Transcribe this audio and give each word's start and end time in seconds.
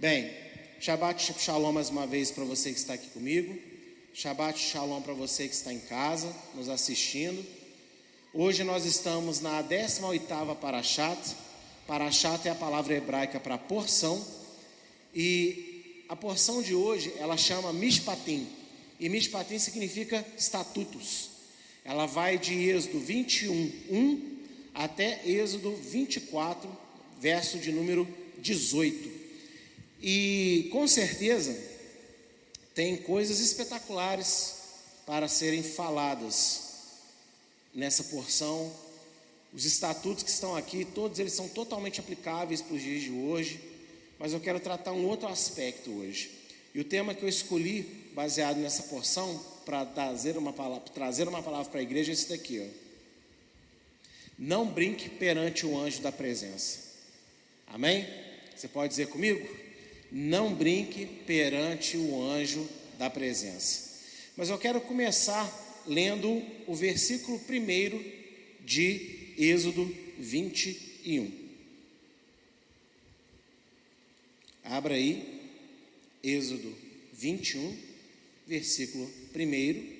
Bem, 0.00 0.30
Shabbat 0.80 1.34
Shalom 1.38 1.72
mais 1.72 1.90
uma 1.90 2.06
vez 2.06 2.30
para 2.30 2.42
você 2.42 2.72
que 2.72 2.78
está 2.78 2.94
aqui 2.94 3.10
comigo. 3.10 3.54
Shabbat 4.14 4.58
Shalom 4.58 5.02
para 5.02 5.12
você 5.12 5.46
que 5.46 5.52
está 5.54 5.74
em 5.74 5.78
casa, 5.78 6.34
nos 6.54 6.70
assistindo. 6.70 7.44
Hoje 8.32 8.64
nós 8.64 8.86
estamos 8.86 9.42
na 9.42 9.62
18ª 9.62 10.56
Parashat. 10.56 11.18
Parashat 11.86 12.48
é 12.48 12.50
a 12.50 12.54
palavra 12.54 12.94
hebraica 12.94 13.38
para 13.38 13.58
porção. 13.58 14.26
E 15.14 16.02
a 16.08 16.16
porção 16.16 16.62
de 16.62 16.74
hoje, 16.74 17.12
ela 17.18 17.36
chama 17.36 17.70
Mishpatim. 17.70 18.48
E 18.98 19.06
Mishpatim 19.06 19.58
significa 19.58 20.24
estatutos. 20.34 21.28
Ela 21.84 22.06
vai 22.06 22.38
de 22.38 22.54
Êxodo 22.54 23.00
21, 23.00 23.52
1 23.90 24.38
até 24.72 25.20
Êxodo 25.26 25.76
24, 25.76 26.70
verso 27.20 27.58
de 27.58 27.70
número 27.70 28.08
18. 28.38 29.09
E 30.02 30.68
com 30.72 30.88
certeza 30.88 31.56
tem 32.74 32.96
coisas 32.96 33.40
espetaculares 33.40 34.54
para 35.06 35.28
serem 35.28 35.62
faladas 35.62 36.70
nessa 37.74 38.04
porção. 38.04 38.72
Os 39.52 39.64
estatutos 39.64 40.22
que 40.22 40.30
estão 40.30 40.56
aqui, 40.56 40.84
todos 40.84 41.18
eles 41.18 41.32
são 41.32 41.48
totalmente 41.48 42.00
aplicáveis 42.00 42.62
para 42.62 42.76
os 42.76 42.82
dias 42.82 43.02
de 43.02 43.10
hoje, 43.10 43.60
mas 44.18 44.32
eu 44.32 44.40
quero 44.40 44.60
tratar 44.60 44.92
um 44.92 45.06
outro 45.06 45.28
aspecto 45.28 45.90
hoje. 45.90 46.30
E 46.74 46.80
o 46.80 46.84
tema 46.84 47.14
que 47.14 47.24
eu 47.24 47.28
escolhi, 47.28 47.82
baseado 48.14 48.58
nessa 48.58 48.84
porção, 48.84 49.44
para 49.64 49.84
trazer 49.84 50.36
uma 50.36 50.52
palavra, 50.52 50.88
trazer 50.94 51.26
uma 51.26 51.42
palavra 51.42 51.68
para 51.70 51.80
a 51.80 51.82
igreja 51.82 52.12
é 52.12 52.14
esse 52.14 52.28
daqui, 52.28 52.60
ó. 52.60 52.90
Não 54.38 54.66
brinque 54.66 55.10
perante 55.10 55.66
o 55.66 55.78
anjo 55.78 56.00
da 56.00 56.10
presença. 56.10 56.78
Amém? 57.66 58.08
Você 58.56 58.68
pode 58.68 58.90
dizer 58.90 59.08
comigo? 59.08 59.59
Não 60.10 60.54
brinque 60.54 61.06
perante 61.26 61.96
o 61.96 62.22
anjo 62.22 62.68
da 62.98 63.08
presença. 63.08 63.90
Mas 64.36 64.48
eu 64.48 64.58
quero 64.58 64.80
começar 64.80 65.48
lendo 65.86 66.42
o 66.66 66.74
versículo 66.74 67.38
primeiro 67.40 68.02
de 68.64 69.34
Êxodo 69.38 69.84
21. 70.18 71.32
Abra 74.64 74.94
aí, 74.94 75.40
Êxodo 76.22 76.74
21, 77.12 77.76
versículo 78.46 79.10
primeiro. 79.32 79.99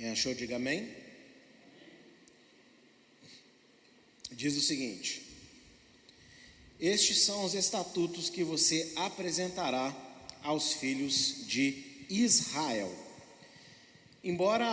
Quem 0.00 0.08
achou, 0.08 0.32
diga 0.32 0.56
amém. 0.56 0.88
Diz 4.32 4.56
o 4.56 4.60
seguinte: 4.62 5.20
Estes 6.80 7.18
são 7.18 7.44
os 7.44 7.52
estatutos 7.52 8.30
que 8.30 8.42
você 8.42 8.92
apresentará 8.96 9.94
aos 10.42 10.72
filhos 10.72 11.46
de 11.46 11.84
Israel. 12.08 12.90
Embora 14.24 14.66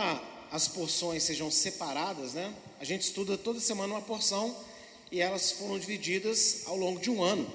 as 0.50 0.66
porções 0.66 1.24
sejam 1.24 1.50
separadas, 1.50 2.32
né? 2.32 2.56
A 2.80 2.84
gente 2.86 3.02
estuda 3.02 3.36
toda 3.36 3.60
semana 3.60 3.92
uma 3.92 4.00
porção 4.00 4.58
e 5.12 5.20
elas 5.20 5.52
foram 5.52 5.78
divididas 5.78 6.62
ao 6.64 6.74
longo 6.78 7.00
de 7.00 7.10
um 7.10 7.22
ano. 7.22 7.46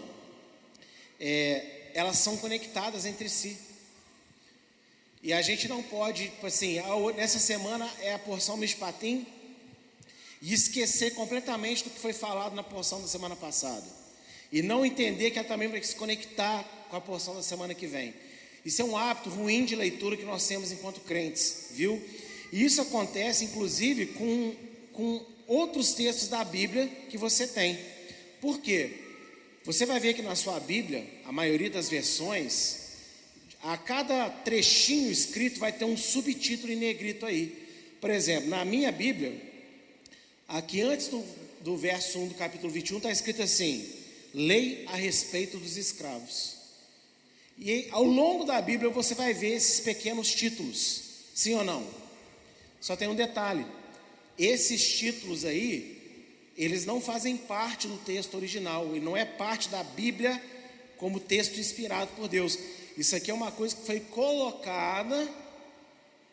É, 1.19 1.89
elas 1.95 2.19
são 2.19 2.37
conectadas 2.37 3.07
entre 3.07 3.27
si. 3.27 3.57
E 5.23 5.31
a 5.31 5.41
gente 5.41 5.69
não 5.69 5.81
pode, 5.81 6.25
tipo 6.25 6.45
assim, 6.45 6.79
nessa 7.15 7.39
semana 7.39 7.89
é 8.01 8.13
a 8.13 8.19
porção 8.19 8.57
Mishpatim 8.57 9.25
e 10.41 10.53
esquecer 10.53 11.11
completamente 11.15 11.85
do 11.85 11.89
que 11.89 11.99
foi 11.99 12.11
falado 12.11 12.53
na 12.53 12.61
porção 12.61 13.01
da 13.01 13.07
semana 13.07 13.33
passada. 13.33 13.85
E 14.51 14.61
não 14.61 14.85
entender 14.85 15.31
que 15.31 15.39
ela 15.39 15.47
também 15.47 15.69
vai 15.69 15.81
se 15.81 15.95
conectar 15.95 16.61
com 16.89 16.97
a 16.97 17.01
porção 17.01 17.33
da 17.35 17.41
semana 17.41 17.73
que 17.73 17.87
vem. 17.87 18.13
Isso 18.65 18.81
é 18.81 18.85
um 18.85 18.97
hábito 18.97 19.29
ruim 19.29 19.63
de 19.63 19.77
leitura 19.77 20.17
que 20.17 20.25
nós 20.25 20.45
temos 20.45 20.73
enquanto 20.73 20.99
crentes, 20.99 21.67
viu? 21.71 22.03
E 22.51 22.61
isso 22.61 22.81
acontece, 22.81 23.45
inclusive, 23.45 24.07
com, 24.07 24.55
com 24.91 25.25
outros 25.47 25.93
textos 25.93 26.27
da 26.27 26.43
Bíblia 26.43 26.85
que 27.09 27.17
você 27.17 27.47
tem. 27.47 27.79
Por 28.41 28.59
quê? 28.59 28.91
Você 29.63 29.85
vai 29.85 30.01
ver 30.01 30.13
que 30.15 30.21
na 30.21 30.35
sua 30.35 30.59
Bíblia, 30.59 31.07
a 31.23 31.31
maioria 31.31 31.69
das 31.69 31.87
versões, 31.87 32.82
a 33.63 33.77
cada 33.77 34.29
trechinho 34.29 35.09
escrito 35.09 35.59
vai 35.59 35.71
ter 35.71 35.85
um 35.85 35.95
subtítulo 35.95 36.71
em 36.71 36.75
negrito 36.75 37.25
aí. 37.25 37.63
Por 38.01 38.09
exemplo, 38.09 38.49
na 38.49 38.65
minha 38.65 38.91
Bíblia, 38.91 39.41
aqui 40.47 40.81
antes 40.81 41.07
do, 41.07 41.23
do 41.61 41.77
verso 41.77 42.19
1 42.19 42.27
do 42.27 42.33
capítulo 42.35 42.71
21, 42.71 42.97
está 42.97 43.09
escrito 43.09 43.41
assim: 43.41 43.89
Lei 44.33 44.83
a 44.87 44.97
respeito 44.97 45.57
dos 45.57 45.77
escravos. 45.77 46.57
E 47.57 47.87
ao 47.91 48.03
longo 48.03 48.43
da 48.43 48.61
Bíblia 48.61 48.89
você 48.89 49.15
vai 49.15 49.33
ver 49.33 49.55
esses 49.55 49.79
pequenos 49.79 50.33
títulos, 50.33 51.01
sim 51.33 51.53
ou 51.53 51.63
não? 51.63 51.87
Só 52.81 52.97
tem 52.97 53.07
um 53.07 53.15
detalhe: 53.15 53.65
esses 54.37 54.97
títulos 54.97 55.45
aí, 55.45 56.27
eles 56.57 56.85
não 56.85 56.99
fazem 56.99 57.37
parte 57.37 57.87
do 57.87 57.97
texto 57.99 58.35
original, 58.35 58.93
e 58.93 58.99
não 58.99 59.15
é 59.15 59.23
parte 59.23 59.69
da 59.69 59.83
Bíblia 59.83 60.43
como 60.97 61.21
texto 61.21 61.57
inspirado 61.59 62.11
por 62.17 62.27
Deus. 62.27 62.59
Isso 62.97 63.15
aqui 63.15 63.31
é 63.31 63.33
uma 63.33 63.51
coisa 63.51 63.75
que 63.75 63.85
foi 63.85 63.99
colocada 63.99 65.27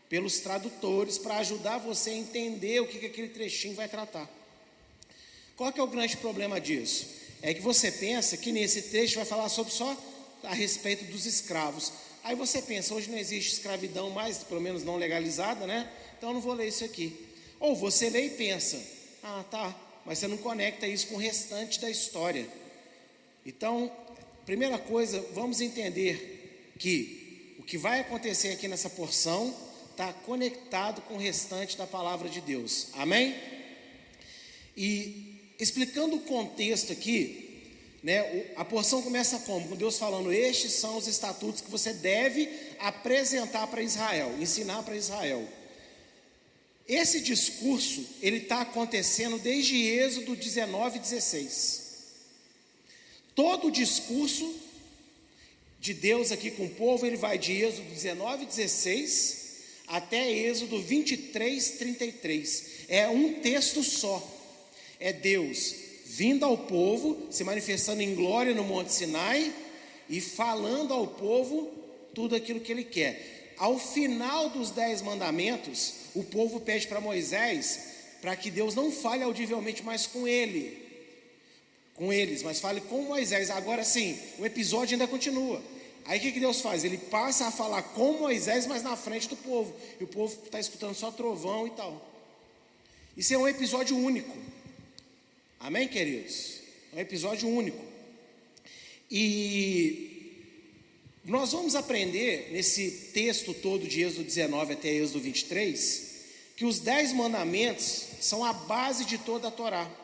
pelos 0.08 0.40
tradutores 0.40 1.16
para 1.16 1.38
ajudar 1.38 1.78
você 1.78 2.10
a 2.10 2.14
entender 2.14 2.80
o 2.80 2.86
que, 2.86 2.98
que 2.98 3.06
aquele 3.06 3.28
trechinho 3.28 3.74
vai 3.74 3.88
tratar. 3.88 4.28
Qual 5.56 5.72
que 5.72 5.78
é 5.78 5.82
o 5.82 5.86
grande 5.86 6.16
problema 6.16 6.60
disso? 6.60 7.06
É 7.40 7.54
que 7.54 7.60
você 7.60 7.90
pensa 7.92 8.36
que 8.36 8.50
nesse 8.50 8.82
trecho 8.82 9.16
vai 9.16 9.24
falar 9.24 9.48
sobre 9.48 9.72
só 9.72 9.96
a 10.42 10.52
respeito 10.52 11.04
dos 11.04 11.26
escravos. 11.26 11.92
Aí 12.24 12.34
você 12.34 12.60
pensa, 12.60 12.94
hoje 12.94 13.10
não 13.10 13.16
existe 13.16 13.52
escravidão 13.52 14.10
mais, 14.10 14.38
pelo 14.38 14.60
menos 14.60 14.82
não 14.82 14.96
legalizada, 14.96 15.66
né? 15.66 15.90
Então 16.18 16.30
eu 16.30 16.34
não 16.34 16.40
vou 16.40 16.54
ler 16.54 16.68
isso 16.68 16.84
aqui. 16.84 17.16
Ou 17.58 17.76
você 17.76 18.10
lê 18.10 18.26
e 18.26 18.30
pensa, 18.30 18.82
ah 19.22 19.44
tá, 19.50 19.78
mas 20.04 20.18
você 20.18 20.26
não 20.26 20.36
conecta 20.36 20.86
isso 20.86 21.06
com 21.06 21.14
o 21.14 21.18
restante 21.18 21.80
da 21.80 21.88
história. 21.88 22.46
Então, 23.46 23.90
primeira 24.44 24.78
coisa, 24.78 25.24
vamos 25.32 25.60
entender 25.60 26.39
que 26.80 27.54
o 27.58 27.62
que 27.62 27.76
vai 27.76 28.00
acontecer 28.00 28.48
aqui 28.48 28.66
nessa 28.66 28.88
porção 28.88 29.54
está 29.90 30.12
conectado 30.12 31.02
com 31.02 31.14
o 31.14 31.18
restante 31.18 31.76
da 31.76 31.86
palavra 31.86 32.28
de 32.28 32.40
Deus. 32.40 32.88
Amém? 32.94 33.36
E 34.74 35.54
explicando 35.58 36.16
o 36.16 36.20
contexto 36.20 36.90
aqui, 36.90 37.50
né, 38.02 38.50
a 38.56 38.64
porção 38.64 39.02
começa 39.02 39.40
como? 39.40 39.68
Com 39.68 39.76
Deus 39.76 39.98
falando: 39.98 40.32
Estes 40.32 40.72
são 40.72 40.96
os 40.96 41.06
estatutos 41.06 41.60
que 41.60 41.70
você 41.70 41.92
deve 41.92 42.48
apresentar 42.78 43.66
para 43.66 43.82
Israel, 43.82 44.34
ensinar 44.40 44.82
para 44.82 44.96
Israel. 44.96 45.46
Esse 46.88 47.20
discurso 47.20 48.04
ele 48.22 48.38
está 48.38 48.62
acontecendo 48.62 49.38
desde 49.38 49.76
Êxodo 49.76 50.34
19, 50.34 50.98
16. 50.98 51.90
Todo 53.34 53.68
o 53.68 53.70
discurso 53.70 54.69
de 55.80 55.94
Deus 55.94 56.30
aqui 56.30 56.50
com 56.50 56.66
o 56.66 56.70
povo, 56.70 57.06
ele 57.06 57.16
vai 57.16 57.38
de 57.38 57.52
Êxodo 57.52 57.88
19, 57.88 58.44
16 58.44 59.40
até 59.88 60.30
Êxodo 60.30 60.80
23, 60.80 61.70
33. 61.70 62.64
É 62.88 63.08
um 63.08 63.40
texto 63.40 63.82
só. 63.82 64.22
É 65.00 65.12
Deus 65.12 65.74
vindo 66.04 66.44
ao 66.44 66.58
povo, 66.58 67.28
se 67.30 67.42
manifestando 67.44 68.02
em 68.02 68.14
glória 68.14 68.54
no 68.54 68.64
Monte 68.64 68.92
Sinai 68.92 69.52
e 70.08 70.20
falando 70.20 70.92
ao 70.92 71.06
povo 71.06 71.70
tudo 72.12 72.34
aquilo 72.34 72.60
que 72.60 72.72
ele 72.72 72.84
quer. 72.84 73.54
Ao 73.56 73.78
final 73.78 74.50
dos 74.50 74.70
dez 74.70 75.00
mandamentos, 75.02 75.94
o 76.14 76.24
povo 76.24 76.60
pede 76.60 76.88
para 76.88 77.00
Moisés 77.00 77.80
para 78.20 78.36
que 78.36 78.50
Deus 78.50 78.74
não 78.74 78.90
fale 78.92 79.22
audivelmente 79.22 79.82
mais 79.82 80.06
com 80.06 80.26
ele, 80.28 80.79
com 82.00 82.10
eles, 82.10 82.42
mas 82.42 82.58
fale 82.58 82.80
com 82.80 83.02
Moisés. 83.02 83.50
Agora 83.50 83.84
sim, 83.84 84.18
o 84.38 84.46
episódio 84.46 84.94
ainda 84.94 85.06
continua. 85.06 85.62
Aí 86.06 86.18
o 86.18 86.22
que, 86.22 86.32
que 86.32 86.40
Deus 86.40 86.62
faz? 86.62 86.82
Ele 86.82 86.96
passa 86.96 87.48
a 87.48 87.50
falar 87.50 87.82
com 87.82 88.14
Moisés, 88.14 88.66
mas 88.66 88.82
na 88.82 88.96
frente 88.96 89.28
do 89.28 89.36
povo. 89.36 89.76
E 90.00 90.04
o 90.04 90.06
povo 90.06 90.34
está 90.42 90.58
escutando 90.58 90.94
só 90.94 91.10
trovão 91.10 91.66
e 91.66 91.70
tal. 91.72 92.10
Isso 93.14 93.34
é 93.34 93.36
um 93.36 93.46
episódio 93.46 93.94
único. 93.98 94.34
Amém, 95.60 95.86
queridos? 95.86 96.60
É 96.94 96.96
um 96.96 97.00
episódio 97.00 97.46
único. 97.46 97.84
E 99.10 100.46
nós 101.22 101.52
vamos 101.52 101.74
aprender 101.74 102.48
nesse 102.50 103.10
texto 103.12 103.52
todo 103.52 103.86
de 103.86 104.00
Êxodo 104.00 104.24
19 104.24 104.72
até 104.72 104.88
Êxodo 104.88 105.20
23, 105.20 106.14
que 106.56 106.64
os 106.64 106.78
dez 106.78 107.12
mandamentos 107.12 108.06
são 108.22 108.42
a 108.42 108.54
base 108.54 109.04
de 109.04 109.18
toda 109.18 109.48
a 109.48 109.50
Torá. 109.50 109.99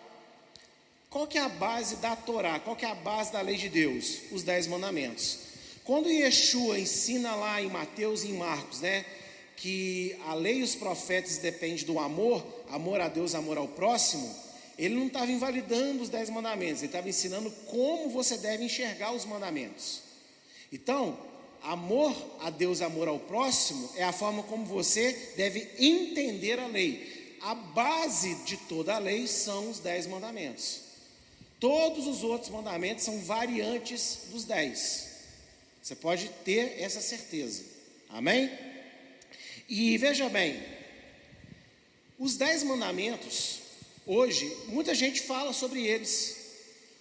Qual 1.16 1.26
que 1.26 1.38
é 1.38 1.40
a 1.40 1.48
base 1.48 1.96
da 1.96 2.14
Torá? 2.14 2.60
Qual 2.60 2.76
que 2.76 2.84
é 2.84 2.90
a 2.90 2.94
base 2.94 3.32
da 3.32 3.40
lei 3.40 3.56
de 3.56 3.70
Deus? 3.70 4.18
Os 4.30 4.42
dez 4.42 4.66
mandamentos. 4.66 5.38
Quando 5.82 6.10
Yeshua 6.10 6.78
ensina 6.78 7.34
lá 7.34 7.62
em 7.62 7.70
Mateus 7.70 8.22
e 8.22 8.28
em 8.28 8.32
Marcos, 8.34 8.82
né, 8.82 9.02
que 9.56 10.14
a 10.26 10.34
lei 10.34 10.58
e 10.58 10.62
os 10.62 10.74
profetas 10.74 11.38
dependem 11.38 11.86
do 11.86 11.98
amor, 11.98 12.44
amor 12.68 13.00
a 13.00 13.08
Deus, 13.08 13.34
amor 13.34 13.56
ao 13.56 13.66
próximo, 13.66 14.30
ele 14.76 14.94
não 14.94 15.06
estava 15.06 15.32
invalidando 15.32 16.02
os 16.02 16.10
dez 16.10 16.28
mandamentos, 16.28 16.82
ele 16.82 16.88
estava 16.88 17.08
ensinando 17.08 17.50
como 17.66 18.10
você 18.10 18.36
deve 18.36 18.64
enxergar 18.64 19.12
os 19.12 19.24
mandamentos. 19.24 20.02
Então, 20.70 21.18
amor 21.62 22.14
a 22.42 22.50
Deus, 22.50 22.82
amor 22.82 23.08
ao 23.08 23.20
próximo, 23.20 23.90
é 23.96 24.04
a 24.04 24.12
forma 24.12 24.42
como 24.42 24.66
você 24.66 25.32
deve 25.34 25.66
entender 25.78 26.60
a 26.60 26.66
lei. 26.66 27.38
A 27.40 27.54
base 27.54 28.34
de 28.44 28.58
toda 28.58 28.96
a 28.96 28.98
lei 28.98 29.26
são 29.26 29.70
os 29.70 29.78
dez 29.78 30.06
mandamentos. 30.06 30.84
Todos 31.58 32.06
os 32.06 32.22
outros 32.22 32.50
mandamentos 32.50 33.04
são 33.04 33.20
variantes 33.20 34.18
dos 34.30 34.44
dez. 34.44 35.08
Você 35.82 35.94
pode 35.94 36.28
ter 36.44 36.80
essa 36.80 37.00
certeza. 37.00 37.64
Amém? 38.10 38.50
E 39.68 39.96
veja 39.98 40.28
bem, 40.28 40.62
os 42.18 42.36
dez 42.36 42.62
mandamentos, 42.62 43.58
hoje, 44.06 44.54
muita 44.68 44.94
gente 44.94 45.20
fala 45.22 45.52
sobre 45.52 45.86
eles, 45.86 46.36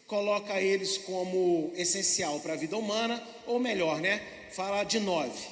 coloca 0.08 0.60
eles 0.62 0.98
como 0.98 1.72
essencial 1.76 2.40
para 2.40 2.54
a 2.54 2.58
vida 2.58 2.78
humana, 2.78 3.22
ou 3.46 3.60
melhor, 3.60 4.02
né? 4.02 4.22
Fala 4.52 4.84
de 4.84 5.00
nove, 5.00 5.48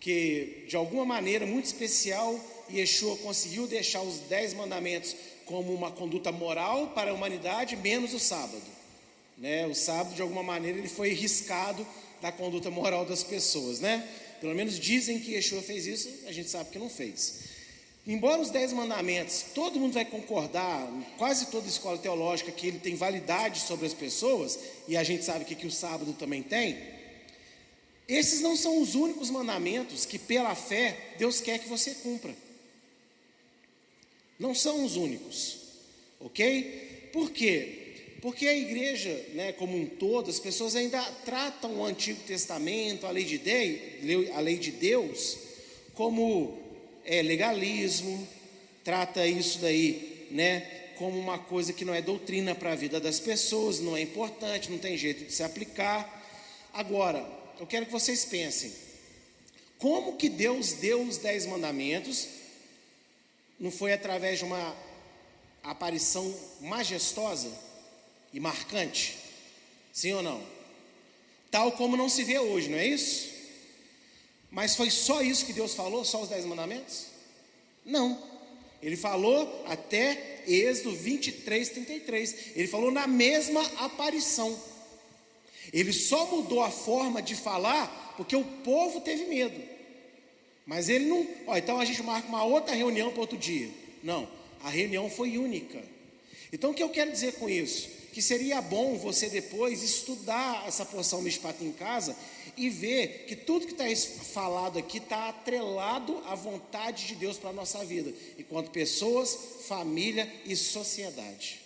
que 0.00 0.64
de 0.68 0.76
alguma 0.76 1.04
maneira 1.04 1.46
muito 1.46 1.66
especial, 1.66 2.38
Yeshua 2.70 3.16
conseguiu 3.18 3.66
deixar 3.66 4.02
os 4.02 4.18
dez 4.20 4.54
mandamentos 4.54 5.14
como 5.48 5.72
uma 5.72 5.90
conduta 5.90 6.30
moral 6.30 6.88
para 6.88 7.10
a 7.10 7.14
humanidade, 7.14 7.74
menos 7.74 8.12
o 8.12 8.18
sábado. 8.20 8.62
Né? 9.36 9.66
O 9.66 9.74
sábado, 9.74 10.14
de 10.14 10.22
alguma 10.22 10.42
maneira, 10.42 10.78
ele 10.78 10.88
foi 10.88 11.10
riscado 11.14 11.86
da 12.20 12.30
conduta 12.30 12.70
moral 12.70 13.04
das 13.06 13.24
pessoas, 13.24 13.80
né? 13.80 14.06
Pelo 14.40 14.54
menos 14.54 14.78
dizem 14.78 15.18
que 15.18 15.32
Yeshua 15.32 15.62
fez 15.62 15.86
isso, 15.86 16.08
a 16.26 16.32
gente 16.32 16.50
sabe 16.50 16.70
que 16.70 16.78
não 16.78 16.90
fez. 16.90 17.40
Embora 18.06 18.40
os 18.40 18.50
dez 18.50 18.72
mandamentos, 18.72 19.46
todo 19.54 19.80
mundo 19.80 19.92
vai 19.92 20.04
concordar, 20.04 20.88
quase 21.16 21.46
toda 21.46 21.68
escola 21.68 21.98
teológica, 21.98 22.52
que 22.52 22.66
ele 22.66 22.78
tem 22.78 22.94
validade 22.94 23.60
sobre 23.60 23.86
as 23.86 23.94
pessoas, 23.94 24.58
e 24.86 24.96
a 24.96 25.02
gente 25.02 25.24
sabe 25.24 25.44
que, 25.44 25.54
que 25.54 25.66
o 25.66 25.70
sábado 25.70 26.12
também 26.12 26.42
tem, 26.42 26.78
esses 28.08 28.40
não 28.40 28.56
são 28.56 28.80
os 28.80 28.94
únicos 28.94 29.28
mandamentos 29.28 30.06
que, 30.06 30.18
pela 30.18 30.54
fé, 30.54 30.96
Deus 31.18 31.40
quer 31.40 31.58
que 31.58 31.68
você 31.68 31.94
cumpra. 31.96 32.34
Não 34.38 34.54
são 34.54 34.84
os 34.84 34.96
únicos, 34.96 35.58
ok? 36.20 37.10
Por 37.12 37.30
quê? 37.30 37.78
Porque 38.20 38.46
a 38.46 38.56
igreja, 38.56 39.10
né, 39.34 39.52
como 39.52 39.76
um 39.76 39.86
todo, 39.86 40.28
as 40.28 40.40
pessoas 40.40 40.74
ainda 40.74 41.00
tratam 41.24 41.76
o 41.76 41.84
Antigo 41.84 42.20
Testamento, 42.26 43.06
a 43.06 43.10
lei 43.10 43.24
de, 43.24 43.38
Deus, 43.38 44.30
a 44.34 44.40
lei 44.40 44.56
de 44.56 44.72
Deus, 44.72 45.38
como 45.94 46.58
é, 47.04 47.22
legalismo, 47.22 48.26
trata 48.82 49.26
isso 49.26 49.58
daí, 49.60 50.26
né, 50.30 50.60
como 50.96 51.16
uma 51.16 51.38
coisa 51.38 51.72
que 51.72 51.84
não 51.84 51.94
é 51.94 52.02
doutrina 52.02 52.54
para 52.54 52.72
a 52.72 52.76
vida 52.76 52.98
das 52.98 53.20
pessoas, 53.20 53.78
não 53.78 53.96
é 53.96 54.00
importante, 54.00 54.70
não 54.70 54.78
tem 54.78 54.96
jeito 54.96 55.24
de 55.24 55.32
se 55.32 55.44
aplicar. 55.44 56.16
Agora, 56.72 57.24
eu 57.60 57.66
quero 57.66 57.86
que 57.86 57.92
vocês 57.92 58.24
pensem, 58.24 58.72
como 59.78 60.16
que 60.16 60.28
Deus 60.28 60.72
deu 60.72 61.02
os 61.02 61.18
dez 61.18 61.46
mandamentos? 61.46 62.26
Não 63.58 63.70
foi 63.70 63.92
através 63.92 64.38
de 64.38 64.44
uma 64.44 64.76
aparição 65.62 66.34
majestosa? 66.60 67.68
e 68.32 68.40
marcante? 68.40 69.16
Sim 69.92 70.12
ou 70.12 70.22
não? 70.22 70.42
Tal 71.50 71.72
como 71.72 71.96
não 71.96 72.08
se 72.08 72.24
vê 72.24 72.38
hoje, 72.38 72.68
não 72.68 72.78
é 72.78 72.86
isso? 72.86 73.28
Mas 74.50 74.76
foi 74.76 74.90
só 74.90 75.22
isso 75.22 75.46
que 75.46 75.52
Deus 75.52 75.74
falou? 75.74 76.04
Só 76.04 76.22
os 76.22 76.28
dez 76.28 76.44
mandamentos? 76.44 77.06
Não. 77.84 78.22
Ele 78.82 78.96
falou 78.96 79.64
até 79.66 80.42
Êxodo 80.46 80.94
23, 80.94 81.68
33. 81.70 82.36
Ele 82.54 82.68
falou 82.68 82.90
na 82.90 83.06
mesma 83.06 83.62
aparição. 83.78 84.58
Ele 85.72 85.92
só 85.92 86.26
mudou 86.26 86.62
a 86.62 86.70
forma 86.70 87.20
de 87.20 87.34
falar 87.34 88.14
porque 88.16 88.36
o 88.36 88.44
povo 88.44 89.00
teve 89.00 89.24
medo. 89.24 89.60
Mas 90.68 90.88
ele 90.88 91.06
não. 91.06 91.26
Ó, 91.48 91.56
então 91.56 91.80
a 91.80 91.84
gente 91.84 92.00
marca 92.04 92.28
uma 92.28 92.44
outra 92.44 92.76
reunião 92.76 93.10
para 93.10 93.20
outro 93.20 93.36
dia. 93.36 93.68
Não. 94.04 94.28
A 94.62 94.70
reunião 94.70 95.10
foi 95.10 95.36
única. 95.36 95.82
Então 96.52 96.70
o 96.70 96.74
que 96.74 96.82
eu 96.82 96.90
quero 96.90 97.10
dizer 97.10 97.32
com 97.32 97.50
isso? 97.50 97.98
que 98.18 98.22
seria 98.22 98.60
bom 98.60 98.96
você 98.96 99.28
depois 99.28 99.80
estudar 99.80 100.66
essa 100.66 100.84
porção 100.84 101.22
Mishpat 101.22 101.64
em 101.64 101.70
casa 101.70 102.16
e 102.56 102.68
ver 102.68 103.26
que 103.28 103.36
tudo 103.36 103.64
que 103.64 103.80
está 103.80 103.84
falado 104.24 104.76
aqui 104.76 104.98
está 104.98 105.28
atrelado 105.28 106.20
à 106.26 106.34
vontade 106.34 107.06
de 107.06 107.14
Deus 107.14 107.36
para 107.36 107.50
a 107.50 107.52
nossa 107.52 107.84
vida, 107.84 108.12
enquanto 108.36 108.72
pessoas, 108.72 109.38
família 109.68 110.28
e 110.44 110.56
sociedade. 110.56 111.60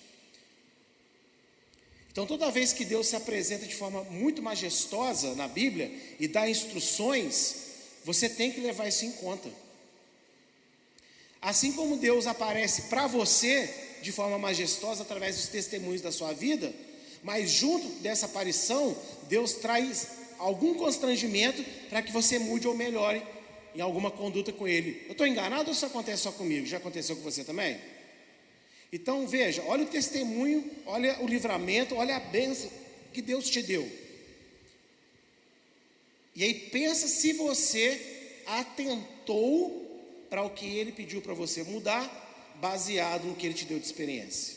Então, 2.11 2.27
toda 2.27 2.51
vez 2.51 2.75
que 2.75 2.85
Deus 2.85 3.07
se 3.07 3.17
apresenta 3.17 3.65
de 3.65 3.75
forma 3.75 4.05
muito 4.05 4.43
majestosa 4.43 5.35
na 5.35 5.49
Bíblia 5.49 5.91
e 6.21 6.29
dá 6.29 6.47
instruções, 6.47 7.72
você 8.05 8.29
tem 8.29 8.51
que 8.51 8.61
levar 8.61 8.89
isso 8.89 9.05
em 9.05 9.13
conta. 9.13 9.49
Assim 11.41 11.73
como 11.73 11.97
Deus 11.97 12.27
aparece 12.27 12.83
para 12.83 13.07
você 13.07 13.69
de 14.01 14.13
forma 14.13 14.39
majestosa 14.39 15.03
através 15.03 15.37
dos 15.37 15.49
testemunhos 15.49 16.01
da 16.01 16.13
sua 16.13 16.33
vida, 16.33 16.73
mas 17.23 17.51
junto 17.51 17.89
dessa 18.01 18.27
aparição, 18.27 18.97
Deus 19.29 19.55
traz 19.55 20.09
algum 20.39 20.75
constrangimento 20.75 21.65
para 21.89 22.03
que 22.03 22.13
você 22.13 22.39
mude 22.39 22.67
ou 22.67 22.75
melhore 22.75 23.23
em 23.75 23.81
alguma 23.81 24.11
conduta 24.11 24.53
com 24.53 24.67
Ele. 24.67 25.03
Eu 25.07 25.13
estou 25.13 25.27
enganado 25.27 25.69
ou 25.69 25.73
isso 25.73 25.87
acontece 25.87 26.23
só 26.23 26.33
comigo? 26.33 26.67
Já 26.67 26.79
aconteceu 26.79 27.17
com 27.17 27.23
você 27.23 27.45
também? 27.45 27.79
Então 28.93 29.27
veja, 29.27 29.63
olha 29.67 29.85
o 29.85 29.89
testemunho, 29.89 30.71
olha 30.85 31.17
o 31.23 31.27
livramento, 31.27 31.95
olha 31.95 32.17
a 32.17 32.21
bênção 32.21 32.71
que 33.13 33.23
Deus 33.23 33.49
te 33.49 33.63
deu. 33.63 33.89
E 36.35 36.45
aí 36.45 36.55
pensa 36.55 37.09
se 37.09 37.33
você 37.35 38.43
atentou 38.47 39.81
para 40.31 40.43
o 40.43 40.51
que 40.51 40.67
Ele 40.67 40.93
pediu 40.93 41.21
para 41.21 41.35
você 41.35 41.63
mudar 41.63 42.21
baseado 42.61 43.25
no 43.25 43.35
que 43.35 43.47
ele 43.47 43.55
te 43.55 43.65
deu 43.65 43.79
de 43.79 43.85
experiência? 43.85 44.55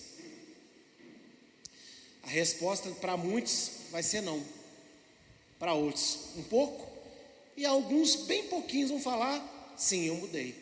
A 2.24 2.28
resposta 2.28 2.90
para 2.92 3.16
muitos 3.16 3.72
vai 3.92 4.02
ser 4.02 4.22
não. 4.22 4.44
Para 5.60 5.74
outros, 5.74 6.30
um 6.36 6.44
pouco. 6.44 6.92
E 7.56 7.66
alguns, 7.66 8.16
bem 8.16 8.48
pouquinhos, 8.48 8.90
vão 8.90 9.00
falar: 9.00 9.74
sim, 9.78 10.06
eu 10.08 10.16
mudei. 10.16 10.56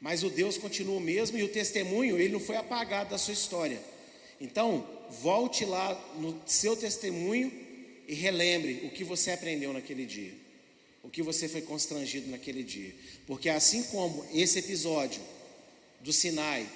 Mas 0.00 0.24
o 0.24 0.30
Deus 0.30 0.58
continua 0.58 0.96
o 0.96 1.00
mesmo 1.00 1.38
e 1.38 1.42
o 1.42 1.48
testemunho, 1.48 2.18
ele 2.18 2.32
não 2.32 2.40
foi 2.40 2.56
apagado 2.56 3.10
da 3.10 3.18
sua 3.18 3.34
história. 3.34 3.80
Então, 4.40 4.84
volte 5.10 5.64
lá 5.64 5.94
no 6.16 6.40
seu 6.44 6.74
testemunho 6.76 7.52
e 8.08 8.14
relembre 8.14 8.82
o 8.84 8.90
que 8.90 9.04
você 9.04 9.30
aprendeu 9.30 9.72
naquele 9.72 10.06
dia 10.06 10.42
o 11.02 11.08
que 11.10 11.22
você 11.22 11.48
foi 11.48 11.62
constrangido 11.62 12.30
naquele 12.30 12.62
dia. 12.62 12.94
Porque 13.26 13.48
assim 13.48 13.82
como 13.84 14.24
esse 14.32 14.58
episódio 14.58 15.20
do 16.00 16.12
Sinai 16.12 16.68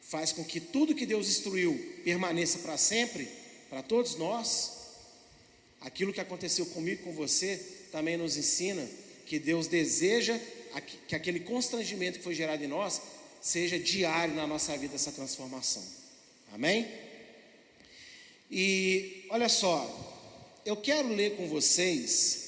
faz 0.00 0.32
com 0.32 0.44
que 0.44 0.60
tudo 0.60 0.94
que 0.94 1.06
Deus 1.06 1.28
instruiu 1.28 1.74
permaneça 2.04 2.58
para 2.58 2.76
sempre, 2.76 3.28
para 3.68 3.82
todos 3.82 4.16
nós, 4.16 4.72
aquilo 5.80 6.12
que 6.12 6.20
aconteceu 6.20 6.66
comigo 6.66 7.02
com 7.02 7.12
você 7.12 7.56
também 7.90 8.16
nos 8.16 8.36
ensina 8.36 8.86
que 9.26 9.38
Deus 9.38 9.66
deseja 9.66 10.38
que 11.08 11.14
aquele 11.14 11.40
constrangimento 11.40 12.18
que 12.18 12.24
foi 12.24 12.34
gerado 12.34 12.62
em 12.62 12.68
nós 12.68 13.00
seja 13.40 13.78
diário 13.78 14.34
na 14.34 14.46
nossa 14.46 14.76
vida 14.76 14.96
essa 14.96 15.10
transformação. 15.10 15.82
Amém? 16.52 16.86
E 18.50 19.24
olha 19.30 19.48
só, 19.48 20.09
eu 20.64 20.76
quero 20.76 21.08
ler 21.14 21.36
com 21.36 21.48
vocês 21.48 22.40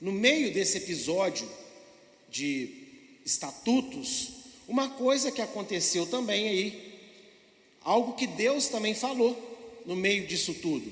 no 0.00 0.12
meio 0.12 0.52
desse 0.52 0.78
episódio 0.78 1.48
de 2.30 2.70
estatutos, 3.24 4.30
uma 4.66 4.88
coisa 4.88 5.30
que 5.30 5.42
aconteceu 5.42 6.06
também 6.06 6.48
aí, 6.48 7.00
algo 7.82 8.14
que 8.14 8.26
Deus 8.26 8.68
também 8.68 8.94
falou 8.94 9.82
no 9.84 9.94
meio 9.94 10.26
disso 10.26 10.54
tudo, 10.54 10.90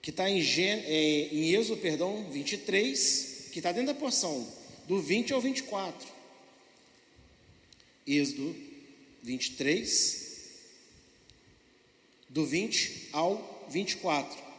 que 0.00 0.10
está 0.10 0.28
em, 0.28 0.40
é, 0.40 1.28
em 1.32 1.54
Êxodo, 1.54 1.80
perdão, 1.80 2.30
23, 2.30 3.48
que 3.52 3.58
está 3.58 3.72
dentro 3.72 3.92
da 3.92 3.98
porção, 3.98 4.46
do 4.86 5.00
20 5.00 5.32
ao 5.32 5.40
24. 5.40 6.08
Êxodo 8.06 8.56
23, 9.22 10.30
do 12.28 12.46
20 12.46 13.08
ao 13.12 13.66
24. 13.68 14.49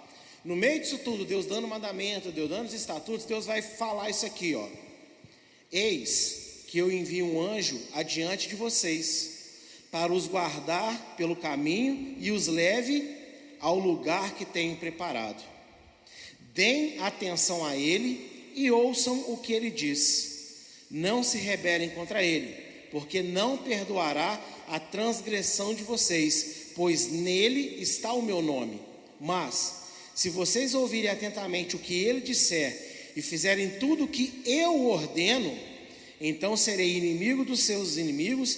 No 0.43 0.55
meio 0.55 0.79
disso 0.79 0.97
tudo, 0.99 1.23
Deus 1.23 1.45
dando 1.45 1.67
mandamento, 1.67 2.31
Deus 2.31 2.49
dando 2.49 2.67
os 2.67 2.73
estatutos, 2.73 3.25
Deus 3.25 3.45
vai 3.45 3.61
falar 3.61 4.09
isso 4.09 4.25
aqui, 4.25 4.55
ó. 4.55 4.67
Eis 5.71 6.63
que 6.67 6.77
eu 6.77 6.91
envio 6.91 7.25
um 7.25 7.41
anjo 7.41 7.79
adiante 7.93 8.47
de 8.47 8.55
vocês, 8.55 9.31
para 9.91 10.13
os 10.13 10.25
guardar 10.25 11.15
pelo 11.17 11.35
caminho 11.35 12.15
e 12.17 12.31
os 12.31 12.47
leve 12.47 13.13
ao 13.59 13.77
lugar 13.77 14.35
que 14.35 14.45
tenho 14.45 14.77
preparado. 14.77 15.43
Deem 16.53 16.97
atenção 16.99 17.65
a 17.65 17.75
ele 17.75 18.51
e 18.55 18.71
ouçam 18.71 19.31
o 19.31 19.37
que 19.37 19.53
ele 19.53 19.69
diz. 19.69 20.31
Não 20.89 21.23
se 21.23 21.37
rebelem 21.37 21.89
contra 21.89 22.23
ele, 22.23 22.53
porque 22.89 23.21
não 23.21 23.57
perdoará 23.57 24.41
a 24.67 24.79
transgressão 24.79 25.73
de 25.73 25.83
vocês, 25.83 26.71
pois 26.75 27.11
nele 27.11 27.81
está 27.81 28.13
o 28.13 28.21
meu 28.21 28.41
nome. 28.41 28.81
Mas, 29.19 29.80
se 30.21 30.29
vocês 30.29 30.73
ouvirem 30.73 31.09
atentamente 31.09 31.75
o 31.75 31.79
que 31.79 31.93
ele 31.93 32.21
disser 32.21 33.11
e 33.15 33.21
fizerem 33.21 33.71
tudo 33.79 34.03
o 34.03 34.07
que 34.07 34.41
eu 34.45 34.85
ordeno, 34.85 35.57
então 36.19 36.55
serei 36.55 36.97
inimigo 36.97 37.43
dos 37.43 37.61
seus 37.61 37.97
inimigos, 37.97 38.57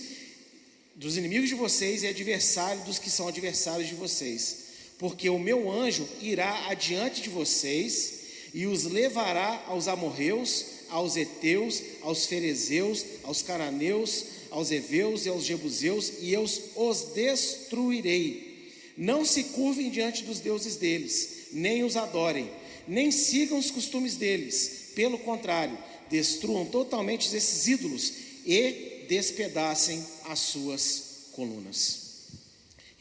dos 0.95 1.17
inimigos 1.17 1.49
de 1.49 1.55
vocês 1.55 2.03
e 2.03 2.07
adversário 2.07 2.83
dos 2.83 2.99
que 2.99 3.09
são 3.09 3.27
adversários 3.27 3.87
de 3.87 3.95
vocês 3.95 4.63
porque 5.03 5.29
o 5.29 5.37
meu 5.37 5.69
anjo 5.69 6.07
irá 6.21 6.69
adiante 6.69 7.21
de 7.21 7.29
vocês 7.29 8.21
e 8.53 8.65
os 8.65 8.85
levará 8.85 9.65
aos 9.67 9.89
amorreus, 9.89 10.65
aos 10.87 11.17
heteus, 11.17 11.81
aos 12.01 12.25
ferezeus, 12.25 13.03
aos 13.23 13.41
cananeus, 13.41 14.23
aos 14.49 14.71
heveus 14.71 15.25
e 15.25 15.29
aos 15.29 15.43
jebuseus, 15.43 16.13
e 16.21 16.31
eu 16.31 16.43
os 16.43 17.01
destruirei. 17.13 18.71
Não 18.95 19.25
se 19.25 19.43
curvem 19.43 19.89
diante 19.89 20.23
dos 20.23 20.39
deuses 20.39 20.77
deles, 20.77 21.42
nem 21.53 21.83
os 21.83 21.95
adorem, 21.95 22.51
nem 22.87 23.11
sigam 23.11 23.57
os 23.57 23.71
costumes 23.71 24.15
deles. 24.15 24.91
Pelo 24.95 25.17
contrário, 25.19 25.77
destruam 26.09 26.65
totalmente 26.65 27.35
esses 27.35 27.67
ídolos 27.67 28.13
e 28.45 29.05
despedacem 29.07 30.05
as 30.25 30.39
suas 30.39 31.29
colunas. 31.31 32.01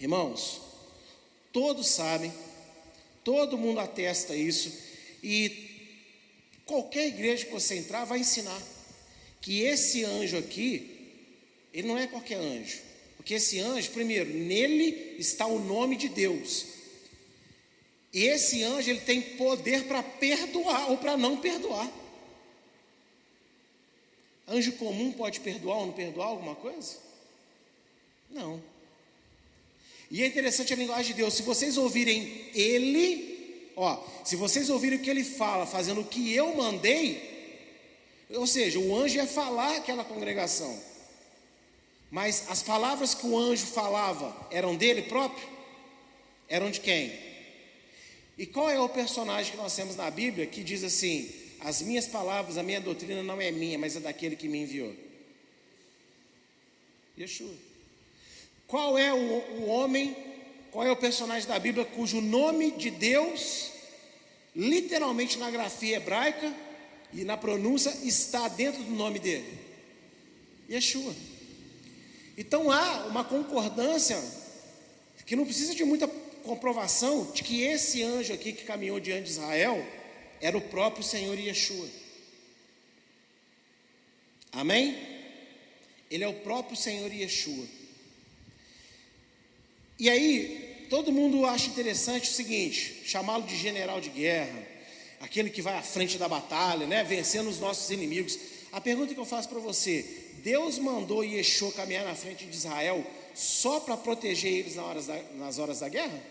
Irmãos, 0.01 0.63
Todos 1.53 1.87
sabem, 1.87 2.33
todo 3.23 3.59
mundo 3.59 3.79
atesta 3.79 4.35
isso, 4.35 4.73
e 5.23 5.69
qualquer 6.65 7.09
igreja 7.09 7.45
que 7.45 7.53
você 7.53 7.77
entrar 7.77 8.07
vai 8.07 8.21
ensinar 8.21 8.61
que 9.41 9.61
esse 9.61 10.03
anjo 10.03 10.39
aqui, 10.39 11.11
ele 11.75 11.87
não 11.87 11.99
é 11.99 12.07
qualquer 12.07 12.39
anjo, 12.39 12.79
porque 13.19 13.35
esse 13.35 13.61
anjo, 13.61 13.91
primeiro, 13.91 14.33
nele 14.33 15.17
está 15.19 15.47
o 15.47 15.59
nome 15.59 15.95
de 15.97 16.09
Deus. 16.09 16.67
E 18.13 18.25
esse 18.25 18.63
anjo 18.63 18.91
ele 18.91 19.01
tem 19.01 19.23
poder 19.23 19.85
para 19.85 20.03
perdoar 20.03 20.91
ou 20.91 20.99
para 20.99 21.17
não 21.17 21.39
perdoar. 21.39 21.91
Anjo 24.47 24.73
comum 24.73 25.13
pode 25.13 25.41
perdoar 25.41 25.79
ou 25.79 25.87
não 25.87 25.93
perdoar 25.93 26.27
alguma 26.27 26.55
coisa? 26.55 26.99
Não. 28.31 28.63
E 30.11 30.23
é 30.23 30.27
interessante 30.27 30.75
a 30.75 30.77
linguagem 30.77 31.13
de 31.13 31.23
Deus. 31.23 31.33
Se 31.33 31.43
vocês 31.43 31.79
ouvirem 31.79 32.51
Ele, 32.55 33.71
ó, 33.75 34.05
se 34.23 34.37
vocês 34.37 34.69
ouvirem 34.69 34.99
o 34.99 35.03
que 35.03 35.09
Ele 35.09 35.25
fala, 35.25 35.65
fazendo 35.65 36.03
o 36.03 36.05
que 36.05 36.35
eu 36.35 36.55
mandei, 36.55 37.33
ou 38.29 38.47
seja, 38.47 38.79
o 38.79 38.95
anjo 38.95 39.17
ia 39.17 39.27
falar 39.27 39.77
aquela 39.77 40.05
congregação. 40.05 40.79
Mas 42.11 42.45
as 42.51 42.63
palavras 42.63 43.15
que 43.15 43.27
o 43.27 43.39
anjo 43.39 43.65
falava 43.65 44.37
eram 44.51 44.77
dele 44.77 45.01
próprio? 45.01 45.49
Eram 46.47 46.71
de 46.71 46.81
quem? 46.81 47.32
E 48.39 48.47
qual 48.47 48.71
é 48.71 48.81
o 48.81 48.89
personagem 48.89 49.53
que 49.53 49.59
nós 49.59 49.75
temos 49.75 49.97
na 49.97 50.11
Bíblia 50.11 50.47
que 50.47 50.63
diz 50.63 50.83
assim: 50.83 51.31
As 51.61 51.83
minhas 51.83 52.07
palavras, 52.07 52.57
a 52.57 52.63
minha 52.63 52.81
doutrina 52.81 53.23
não 53.23 53.41
é 53.41 53.51
minha, 53.51 53.79
mas 53.79 53.97
é 53.97 54.01
daquele 54.01 54.37
que 54.37 54.49
me 54.49 54.59
enviou? 54.59 54.95
Yeshua. 57.19 57.55
Qual 58.67 58.97
é 58.97 59.13
o, 59.13 59.17
o 59.17 59.67
homem, 59.67 60.17
qual 60.71 60.87
é 60.87 60.91
o 60.91 60.97
personagem 60.97 61.47
da 61.47 61.59
Bíblia 61.59 61.85
cujo 61.85 62.21
nome 62.21 62.71
de 62.71 62.91
Deus, 62.91 63.71
literalmente 64.57 65.39
na 65.39 65.51
grafia 65.51 65.97
hebraica 65.97 66.55
e 67.13 67.23
na 67.25 67.37
pronúncia, 67.37 67.91
está 68.03 68.49
dentro 68.49 68.83
do 68.83 68.93
nome 68.93 69.19
dele? 69.19 69.59
Yeshua. 70.71 71.15
Então 72.37 72.71
há 72.71 73.07
uma 73.07 73.25
concordância 73.25 74.19
que 75.27 75.37
não 75.37 75.45
precisa 75.45 75.75
de 75.75 75.85
muita 75.85 76.09
comprovação 76.43 77.31
de 77.33 77.43
que 77.43 77.63
esse 77.63 78.03
anjo 78.03 78.33
aqui 78.33 78.53
que 78.53 78.65
caminhou 78.65 79.01
diante 79.01 79.25
de 79.25 79.31
Israel 79.31 79.85
era 80.41 80.57
o 80.57 80.61
próprio 80.61 81.05
Senhor 81.05 81.39
Yeshua. 81.39 81.89
Amém? 84.53 84.99
Ele 86.11 86.25
é 86.25 86.29
o 86.29 86.35
próprio 86.41 86.77
Senhor 86.77 87.11
Yeshua. 87.11 87.67
E 89.99 90.11
aí, 90.11 90.87
todo 90.91 91.13
mundo 91.13 91.47
acha 91.47 91.69
interessante 91.69 92.29
o 92.29 92.33
seguinte: 92.33 93.03
chamá-lo 93.07 93.45
de 93.45 93.57
general 93.57 94.01
de 94.01 94.11
guerra, 94.11 94.67
aquele 95.21 95.49
que 95.49 95.63
vai 95.63 95.79
à 95.79 95.83
frente 95.83 96.19
da 96.19 96.29
batalha, 96.29 96.87
né, 96.87 97.03
vencendo 97.03 97.49
os 97.49 97.59
nossos 97.61 97.91
inimigos. 97.91 98.39
A 98.73 98.81
pergunta 98.81 99.15
que 99.15 99.21
eu 99.21 99.25
faço 99.25 99.49
para 99.49 99.61
você: 99.61 100.05
Deus 100.43 100.79
mandou 100.79 101.25
Yeshua 101.25 101.73
caminhar 101.73 102.05
na 102.05 102.15
frente 102.15 102.45
de 102.45 102.55
Israel 102.55 103.07
só 103.35 103.81
para 103.81 103.97
proteger 103.97 104.53
eles 104.53 104.77
nas 104.77 104.85
horas, 104.85 105.07
da, 105.07 105.23
nas 105.35 105.59
horas 105.59 105.81
da 105.81 105.89
guerra? 105.89 106.23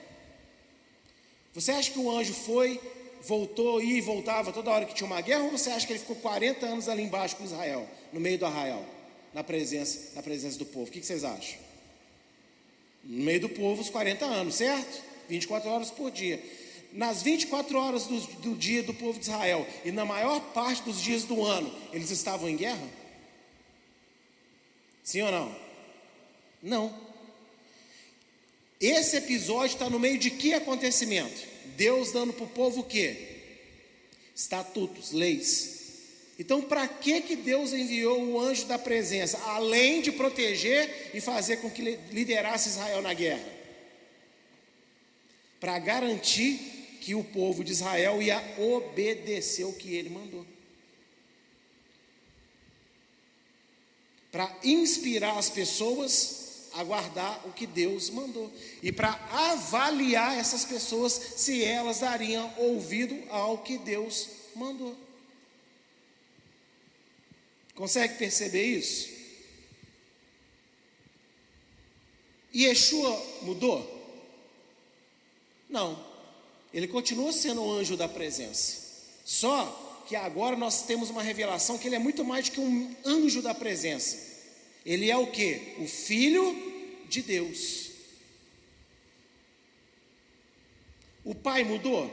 Você 1.54 1.72
acha 1.72 1.92
que 1.92 2.00
o 2.00 2.10
anjo 2.10 2.34
foi, 2.34 2.80
voltou 3.22 3.82
e 3.82 4.00
voltava 4.00 4.54
toda 4.54 4.72
hora 4.72 4.86
que 4.86 4.94
tinha 4.94 5.08
uma 5.08 5.22
guerra, 5.22 5.44
ou 5.44 5.52
você 5.52 5.70
acha 5.70 5.86
que 5.86 5.94
ele 5.94 6.00
ficou 6.00 6.16
40 6.16 6.66
anos 6.66 6.88
ali 6.88 7.04
embaixo 7.04 7.36
com 7.36 7.44
Israel, 7.44 7.88
no 8.14 8.20
meio 8.20 8.38
do 8.38 8.46
arraial, 8.46 8.86
na 9.34 9.44
presença, 9.44 10.16
na 10.16 10.24
presença 10.24 10.58
do 10.58 10.66
povo? 10.66 10.88
O 10.88 10.92
que 10.92 11.04
vocês 11.04 11.24
acham? 11.24 11.60
No 13.04 13.24
meio 13.24 13.42
do 13.42 13.50
povo, 13.50 13.82
os 13.82 13.90
40 13.90 14.26
anos, 14.26 14.56
certo? 14.56 15.04
24 15.28 15.70
horas 15.70 15.92
por 15.92 16.12
dia. 16.12 16.42
Nas 16.94 17.24
24 17.24 17.78
horas 17.78 18.06
do, 18.06 18.20
do 18.42 18.56
dia 18.56 18.84
do 18.84 18.94
povo 18.94 19.18
de 19.18 19.26
Israel 19.26 19.66
e 19.86 19.92
na 19.92 20.04
maior 20.04 20.40
parte 20.54 20.84
dos 20.84 21.02
dias 21.02 21.24
do 21.24 21.44
ano, 21.44 21.74
eles 21.94 22.12
estavam 22.12 22.50
em 22.50 22.56
guerra? 22.58 22.88
Sim 25.04 25.22
ou 25.22 25.32
não? 25.32 25.71
Não. 26.62 26.94
Esse 28.80 29.18
episódio 29.18 29.74
está 29.74 29.90
no 29.90 30.00
meio 30.00 30.18
de 30.18 30.32
que 30.32 30.54
acontecimento? 30.54 31.48
Deus 31.78 32.12
dando 32.12 32.34
para 32.34 32.46
o 32.46 32.50
povo 32.50 32.82
o 32.82 32.84
quê? 32.84 33.28
Estatutos, 34.36 35.12
leis. 35.12 35.80
Então, 36.40 36.62
para 36.64 36.88
que 36.88 37.22
que 37.22 37.36
Deus 37.36 37.74
enviou 37.74 38.20
o 38.24 38.40
anjo 38.40 38.66
da 38.66 38.80
presença, 38.80 39.38
além 39.46 40.02
de 40.02 40.12
proteger 40.12 41.12
e 41.14 41.22
fazer 41.22 41.58
com 41.58 41.70
que 41.70 41.82
liderasse 42.12 42.70
Israel 42.70 43.02
na 43.04 43.14
guerra? 43.14 43.48
Para 45.60 45.78
garantir 45.78 46.98
que 47.02 47.14
o 47.14 47.24
povo 47.24 47.64
de 47.64 47.72
Israel 47.72 48.22
ia 48.22 48.44
obedecer 48.58 49.66
o 49.66 49.74
que 49.74 49.94
ele 49.94 50.10
mandou. 50.10 50.46
Para 54.32 54.52
inspirar 54.64 55.38
as 55.38 55.50
pessoas 55.50 56.41
a 56.74 56.84
guardar 56.84 57.46
o 57.46 57.52
que 57.52 57.66
Deus 57.66 58.10
mandou 58.10 58.52
e 58.82 58.92
para 58.92 59.12
avaliar 59.32 60.38
essas 60.38 60.66
pessoas 60.66 61.14
se 61.14 61.64
elas 61.64 62.00
dariam 62.00 62.54
ouvido 62.58 63.18
ao 63.30 63.58
que 63.60 63.78
Deus 63.78 64.30
mandou. 64.56 64.96
Consegue 67.76 68.16
perceber 68.16 68.64
isso? 68.64 69.10
E 72.54 72.66
Yeshua 72.66 73.18
mudou? 73.44 74.00
Não. 75.70 76.12
Ele 76.74 76.88
continua 76.88 77.32
sendo 77.32 77.64
o 77.64 77.72
anjo 77.72 77.98
da 77.98 78.08
presença. 78.08 78.82
Só 79.26 80.04
que 80.08 80.16
agora 80.16 80.56
nós 80.56 80.84
temos 80.84 81.10
uma 81.10 81.24
revelação 81.24 81.78
que 81.78 81.88
ele 81.88 81.96
é 81.96 82.00
muito 82.00 82.24
mais 82.24 82.50
do 82.50 82.52
que 82.52 82.60
um 82.60 82.96
anjo 83.06 83.42
da 83.42 83.54
presença. 83.54 84.31
Ele 84.86 85.10
é 85.10 85.18
o 85.18 85.28
que? 85.28 85.76
O 85.80 85.88
filho 85.88 86.56
de 87.08 87.22
Deus. 87.22 87.92
O 91.24 91.36
pai 91.36 91.64
mudou? 91.64 92.10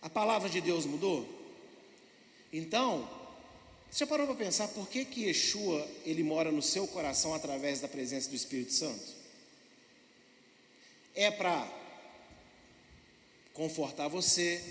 A 0.00 0.08
palavra 0.08 0.48
de 0.48 0.60
Deus 0.60 0.86
mudou? 0.86 1.28
Então, 2.52 3.08
você 3.90 4.06
parou 4.06 4.26
para 4.26 4.36
pensar 4.36 4.68
por 4.68 4.88
que 4.88 5.04
que 5.04 5.24
Yeshua 5.24 5.86
ele 6.04 6.22
mora 6.22 6.52
no 6.52 6.62
seu 6.62 6.86
coração 6.86 7.34
através 7.34 7.80
da 7.80 7.88
presença 7.88 8.28
do 8.28 8.36
Espírito 8.36 8.72
Santo? 8.72 9.22
É 11.14 11.30
para 11.30 11.70
confortar 13.52 14.08
você, 14.08 14.62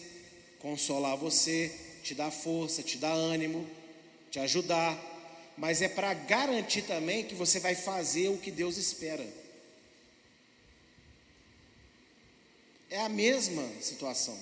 consolar 0.59 1.15
você, 1.17 1.71
te 2.03 2.15
dar 2.15 2.31
força, 2.31 2.81
te 2.81 2.97
dar 2.97 3.13
ânimo, 3.13 3.69
te 4.31 4.39
ajudar, 4.39 4.97
mas 5.58 5.81
é 5.81 5.88
para 5.88 6.13
garantir 6.13 6.84
também 6.84 7.24
que 7.25 7.36
você 7.36 7.60
vai 7.60 7.75
fazer 7.75 8.29
o 8.29 8.38
que 8.38 8.51
Deus 8.51 8.77
espera. 8.77 9.25
É 12.89 13.00
a 13.00 13.10
mesma 13.10 13.67
situação. 13.79 14.38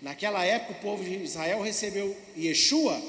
Naquela 0.00 0.44
época, 0.44 0.72
o 0.72 0.82
povo 0.82 1.04
de 1.04 1.14
Israel 1.16 1.60
recebeu 1.60 2.16
Yeshua 2.36 3.00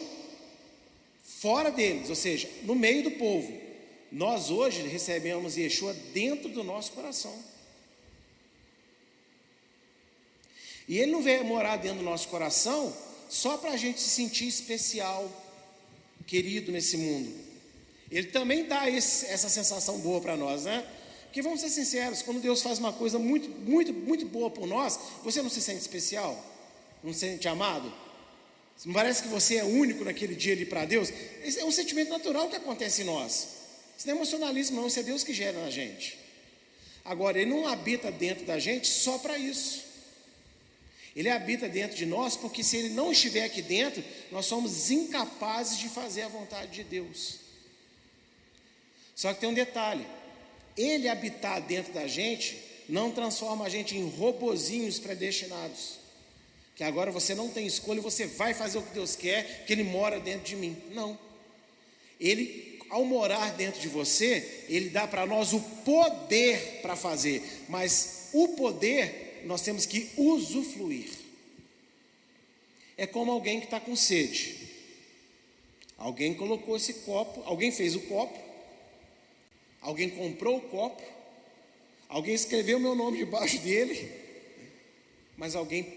fora 1.24 1.72
deles, 1.72 2.10
ou 2.10 2.16
seja, 2.16 2.50
no 2.64 2.76
meio 2.76 3.04
do 3.04 3.12
povo. 3.12 3.60
nós 4.12 4.50
hoje 4.50 4.86
recebemos 4.88 5.56
Yeshua 5.56 5.94
dentro 6.14 6.50
do 6.50 6.64
nosso 6.64 6.92
coração. 6.92 7.34
E 10.86 11.00
Ele 11.00 11.14
não 11.14 11.22
veio 11.22 11.46
morar 11.46 11.78
dentro 11.78 12.00
do 12.00 12.04
nosso 12.04 12.28
coração 12.28 12.94
só 13.30 13.58
para 13.58 13.72
a 13.72 13.78
gente 13.78 14.02
se 14.02 14.10
sentir 14.10 14.46
especial, 14.48 15.32
querido 16.22 16.72
nesse 16.72 16.98
mundo. 16.98 17.34
Ele 18.10 18.28
também 18.28 18.66
dá 18.66 18.90
esse, 18.90 19.26
essa 19.28 19.50
sensação 19.50 20.00
boa 20.00 20.20
para 20.20 20.36
nós, 20.36 20.64
né? 20.64 20.86
Porque 21.26 21.42
vamos 21.42 21.62
ser 21.62 21.70
sinceros, 21.70 22.22
quando 22.22 22.42
Deus 22.42 22.62
faz 22.62 22.78
uma 22.78 22.92
coisa 22.92 23.18
muito, 23.18 23.50
muito, 23.50 23.94
muito 23.94 24.26
boa 24.26 24.50
por 24.50 24.68
nós, 24.68 25.00
você 25.24 25.42
não 25.42 25.50
se 25.50 25.62
sente 25.62 25.80
especial? 25.80 26.38
Não 27.02 27.14
se 27.14 27.20
sente 27.20 27.48
amado? 27.48 27.92
Não 28.86 28.94
parece 28.94 29.24
que 29.24 29.30
você 29.30 29.56
é 29.56 29.64
único 29.64 30.04
naquele 30.04 30.36
dia 30.36 30.54
ali 30.54 30.66
para 30.66 30.84
Deus? 30.84 31.10
Esse 31.44 31.60
é 31.60 31.66
um 31.66 31.72
sentimento 31.72 32.10
natural 32.10 32.50
que 32.50 32.56
acontece 32.56 33.04
em 33.04 33.06
nós. 33.06 33.48
Isso 33.98 34.08
não 34.08 34.14
é 34.14 34.18
emocionalismo, 34.18 34.82
não, 34.82 34.88
isso 34.88 35.00
é 35.00 35.04
Deus 35.04 35.24
que 35.24 35.34
gera 35.34 35.58
na 35.64 35.70
gente. 35.70 36.20
Agora, 37.06 37.40
Ele 37.40 37.50
não 37.50 37.68
habita 37.68 38.12
dentro 38.12 38.46
da 38.46 38.60
gente 38.60 38.88
só 38.88 39.18
para 39.18 39.38
isso. 39.38 39.84
Ele 41.16 41.30
habita 41.30 41.68
dentro 41.68 41.98
de 41.98 42.06
nós 42.06 42.38
porque 42.38 42.64
se 42.64 42.78
Ele 42.78 42.90
não 42.90 43.12
estiver 43.12 43.44
aqui 43.44 43.62
dentro, 43.62 44.04
nós 44.32 44.46
somos 44.46 44.90
incapazes 44.90 45.78
de 45.78 45.90
fazer 45.90 46.24
a 46.24 46.28
vontade 46.28 46.72
de 46.72 46.84
Deus. 46.84 47.40
Só 49.16 49.34
que 49.34 49.42
tem 49.42 49.50
um 49.50 49.54
detalhe: 49.54 50.06
ele 50.78 51.10
habitar 51.10 51.62
dentro 51.62 51.94
da 51.94 52.08
gente 52.08 52.58
não 52.88 53.12
transforma 53.12 53.66
a 53.66 53.70
gente 53.70 53.96
em 53.96 54.10
robozinhos 54.10 55.00
predestinados. 55.00 56.00
Que 56.76 56.84
agora 56.84 57.12
você 57.12 57.36
não 57.36 57.50
tem 57.50 57.68
escolha, 57.68 58.02
você 58.02 58.26
vai 58.26 58.54
fazer 58.54 58.78
o 58.78 58.82
que 58.82 58.94
Deus 58.94 59.16
quer, 59.16 59.60
porque 59.60 59.74
Ele 59.74 59.84
mora 59.84 60.20
dentro 60.20 60.48
de 60.48 60.56
mim. 60.56 60.76
Não. 60.92 61.18
Ele, 62.20 62.80
ao 62.90 63.06
morar 63.06 63.54
dentro 63.54 63.80
de 63.80 63.88
você, 63.88 64.66
Ele 64.68 64.90
dá 64.90 65.08
para 65.08 65.26
nós 65.26 65.54
o 65.54 65.60
poder 65.60 66.80
para 66.82 66.96
fazer, 66.96 67.44
mas 67.70 68.30
o 68.34 68.50
poder 68.50 69.21
nós 69.46 69.62
temos 69.62 69.86
que 69.86 70.10
usufruir. 70.18 71.10
É 72.98 73.08
como 73.08 73.32
alguém 73.32 73.60
que 73.60 73.66
está 73.66 73.80
com 73.80 73.96
sede. 73.96 74.70
Alguém 75.98 76.34
colocou 76.34 76.76
esse 76.76 76.94
copo, 76.94 77.42
alguém 77.46 77.72
fez 77.72 77.96
o 77.96 78.02
copo, 78.02 78.38
Alguém 79.82 80.12
comprou 80.12 80.58
o 80.58 80.62
copo, 80.62 81.02
alguém 82.08 82.36
escreveu 82.36 82.80
meu 82.80 82.94
nome 82.94 83.18
debaixo 83.18 83.58
dele, 83.62 84.12
mas 85.36 85.56
alguém, 85.56 85.92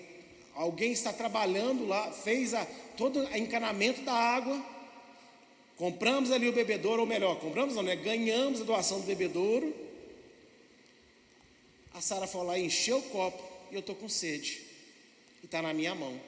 alguém 0.55 0.91
está 0.91 1.13
trabalhando 1.13 1.87
lá, 1.87 2.11
fez 2.11 2.55
a, 2.55 2.65
todo 2.97 3.21
o 3.21 3.37
encanamento 3.37 4.01
da 4.01 4.15
água, 4.15 4.65
compramos 5.77 6.31
ali 6.33 6.49
o 6.49 6.53
bebedouro, 6.53 7.03
ou 7.03 7.07
melhor, 7.07 7.39
compramos 7.41 7.75
não, 7.75 7.83
né? 7.83 7.95
Ganhamos 7.95 8.63
a 8.63 8.65
doação 8.65 9.01
do 9.01 9.07
bebedouro. 9.07 9.85
A 11.95 12.01
Sara 12.01 12.27
foi 12.27 12.45
lá 12.45 12.59
encheu 12.59 12.99
o 12.99 13.03
copo 13.11 13.43
e 13.71 13.75
eu 13.75 13.81
estou 13.81 13.95
com 13.95 14.09
sede. 14.09 14.67
E 15.43 15.47
está 15.47 15.63
na 15.63 15.73
minha 15.73 15.95
mão. 15.95 16.21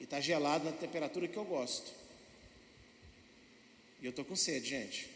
E 0.00 0.04
está 0.04 0.20
gelado 0.20 0.64
na 0.64 0.72
temperatura 0.72 1.28
que 1.28 1.36
eu 1.36 1.44
gosto. 1.44 1.92
E 4.02 4.04
eu 4.04 4.10
estou 4.10 4.24
com 4.24 4.34
sede, 4.34 4.68
gente. 4.68 5.08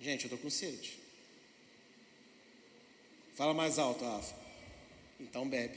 Gente, 0.00 0.24
eu 0.24 0.26
estou 0.28 0.38
com 0.38 0.48
sede. 0.48 0.98
Fala 3.34 3.52
mais 3.52 3.78
alto, 3.78 4.04
Rafa. 4.04 4.36
Então 5.18 5.48
bebe. 5.48 5.76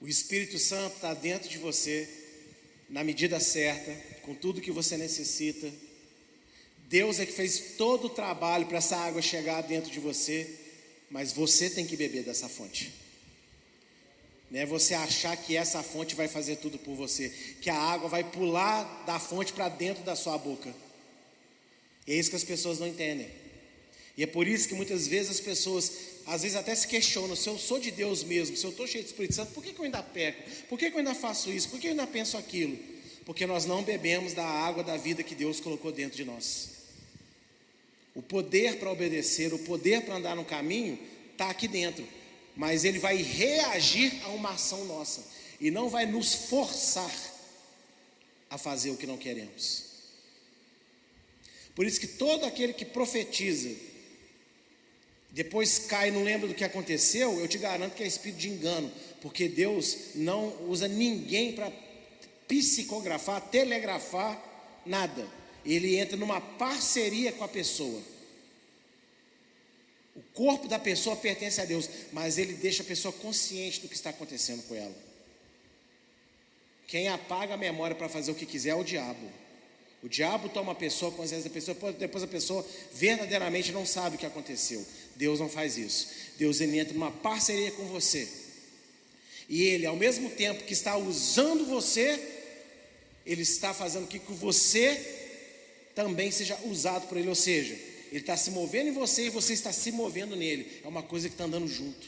O 0.00 0.06
Espírito 0.06 0.58
Santo 0.58 0.96
está 0.96 1.14
dentro 1.14 1.48
de 1.48 1.56
você, 1.56 2.06
na 2.90 3.02
medida 3.02 3.40
certa, 3.40 3.94
com 4.20 4.34
tudo 4.34 4.60
que 4.60 4.70
você 4.70 4.98
necessita. 4.98 5.72
Deus 6.88 7.18
é 7.18 7.26
que 7.26 7.32
fez 7.32 7.76
todo 7.76 8.06
o 8.06 8.10
trabalho 8.10 8.66
para 8.66 8.78
essa 8.78 8.96
água 8.96 9.22
chegar 9.22 9.62
dentro 9.62 9.90
de 9.90 10.00
você, 10.00 10.48
mas 11.10 11.32
você 11.32 11.68
tem 11.70 11.86
que 11.86 11.96
beber 11.96 12.22
dessa 12.22 12.48
fonte 12.48 13.04
né? 14.54 14.64
Você 14.66 14.94
achar 14.94 15.36
que 15.36 15.56
essa 15.56 15.82
fonte 15.82 16.14
vai 16.14 16.28
fazer 16.28 16.56
tudo 16.56 16.78
por 16.78 16.94
você, 16.94 17.28
que 17.60 17.68
a 17.68 17.76
água 17.76 18.08
vai 18.08 18.22
pular 18.22 19.02
da 19.04 19.18
fonte 19.18 19.52
para 19.52 19.68
dentro 19.68 20.04
da 20.04 20.14
sua 20.14 20.38
boca. 20.38 20.72
E 22.06 22.12
é 22.12 22.16
isso 22.16 22.30
que 22.30 22.36
as 22.36 22.44
pessoas 22.44 22.78
não 22.78 22.86
entendem. 22.86 23.28
E 24.16 24.22
é 24.22 24.26
por 24.28 24.46
isso 24.46 24.68
que 24.68 24.74
muitas 24.74 25.08
vezes 25.08 25.32
as 25.32 25.40
pessoas, 25.40 25.90
às 26.24 26.42
vezes 26.42 26.56
até 26.56 26.72
se 26.72 26.86
questionam: 26.86 27.34
se 27.34 27.48
eu 27.48 27.58
sou 27.58 27.80
de 27.80 27.90
Deus 27.90 28.22
mesmo, 28.22 28.56
se 28.56 28.64
eu 28.64 28.70
estou 28.70 28.86
cheio 28.86 29.02
de 29.02 29.10
Espírito 29.10 29.34
Santo, 29.34 29.50
por 29.52 29.64
que, 29.64 29.72
que 29.72 29.80
eu 29.80 29.84
ainda 29.84 30.04
peco? 30.04 30.48
Por 30.68 30.78
que, 30.78 30.88
que 30.88 30.94
eu 30.94 31.00
ainda 31.00 31.16
faço 31.16 31.50
isso? 31.50 31.68
Por 31.68 31.80
que 31.80 31.88
eu 31.88 31.90
ainda 31.90 32.06
penso 32.06 32.36
aquilo? 32.36 32.78
Porque 33.26 33.46
nós 33.46 33.64
não 33.64 33.82
bebemos 33.82 34.34
da 34.34 34.46
água 34.46 34.84
da 34.84 34.96
vida 34.96 35.24
que 35.24 35.34
Deus 35.34 35.58
colocou 35.58 35.90
dentro 35.90 36.16
de 36.16 36.24
nós. 36.24 36.73
O 38.14 38.22
poder 38.22 38.78
para 38.78 38.90
obedecer, 38.90 39.52
o 39.52 39.58
poder 39.58 40.02
para 40.02 40.16
andar 40.16 40.36
no 40.36 40.44
caminho, 40.44 40.98
está 41.32 41.50
aqui 41.50 41.66
dentro 41.66 42.06
mas 42.56 42.84
ele 42.84 42.98
vai 42.98 43.16
reagir 43.16 44.20
a 44.24 44.28
uma 44.28 44.50
ação 44.50 44.84
nossa 44.84 45.24
e 45.60 45.70
não 45.70 45.88
vai 45.88 46.06
nos 46.06 46.34
forçar 46.34 47.12
a 48.48 48.56
fazer 48.56 48.90
o 48.90 48.96
que 48.96 49.06
não 49.06 49.16
queremos. 49.16 49.84
Por 51.74 51.84
isso 51.86 51.98
que 51.98 52.06
todo 52.06 52.44
aquele 52.44 52.72
que 52.72 52.84
profetiza, 52.84 53.70
depois 55.30 55.80
cai 55.80 56.08
e 56.08 56.12
não 56.12 56.22
lembra 56.22 56.46
do 56.46 56.54
que 56.54 56.62
aconteceu, 56.62 57.40
eu 57.40 57.48
te 57.48 57.58
garanto 57.58 57.94
que 57.94 58.04
é 58.04 58.06
espírito 58.06 58.38
de 58.38 58.48
engano, 58.48 58.92
porque 59.20 59.48
Deus 59.48 59.96
não 60.14 60.68
usa 60.68 60.86
ninguém 60.86 61.52
para 61.52 61.72
psicografar, 62.46 63.40
telegrafar 63.40 64.40
nada. 64.86 65.26
Ele 65.64 65.96
entra 65.96 66.16
numa 66.16 66.40
parceria 66.40 67.32
com 67.32 67.44
a 67.44 67.48
pessoa. 67.48 68.00
O 70.14 70.22
corpo 70.32 70.68
da 70.68 70.78
pessoa 70.78 71.16
pertence 71.16 71.60
a 71.60 71.64
Deus, 71.64 71.88
mas 72.12 72.38
ele 72.38 72.52
deixa 72.54 72.82
a 72.82 72.86
pessoa 72.86 73.12
consciente 73.12 73.80
do 73.80 73.88
que 73.88 73.94
está 73.94 74.10
acontecendo 74.10 74.62
com 74.64 74.74
ela. 74.74 74.94
Quem 76.86 77.08
apaga 77.08 77.54
a 77.54 77.56
memória 77.56 77.96
para 77.96 78.08
fazer 78.08 78.30
o 78.30 78.34
que 78.34 78.46
quiser 78.46 78.70
é 78.70 78.74
o 78.74 78.84
diabo. 78.84 79.44
O 80.02 80.08
diabo 80.08 80.50
toma 80.50 80.72
a 80.72 80.74
pessoa, 80.74 81.10
consciência 81.10 81.48
da 81.48 81.54
pessoa, 81.54 81.92
depois 81.92 82.22
a 82.22 82.26
pessoa 82.26 82.64
verdadeiramente 82.92 83.72
não 83.72 83.86
sabe 83.86 84.16
o 84.16 84.18
que 84.18 84.26
aconteceu. 84.26 84.86
Deus 85.16 85.40
não 85.40 85.48
faz 85.48 85.78
isso. 85.78 86.08
Deus 86.36 86.60
ele 86.60 86.78
entra 86.78 86.92
numa 86.92 87.10
parceria 87.10 87.72
com 87.72 87.86
você. 87.86 88.28
E 89.48 89.62
ele, 89.62 89.86
ao 89.86 89.96
mesmo 89.96 90.30
tempo 90.30 90.64
que 90.64 90.74
está 90.74 90.96
usando 90.96 91.64
você, 91.66 92.20
ele 93.24 93.42
está 93.42 93.72
fazendo 93.72 94.06
com 94.06 94.18
que 94.18 94.32
você 94.32 95.23
também 95.94 96.30
seja 96.30 96.58
usado 96.64 97.06
por 97.06 97.16
ele, 97.16 97.28
ou 97.28 97.34
seja, 97.34 97.74
ele 98.10 98.20
está 98.20 98.36
se 98.36 98.50
movendo 98.50 98.88
em 98.88 98.92
você 98.92 99.26
e 99.26 99.30
você 99.30 99.52
está 99.52 99.72
se 99.72 99.90
movendo 99.92 100.36
nele. 100.36 100.80
É 100.84 100.88
uma 100.88 101.02
coisa 101.02 101.28
que 101.28 101.34
está 101.34 101.44
andando 101.44 101.68
junto. 101.68 102.06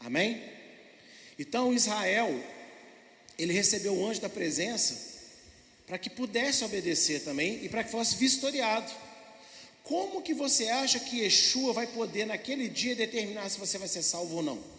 Amém? 0.00 0.42
Então 1.38 1.72
Israel, 1.72 2.28
ele 3.38 3.52
recebeu 3.52 3.94
o 3.94 4.06
anjo 4.06 4.20
da 4.20 4.28
presença 4.28 5.18
para 5.86 5.98
que 5.98 6.10
pudesse 6.10 6.64
obedecer 6.64 7.24
também 7.24 7.64
e 7.64 7.68
para 7.68 7.82
que 7.82 7.90
fosse 7.90 8.16
vistoriado. 8.16 8.92
Como 9.82 10.20
que 10.20 10.34
você 10.34 10.68
acha 10.68 11.00
que 11.00 11.20
Yeshua 11.20 11.72
vai 11.72 11.86
poder 11.86 12.26
naquele 12.26 12.68
dia 12.68 12.94
determinar 12.94 13.48
se 13.48 13.58
você 13.58 13.78
vai 13.78 13.88
ser 13.88 14.02
salvo 14.02 14.36
ou 14.36 14.42
não? 14.42 14.77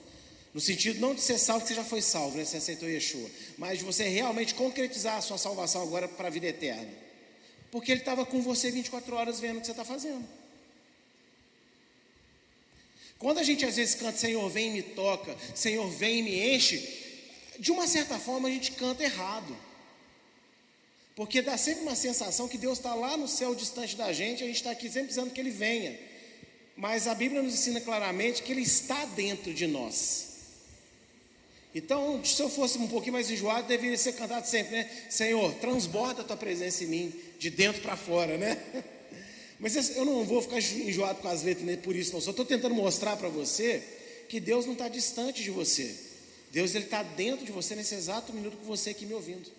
No 0.54 0.60
sentido 0.60 1.00
não 1.00 1.14
de 1.14 1.22
ser 1.22 1.38
salvo, 1.38 1.62
que 1.62 1.70
você 1.70 1.76
já 1.76 1.84
foi 1.84 2.02
salvo, 2.02 2.38
né? 2.38 2.44
Você 2.44 2.58
aceitou 2.58 2.90
Yeshua, 2.90 3.30
mas 3.58 3.80
de 3.80 3.86
você 3.86 4.08
realmente 4.08 4.56
concretizar 4.56 5.18
a 5.18 5.22
sua 5.22 5.38
salvação 5.38 5.84
agora 5.84 6.08
para 6.08 6.28
a 6.28 6.32
vida 6.32 6.48
eterna. 6.48 6.90
Porque 7.72 7.92
ele 7.92 8.02
estava 8.02 8.26
com 8.26 8.42
você 8.42 8.72
24 8.72 9.16
horas 9.16 9.40
vendo 9.40 9.58
o 9.58 9.60
que 9.60 9.68
você 9.68 9.72
está 9.72 9.86
fazendo. 9.86 10.28
Quando 13.20 13.38
a 13.38 13.44
gente 13.44 13.66
às 13.66 13.76
vezes 13.76 13.96
canta, 13.96 14.18
Senhor, 14.18 14.50
vem 14.50 14.70
e 14.70 14.74
me 14.74 14.82
toca, 14.82 15.36
Senhor, 15.54 15.88
vem 15.90 16.20
e 16.20 16.24
me 16.24 16.56
enche, 16.56 16.78
de 17.60 17.72
uma 17.72 17.86
certa 17.86 18.18
forma 18.18 18.48
a 18.48 18.52
gente 18.52 18.72
canta 18.72 19.04
errado. 19.04 19.56
Porque 21.16 21.42
dá 21.42 21.58
sempre 21.58 21.82
uma 21.82 21.98
sensação 21.98 22.48
que 22.48 22.58
Deus 22.58 22.78
está 22.78 22.96
lá 22.96 23.18
no 23.18 23.28
céu 23.28 23.54
distante 23.54 23.96
da 23.98 24.14
gente, 24.14 24.42
a 24.42 24.48
gente 24.48 24.56
está 24.56 24.72
aqui 24.72 24.88
sempre 24.88 25.08
precisando 25.08 25.32
que 25.32 25.40
Ele 25.42 25.52
venha. 25.52 26.00
Mas 26.78 27.08
a 27.08 27.14
Bíblia 27.14 27.42
nos 27.42 27.54
ensina 27.54 27.82
claramente 27.82 28.42
que 28.42 28.54
Ele 28.54 28.62
está 28.62 29.04
dentro 29.06 29.54
de 29.54 29.68
nós. 29.68 30.29
Então, 31.74 32.24
se 32.26 32.42
eu 32.42 32.50
fosse 32.50 32.78
um 32.78 32.88
pouquinho 32.88 33.14
mais 33.14 33.30
enjoado, 33.30 33.68
deveria 33.68 33.98
ser 33.98 34.14
cantado 34.14 34.48
sempre, 34.48 34.72
né? 34.72 34.90
Senhor, 35.10 35.54
transborda 35.56 36.22
a 36.22 36.26
tua 36.26 36.38
presença 36.38 36.84
em 36.84 36.88
mim, 36.88 37.14
de 37.38 37.50
dentro 37.50 37.82
para 37.82 37.96
fora, 37.96 38.38
né? 38.38 38.58
Mas 39.60 39.96
eu 39.96 40.06
não 40.06 40.24
vou 40.24 40.42
ficar 40.42 40.58
enjoado 40.58 41.20
com 41.20 41.28
as 41.28 41.44
letras 41.44 41.66
né, 41.66 41.78
por 41.78 41.96
isso, 41.96 42.14
não. 42.14 42.22
Só 42.22 42.32
estou 42.32 42.46
tentando 42.46 42.74
mostrar 42.74 43.18
para 43.18 43.28
você 43.28 43.84
que 44.30 44.40
Deus 44.40 44.66
não 44.66 44.74
está 44.74 44.88
distante 44.88 45.44
de 45.44 45.52
você. 45.52 45.96
Deus 46.52 46.74
ele 46.74 46.86
está 46.86 47.04
dentro 47.04 47.46
de 47.46 47.52
você 47.52 47.76
nesse 47.76 47.94
exato 47.94 48.34
minuto 48.34 48.58
com 48.58 48.66
você 48.66 48.92
aqui 48.92 49.06
me 49.06 49.14
ouvindo. 49.14 49.52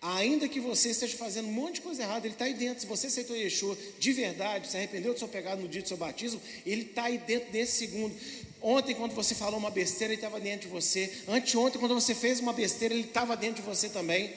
Ainda 0.00 0.48
que 0.48 0.60
você 0.60 0.90
esteja 0.90 1.16
fazendo 1.16 1.48
um 1.48 1.52
monte 1.52 1.76
de 1.76 1.80
coisa 1.80 2.02
errada, 2.02 2.24
Ele 2.24 2.34
está 2.34 2.44
aí 2.44 2.54
dentro. 2.54 2.80
Se 2.80 2.86
você 2.86 3.08
aceitou 3.08 3.36
Yeshua 3.36 3.76
de 3.98 4.12
verdade, 4.12 4.68
se 4.68 4.76
arrependeu 4.76 5.12
do 5.12 5.18
seu 5.18 5.26
pecado 5.26 5.60
no 5.60 5.68
dia 5.68 5.82
do 5.82 5.88
seu 5.88 5.96
batismo, 5.96 6.40
Ele 6.64 6.82
está 6.82 7.04
aí 7.04 7.18
dentro 7.18 7.50
desse 7.50 7.78
segundo. 7.78 8.14
Ontem, 8.60 8.94
quando 8.94 9.14
você 9.14 9.34
falou 9.34 9.58
uma 9.58 9.70
besteira, 9.70 10.12
ele 10.12 10.20
estava 10.20 10.40
dentro 10.40 10.66
de 10.66 10.72
você. 10.72 11.22
Anteontem, 11.28 11.78
quando 11.78 11.94
você 11.94 12.14
fez 12.14 12.40
uma 12.40 12.52
besteira, 12.52 12.92
ele 12.92 13.04
estava 13.04 13.36
dentro 13.36 13.62
de 13.62 13.68
você 13.68 13.88
também. 13.88 14.34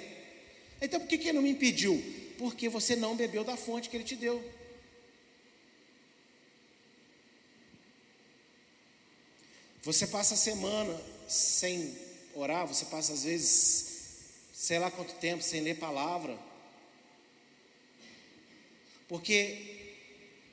Então, 0.80 1.00
por 1.00 1.08
que, 1.08 1.18
que 1.18 1.30
ele 1.30 1.38
não 1.38 1.42
me 1.42 1.52
impediu? 1.52 2.04
Porque 2.38 2.70
você 2.70 2.96
não 2.96 3.16
bebeu 3.16 3.44
da 3.44 3.58
fonte 3.58 3.90
que 3.90 3.98
ele 3.98 4.04
te 4.04 4.16
deu. 4.16 4.44
Você 9.84 10.06
passa 10.06 10.36
a 10.36 10.38
semana 10.38 11.02
sem 11.28 11.98
orar, 12.36 12.68
você 12.68 12.86
passa 12.86 13.14
às 13.14 13.24
vezes, 13.24 14.28
sei 14.54 14.78
lá 14.78 14.92
quanto 14.92 15.16
tempo, 15.16 15.42
sem 15.42 15.62
ler 15.62 15.80
palavra. 15.80 16.38
Porque 19.08 19.96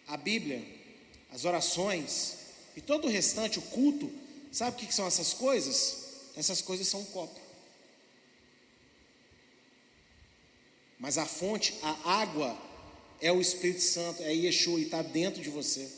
a 0.06 0.16
Bíblia, 0.16 0.64
as 1.30 1.44
orações 1.44 2.37
e 2.78 2.80
todo 2.80 3.08
o 3.08 3.10
restante, 3.10 3.58
o 3.58 3.62
culto, 3.62 4.08
sabe 4.52 4.76
o 4.76 4.86
que 4.86 4.94
são 4.94 5.04
essas 5.04 5.34
coisas? 5.34 5.96
Essas 6.36 6.62
coisas 6.62 6.86
são 6.86 7.00
um 7.00 7.04
copo. 7.06 7.40
Mas 10.96 11.18
a 11.18 11.26
fonte, 11.26 11.74
a 11.82 12.20
água, 12.20 12.56
é 13.20 13.32
o 13.32 13.40
Espírito 13.40 13.80
Santo, 13.80 14.22
é 14.22 14.32
Yeshua 14.32 14.78
e 14.78 14.84
está 14.84 15.02
dentro 15.02 15.42
de 15.42 15.50
você. 15.50 15.90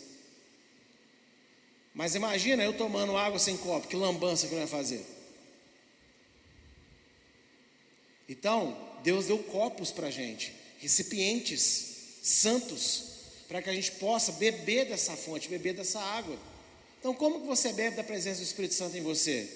Mas 1.93 2.14
imagina 2.14 2.64
eu 2.64 2.75
tomando 2.75 3.14
água 3.14 3.38
sem 3.38 3.59
copo, 3.59 3.87
que 3.87 3.95
lambança 3.95 4.49
que 4.49 4.55
eu 4.55 4.59
ia 4.59 4.66
fazer. 4.66 5.05
Então, 8.27 8.75
Deus 9.03 9.27
deu 9.27 9.38
copos 9.40 9.90
para 9.90 10.07
a 10.07 10.11
gente, 10.11 10.55
recipientes 10.79 12.23
santos, 12.23 13.05
para 13.49 13.61
que 13.61 13.69
a 13.69 13.75
gente 13.75 13.93
possa 13.93 14.33
beber 14.33 14.87
dessa 14.87 15.14
fonte, 15.14 15.47
beber 15.47 15.75
dessa 15.75 16.01
água. 16.01 16.38
Então, 17.01 17.15
como 17.15 17.41
que 17.41 17.47
você 17.47 17.73
bebe 17.73 17.97
da 17.97 18.05
presença 18.05 18.41
do 18.41 18.45
Espírito 18.45 18.75
Santo 18.75 18.97
em 18.97 19.03
você? 19.03 19.49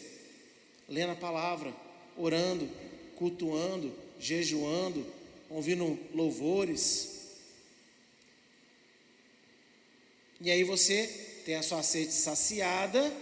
Lendo 0.89 1.13
a 1.13 1.17
palavra, 1.17 1.73
orando, 2.17 2.69
cultuando, 3.17 3.93
jejuando, 4.19 5.07
ouvindo 5.51 5.99
louvores. 6.15 7.11
E 10.41 10.51
aí 10.51 10.65
você 10.65 11.07
tem 11.45 11.55
a 11.55 11.63
sua 11.63 11.83
sede 11.83 12.13
saciada. 12.13 13.13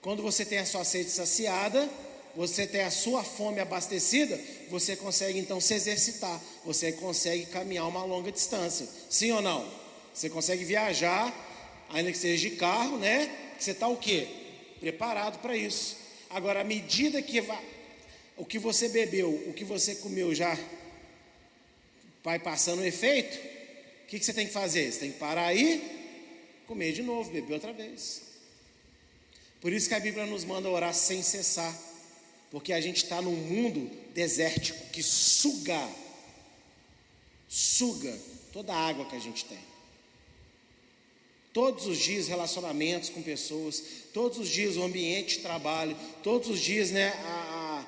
Quando 0.00 0.22
você 0.22 0.44
tem 0.44 0.58
a 0.58 0.66
sua 0.66 0.84
sede 0.84 1.10
saciada, 1.10 1.88
você 2.34 2.66
tem 2.66 2.82
a 2.82 2.90
sua 2.90 3.24
fome 3.24 3.60
abastecida, 3.60 4.38
você 4.70 4.94
consegue 4.94 5.38
então 5.38 5.60
se 5.60 5.74
exercitar, 5.74 6.40
você 6.64 6.92
consegue 6.92 7.46
caminhar 7.46 7.88
uma 7.88 8.04
longa 8.04 8.30
distância. 8.30 8.88
Sim 9.10 9.32
ou 9.32 9.42
não? 9.42 9.68
Você 10.14 10.30
consegue 10.30 10.64
viajar, 10.64 11.34
ainda 11.88 12.12
que 12.12 12.18
seja 12.18 12.48
de 12.48 12.56
carro, 12.56 12.98
né? 12.98 13.54
Você 13.58 13.72
está 13.72 13.88
o 13.88 13.96
quê? 13.96 14.28
Preparado 14.80 15.38
para 15.40 15.56
isso. 15.56 15.96
Agora, 16.30 16.60
à 16.60 16.64
medida 16.64 17.22
que 17.22 17.40
vai, 17.40 17.64
o 18.36 18.44
que 18.44 18.58
você 18.58 18.88
bebeu, 18.88 19.30
o 19.46 19.52
que 19.52 19.64
você 19.64 19.96
comeu 19.96 20.34
já 20.34 20.56
vai 22.22 22.38
passando 22.38 22.80
o 22.80 22.84
efeito, 22.84 23.36
o 24.04 24.06
que, 24.06 24.18
que 24.18 24.24
você 24.24 24.32
tem 24.32 24.46
que 24.46 24.52
fazer? 24.52 24.92
Você 24.92 25.00
tem 25.00 25.12
que 25.12 25.18
parar 25.18 25.46
aí, 25.46 26.62
comer 26.66 26.92
de 26.92 27.02
novo, 27.02 27.30
beber 27.30 27.54
outra 27.54 27.72
vez. 27.72 28.22
Por 29.60 29.72
isso 29.72 29.88
que 29.88 29.94
a 29.94 30.00
Bíblia 30.00 30.26
nos 30.26 30.44
manda 30.44 30.68
orar 30.68 30.94
sem 30.94 31.22
cessar. 31.22 31.74
Porque 32.50 32.72
a 32.72 32.80
gente 32.80 33.04
está 33.04 33.20
num 33.20 33.36
mundo 33.36 33.90
desértico 34.14 34.86
que 34.90 35.02
suga, 35.02 35.88
suga 37.48 38.18
toda 38.52 38.72
a 38.72 38.88
água 38.88 39.04
que 39.04 39.16
a 39.16 39.20
gente 39.20 39.44
tem. 39.44 39.58
Todos 41.52 41.86
os 41.86 41.98
dias 41.98 42.28
relacionamentos 42.28 43.08
com 43.08 43.22
pessoas, 43.22 43.82
todos 44.12 44.38
os 44.38 44.48
dias 44.48 44.76
o 44.76 44.82
ambiente 44.82 45.36
de 45.36 45.42
trabalho, 45.42 45.96
todos 46.22 46.48
os 46.48 46.60
dias 46.60 46.90
né, 46.90 47.08
a, 47.08 47.86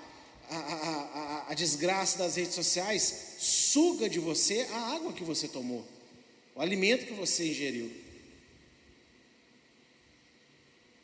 a, 0.50 0.56
a, 0.56 1.44
a, 1.50 1.54
desgraça 1.54 2.18
das 2.18 2.36
redes 2.36 2.54
sociais 2.54 3.36
suga 3.38 4.08
de 4.08 4.18
você 4.18 4.66
a 4.72 4.94
água 4.94 5.12
que 5.12 5.22
você 5.22 5.46
tomou, 5.46 5.84
o 6.54 6.60
alimento 6.60 7.06
que 7.06 7.12
você 7.12 7.48
ingeriu. 7.48 7.90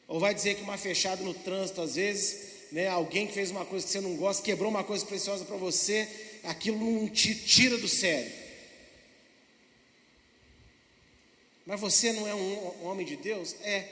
Ou 0.09 0.19
vai 0.19 0.35
dizer 0.35 0.55
que 0.55 0.63
uma 0.63 0.79
fechada 0.79 1.23
no 1.23 1.35
trânsito, 1.35 1.81
às 1.81 1.97
vezes, 1.97 2.39
né, 2.73 2.89
alguém 2.89 3.27
que 3.27 3.35
fez 3.35 3.51
uma 3.51 3.65
coisa 3.65 3.85
que 3.85 3.93
você 3.93 4.01
não 4.01 4.17
gosta, 4.17 4.43
quebrou 4.43 4.71
uma 4.71 4.85
coisa 4.85 5.05
preciosa 5.05 5.45
para 5.45 5.57
você, 5.57 6.09
aquilo 6.45 6.79
não 6.79 7.09
te 7.09 7.35
tira 7.35 7.77
do 7.77 7.89
sério. 7.89 8.46
Mas 11.67 11.81
você 11.81 12.13
não 12.13 12.29
é 12.29 12.35
um, 12.35 12.87
homem 12.87 13.05
de 13.05 13.17
Deus? 13.17 13.57
É. 13.61 13.89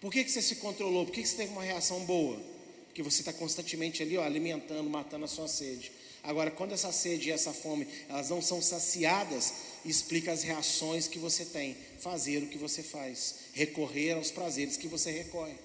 Por 0.00 0.12
que, 0.12 0.22
que 0.22 0.30
você 0.30 0.40
se 0.40 0.56
controlou? 0.56 1.04
Por 1.04 1.12
que, 1.12 1.22
que 1.22 1.28
você 1.28 1.36
teve 1.36 1.50
uma 1.50 1.64
reação 1.64 2.04
boa? 2.04 2.40
Porque 2.86 3.02
você 3.02 3.22
está 3.22 3.32
constantemente 3.32 4.02
ali, 4.02 4.16
ó, 4.16 4.22
alimentando, 4.22 4.88
matando 4.88 5.24
a 5.24 5.28
sua 5.28 5.48
sede. 5.48 5.90
Agora, 6.22 6.50
quando 6.50 6.72
essa 6.72 6.92
sede 6.92 7.28
e 7.28 7.32
essa 7.32 7.52
fome, 7.52 7.88
elas 8.08 8.30
não 8.30 8.40
são 8.40 8.62
saciadas, 8.62 9.52
explica 9.84 10.30
as 10.30 10.44
reações 10.44 11.08
que 11.08 11.18
você 11.18 11.44
tem. 11.44 11.76
Fazer 11.98 12.38
o 12.38 12.46
que 12.46 12.56
você 12.56 12.84
faz. 12.84 13.34
Recorrer 13.52 14.12
aos 14.12 14.30
prazeres 14.30 14.76
que 14.76 14.86
você 14.86 15.10
recorre. 15.10 15.56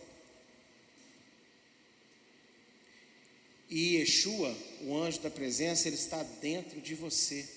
E 3.70 3.98
Yeshua, 3.98 4.58
o 4.82 4.98
anjo 4.98 5.20
da 5.20 5.30
presença, 5.30 5.88
ele 5.88 5.96
está 5.96 6.24
dentro 6.42 6.82
de 6.82 6.96
você 6.96 7.48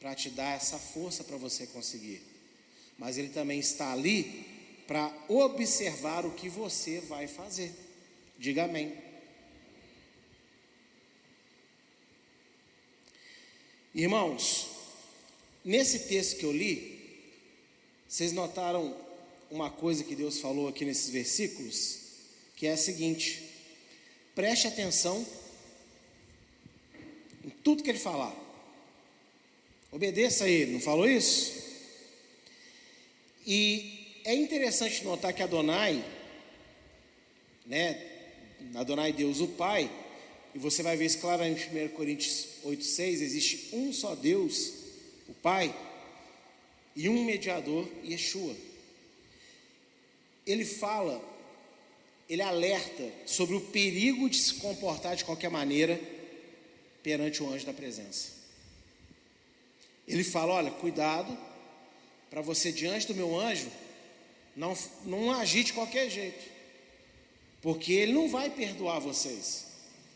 para 0.00 0.16
te 0.16 0.28
dar 0.28 0.56
essa 0.56 0.76
força 0.76 1.22
para 1.22 1.36
você 1.36 1.68
conseguir. 1.68 2.31
Mas 3.02 3.18
ele 3.18 3.30
também 3.30 3.58
está 3.58 3.90
ali 3.90 4.46
para 4.86 5.12
observar 5.26 6.24
o 6.24 6.30
que 6.30 6.48
você 6.48 7.00
vai 7.00 7.26
fazer. 7.26 7.74
Diga 8.38 8.62
amém. 8.62 8.96
Irmãos, 13.92 14.68
nesse 15.64 15.98
texto 16.06 16.38
que 16.38 16.44
eu 16.44 16.52
li, 16.52 17.26
vocês 18.08 18.30
notaram 18.32 18.96
uma 19.50 19.68
coisa 19.68 20.04
que 20.04 20.14
Deus 20.14 20.38
falou 20.38 20.68
aqui 20.68 20.84
nesses 20.84 21.10
versículos, 21.10 21.98
que 22.54 22.68
é 22.68 22.74
a 22.74 22.76
seguinte: 22.76 23.50
Preste 24.32 24.68
atenção 24.68 25.26
em 27.44 27.50
tudo 27.64 27.82
que 27.82 27.90
ele 27.90 27.98
falar. 27.98 28.32
Obedeça 29.90 30.44
a 30.44 30.48
ele, 30.48 30.74
não 30.74 30.80
falou 30.80 31.08
isso? 31.08 31.61
E 33.46 34.20
é 34.24 34.34
interessante 34.34 35.04
notar 35.04 35.32
que 35.32 35.42
Adonai, 35.42 36.04
né? 37.66 38.08
Adonai 38.74 39.12
Deus 39.12 39.40
o 39.40 39.48
Pai, 39.48 39.90
e 40.54 40.58
você 40.58 40.82
vai 40.82 40.96
ver 40.96 41.06
isso 41.06 41.18
claramente 41.18 41.68
em 41.72 41.86
1 41.86 41.88
Coríntios 41.90 42.46
8,6, 42.64 43.08
existe 43.20 43.68
um 43.72 43.92
só 43.92 44.14
Deus, 44.14 44.72
o 45.28 45.34
Pai, 45.34 45.74
e 46.94 47.08
um 47.08 47.24
mediador, 47.24 47.88
Yeshua. 48.04 48.54
Ele 50.46 50.64
fala 50.64 51.32
ele 52.32 52.40
alerta 52.40 53.10
sobre 53.26 53.54
o 53.54 53.60
perigo 53.60 54.30
de 54.30 54.38
se 54.38 54.54
comportar 54.54 55.14
de 55.14 55.22
qualquer 55.22 55.50
maneira 55.50 56.00
perante 57.02 57.42
o 57.42 57.52
anjo 57.52 57.66
da 57.66 57.74
presença. 57.74 58.30
Ele 60.08 60.24
fala: 60.24 60.54
olha, 60.54 60.70
cuidado, 60.70 61.36
para 62.32 62.40
você 62.40 62.72
diante 62.72 63.06
do 63.06 63.14
meu 63.14 63.38
anjo, 63.38 63.70
não, 64.56 64.74
não 65.04 65.30
agir 65.32 65.64
de 65.64 65.74
qualquer 65.74 66.08
jeito, 66.08 66.42
porque 67.60 67.92
ele 67.92 68.14
não 68.14 68.26
vai 68.26 68.48
perdoar 68.48 69.00
vocês, 69.00 69.66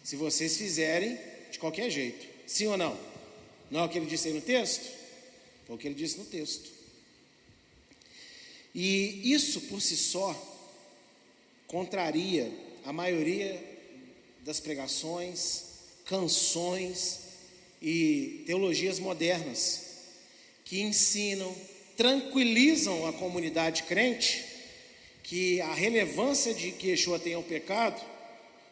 se 0.03 0.17
vocês 0.17 0.57
fizerem 0.57 1.19
de 1.51 1.59
qualquer 1.59 1.91
jeito, 1.91 2.27
sim 2.47 2.69
ou 2.69 2.79
não? 2.79 2.99
Não 3.71 3.81
é 3.81 3.85
o 3.85 3.89
que 3.91 3.99
ele 3.99 4.07
disse 4.07 4.29
aí 4.29 4.35
no 4.35 4.41
texto? 4.41 4.91
Foi 5.67 5.77
o 5.77 5.79
que 5.79 5.89
ele 5.89 5.95
disse 5.95 6.17
no 6.17 6.25
texto. 6.25 6.71
E 8.75 9.31
isso 9.31 9.61
por 9.63 9.83
si 9.83 9.95
só 9.95 10.35
contraria 11.67 12.51
a 12.87 12.95
maioria 12.95 13.63
das 14.41 14.59
pregações, 14.59 15.65
canções 16.07 17.21
e 17.83 18.43
teologias 18.47 18.99
modernas 18.99 19.83
que 20.65 20.81
ensinam, 20.81 21.55
tranquilizam 21.97 23.07
a 23.07 23.13
comunidade 23.13 23.85
crente 23.85 24.45
que 25.23 25.61
a 25.61 25.75
relevância 25.75 26.55
de 26.55 26.71
que 26.71 26.89
Yeshua 26.89 27.19
tem 27.19 27.35
ao 27.35 27.43
pecado, 27.43 28.01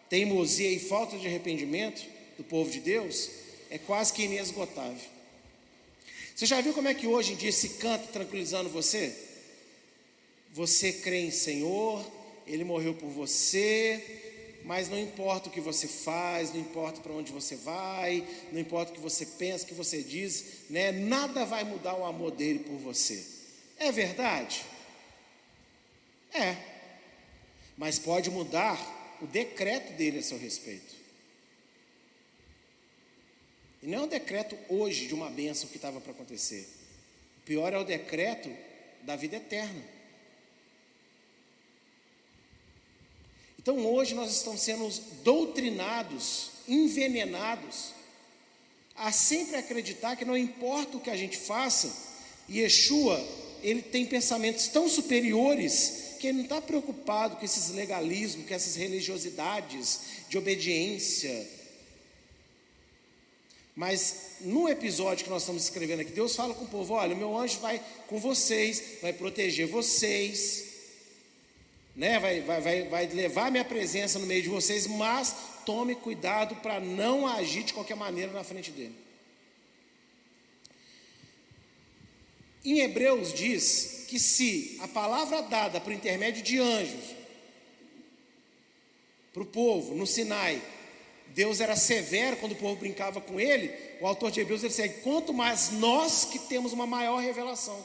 teimosia 0.08 0.70
e 0.70 0.78
falta 0.78 1.16
de 1.16 1.26
arrependimento 1.26 2.06
do 2.36 2.44
povo 2.44 2.70
de 2.70 2.80
Deus 2.80 3.30
é 3.70 3.78
quase 3.78 4.12
que 4.12 4.22
inesgotável. 4.22 5.14
Você 6.34 6.46
já 6.46 6.60
viu 6.60 6.72
como 6.72 6.88
é 6.88 6.94
que 6.94 7.06
hoje 7.06 7.32
em 7.32 7.36
dia 7.36 7.52
se 7.52 7.70
canta 7.70 8.06
tranquilizando 8.08 8.68
você? 8.68 9.16
Você 10.52 10.92
crê 10.92 11.20
em 11.20 11.30
Senhor, 11.30 12.04
ele 12.46 12.64
morreu 12.64 12.94
por 12.94 13.08
você, 13.08 14.23
mas 14.64 14.88
não 14.88 14.98
importa 14.98 15.48
o 15.48 15.52
que 15.52 15.60
você 15.60 15.86
faz, 15.86 16.52
não 16.52 16.60
importa 16.60 17.00
para 17.00 17.12
onde 17.12 17.30
você 17.30 17.54
vai, 17.54 18.26
não 18.50 18.58
importa 18.58 18.90
o 18.90 18.94
que 18.94 19.00
você 19.00 19.26
pensa, 19.26 19.64
o 19.64 19.68
que 19.68 19.74
você 19.74 20.02
diz, 20.02 20.70
né? 20.70 20.90
Nada 20.90 21.44
vai 21.44 21.64
mudar 21.64 21.94
o 21.94 22.04
amor 22.04 22.30
dele 22.30 22.60
por 22.60 22.78
você. 22.78 23.24
É 23.78 23.92
verdade? 23.92 24.64
É. 26.32 26.56
mas 27.76 27.96
pode 27.96 28.28
mudar 28.28 28.76
o 29.20 29.26
decreto 29.26 29.92
dele 29.92 30.18
a 30.18 30.22
seu 30.22 30.36
respeito. 30.36 30.94
E 33.82 33.86
não 33.86 33.98
é 33.98 34.02
um 34.02 34.08
decreto 34.08 34.58
hoje 34.68 35.06
de 35.06 35.14
uma 35.14 35.30
bênção 35.30 35.68
que 35.68 35.76
estava 35.76 36.00
para 36.00 36.10
acontecer. 36.10 36.68
O 37.38 37.40
pior 37.42 37.72
é 37.72 37.78
o 37.78 37.84
decreto 37.84 38.50
da 39.02 39.14
vida 39.14 39.36
eterna. 39.36 39.93
Então 43.64 43.78
hoje 43.86 44.14
nós 44.14 44.30
estamos 44.30 44.60
sendo 44.60 44.86
doutrinados, 45.22 46.50
envenenados, 46.68 47.94
a 48.94 49.10
sempre 49.10 49.56
acreditar 49.56 50.16
que 50.16 50.24
não 50.26 50.36
importa 50.36 50.98
o 50.98 51.00
que 51.00 51.08
a 51.08 51.16
gente 51.16 51.38
faça, 51.38 51.90
Yeshua, 52.46 53.18
ele 53.62 53.80
tem 53.80 54.04
pensamentos 54.04 54.68
tão 54.68 54.86
superiores 54.86 56.18
que 56.20 56.26
ele 56.26 56.36
não 56.36 56.44
está 56.44 56.60
preocupado 56.60 57.36
com 57.36 57.44
esses 57.46 57.70
legalismos, 57.70 58.46
com 58.46 58.52
essas 58.52 58.76
religiosidades 58.76 60.00
de 60.28 60.36
obediência, 60.36 61.48
mas 63.74 64.36
no 64.40 64.68
episódio 64.68 65.24
que 65.24 65.30
nós 65.30 65.42
estamos 65.42 65.64
escrevendo 65.64 66.00
aqui, 66.00 66.12
Deus 66.12 66.36
fala 66.36 66.52
com 66.54 66.64
o 66.64 66.68
povo: 66.68 66.92
olha, 66.92 67.14
o 67.14 67.18
meu 67.18 67.34
anjo 67.34 67.58
vai 67.60 67.82
com 68.06 68.18
vocês, 68.20 68.82
vai 69.00 69.12
proteger 69.14 69.66
vocês, 69.66 70.73
né? 71.94 72.18
vai, 72.18 72.40
vai, 72.40 72.60
vai, 72.60 72.82
vai 72.84 73.06
levar 73.06 73.50
minha 73.50 73.64
presença 73.64 74.18
no 74.18 74.26
meio 74.26 74.42
de 74.42 74.48
vocês, 74.48 74.86
mas 74.86 75.34
tome 75.64 75.94
cuidado 75.94 76.56
para 76.56 76.80
não 76.80 77.26
agir 77.26 77.64
de 77.64 77.72
qualquer 77.72 77.96
maneira 77.96 78.32
na 78.32 78.44
frente 78.44 78.70
dele. 78.70 78.94
Em 82.64 82.80
Hebreus 82.80 83.32
diz 83.32 84.06
que 84.08 84.18
se 84.18 84.78
a 84.80 84.88
palavra 84.88 85.42
dada 85.42 85.80
por 85.80 85.92
intermédio 85.92 86.42
de 86.42 86.58
anjos 86.58 87.14
para 89.32 89.42
o 89.42 89.46
povo 89.46 89.94
no 89.94 90.06
Sinai 90.06 90.62
Deus 91.34 91.60
era 91.60 91.74
severo 91.74 92.36
quando 92.36 92.52
o 92.52 92.56
povo 92.56 92.76
brincava 92.76 93.20
com 93.20 93.40
ele, 93.40 93.72
o 94.00 94.06
autor 94.06 94.30
de 94.30 94.40
Hebreus 94.40 94.62
ele 94.62 94.72
diz: 94.72 95.02
quanto 95.02 95.34
mais 95.34 95.72
nós 95.72 96.24
que 96.24 96.38
temos 96.38 96.72
uma 96.72 96.86
maior 96.86 97.18
revelação. 97.18 97.76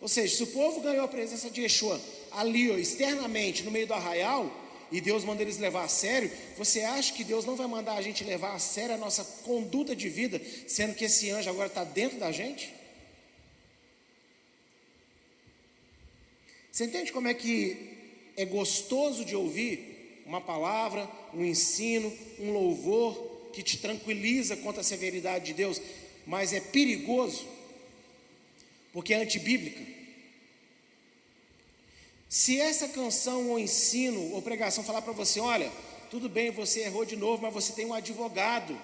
Ou 0.00 0.08
seja, 0.08 0.36
se 0.36 0.42
o 0.42 0.48
povo 0.48 0.80
ganhou 0.80 1.04
a 1.04 1.08
presença 1.08 1.48
de 1.48 1.62
Yeshua 1.62 2.00
ali, 2.32 2.70
ó, 2.70 2.76
externamente, 2.76 3.62
no 3.62 3.70
meio 3.70 3.86
do 3.86 3.94
arraial, 3.94 4.50
e 4.92 5.00
Deus 5.00 5.24
manda 5.24 5.42
eles 5.42 5.58
levar 5.58 5.84
a 5.84 5.88
sério, 5.88 6.30
você 6.56 6.80
acha 6.80 7.12
que 7.12 7.22
Deus 7.22 7.44
não 7.44 7.54
vai 7.54 7.66
mandar 7.66 7.94
a 7.94 8.02
gente 8.02 8.24
levar 8.24 8.54
a 8.54 8.58
sério 8.58 8.94
a 8.94 8.98
nossa 8.98 9.24
conduta 9.44 9.94
de 9.94 10.08
vida, 10.08 10.40
sendo 10.66 10.94
que 10.94 11.04
esse 11.04 11.30
anjo 11.30 11.48
agora 11.48 11.68
está 11.68 11.84
dentro 11.84 12.18
da 12.18 12.32
gente? 12.32 12.74
Você 16.72 16.84
entende 16.84 17.12
como 17.12 17.28
é 17.28 17.34
que 17.34 17.76
é 18.36 18.44
gostoso 18.44 19.24
de 19.24 19.36
ouvir 19.36 20.22
uma 20.26 20.40
palavra, 20.40 21.08
um 21.34 21.44
ensino, 21.44 22.12
um 22.38 22.52
louvor 22.52 23.14
que 23.52 23.62
te 23.62 23.78
tranquiliza 23.78 24.56
contra 24.56 24.80
a 24.80 24.84
severidade 24.84 25.46
de 25.46 25.54
Deus, 25.54 25.80
mas 26.26 26.52
é 26.52 26.60
perigoso, 26.60 27.46
porque 28.92 29.12
é 29.12 29.22
antibíblica. 29.22 29.99
Se 32.30 32.60
essa 32.60 32.86
canção 32.86 33.50
ou 33.50 33.58
ensino 33.58 34.32
ou 34.34 34.40
pregação 34.40 34.84
falar 34.84 35.02
para 35.02 35.12
você, 35.12 35.40
olha, 35.40 35.68
tudo 36.12 36.28
bem, 36.28 36.52
você 36.52 36.82
errou 36.82 37.04
de 37.04 37.16
novo, 37.16 37.42
mas 37.42 37.52
você 37.52 37.72
tem 37.72 37.84
um 37.84 37.92
advogado. 37.92 38.78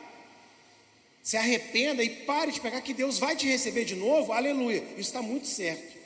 Se 1.22 1.36
arrependa 1.36 2.02
e 2.02 2.10
pare 2.10 2.50
de 2.50 2.60
pegar 2.60 2.80
que 2.80 2.92
Deus 2.92 3.20
vai 3.20 3.36
te 3.36 3.46
receber 3.46 3.84
de 3.84 3.94
novo, 3.94 4.32
aleluia. 4.32 4.82
Isso 4.98 5.10
está 5.10 5.22
muito 5.22 5.46
certo. 5.46 5.96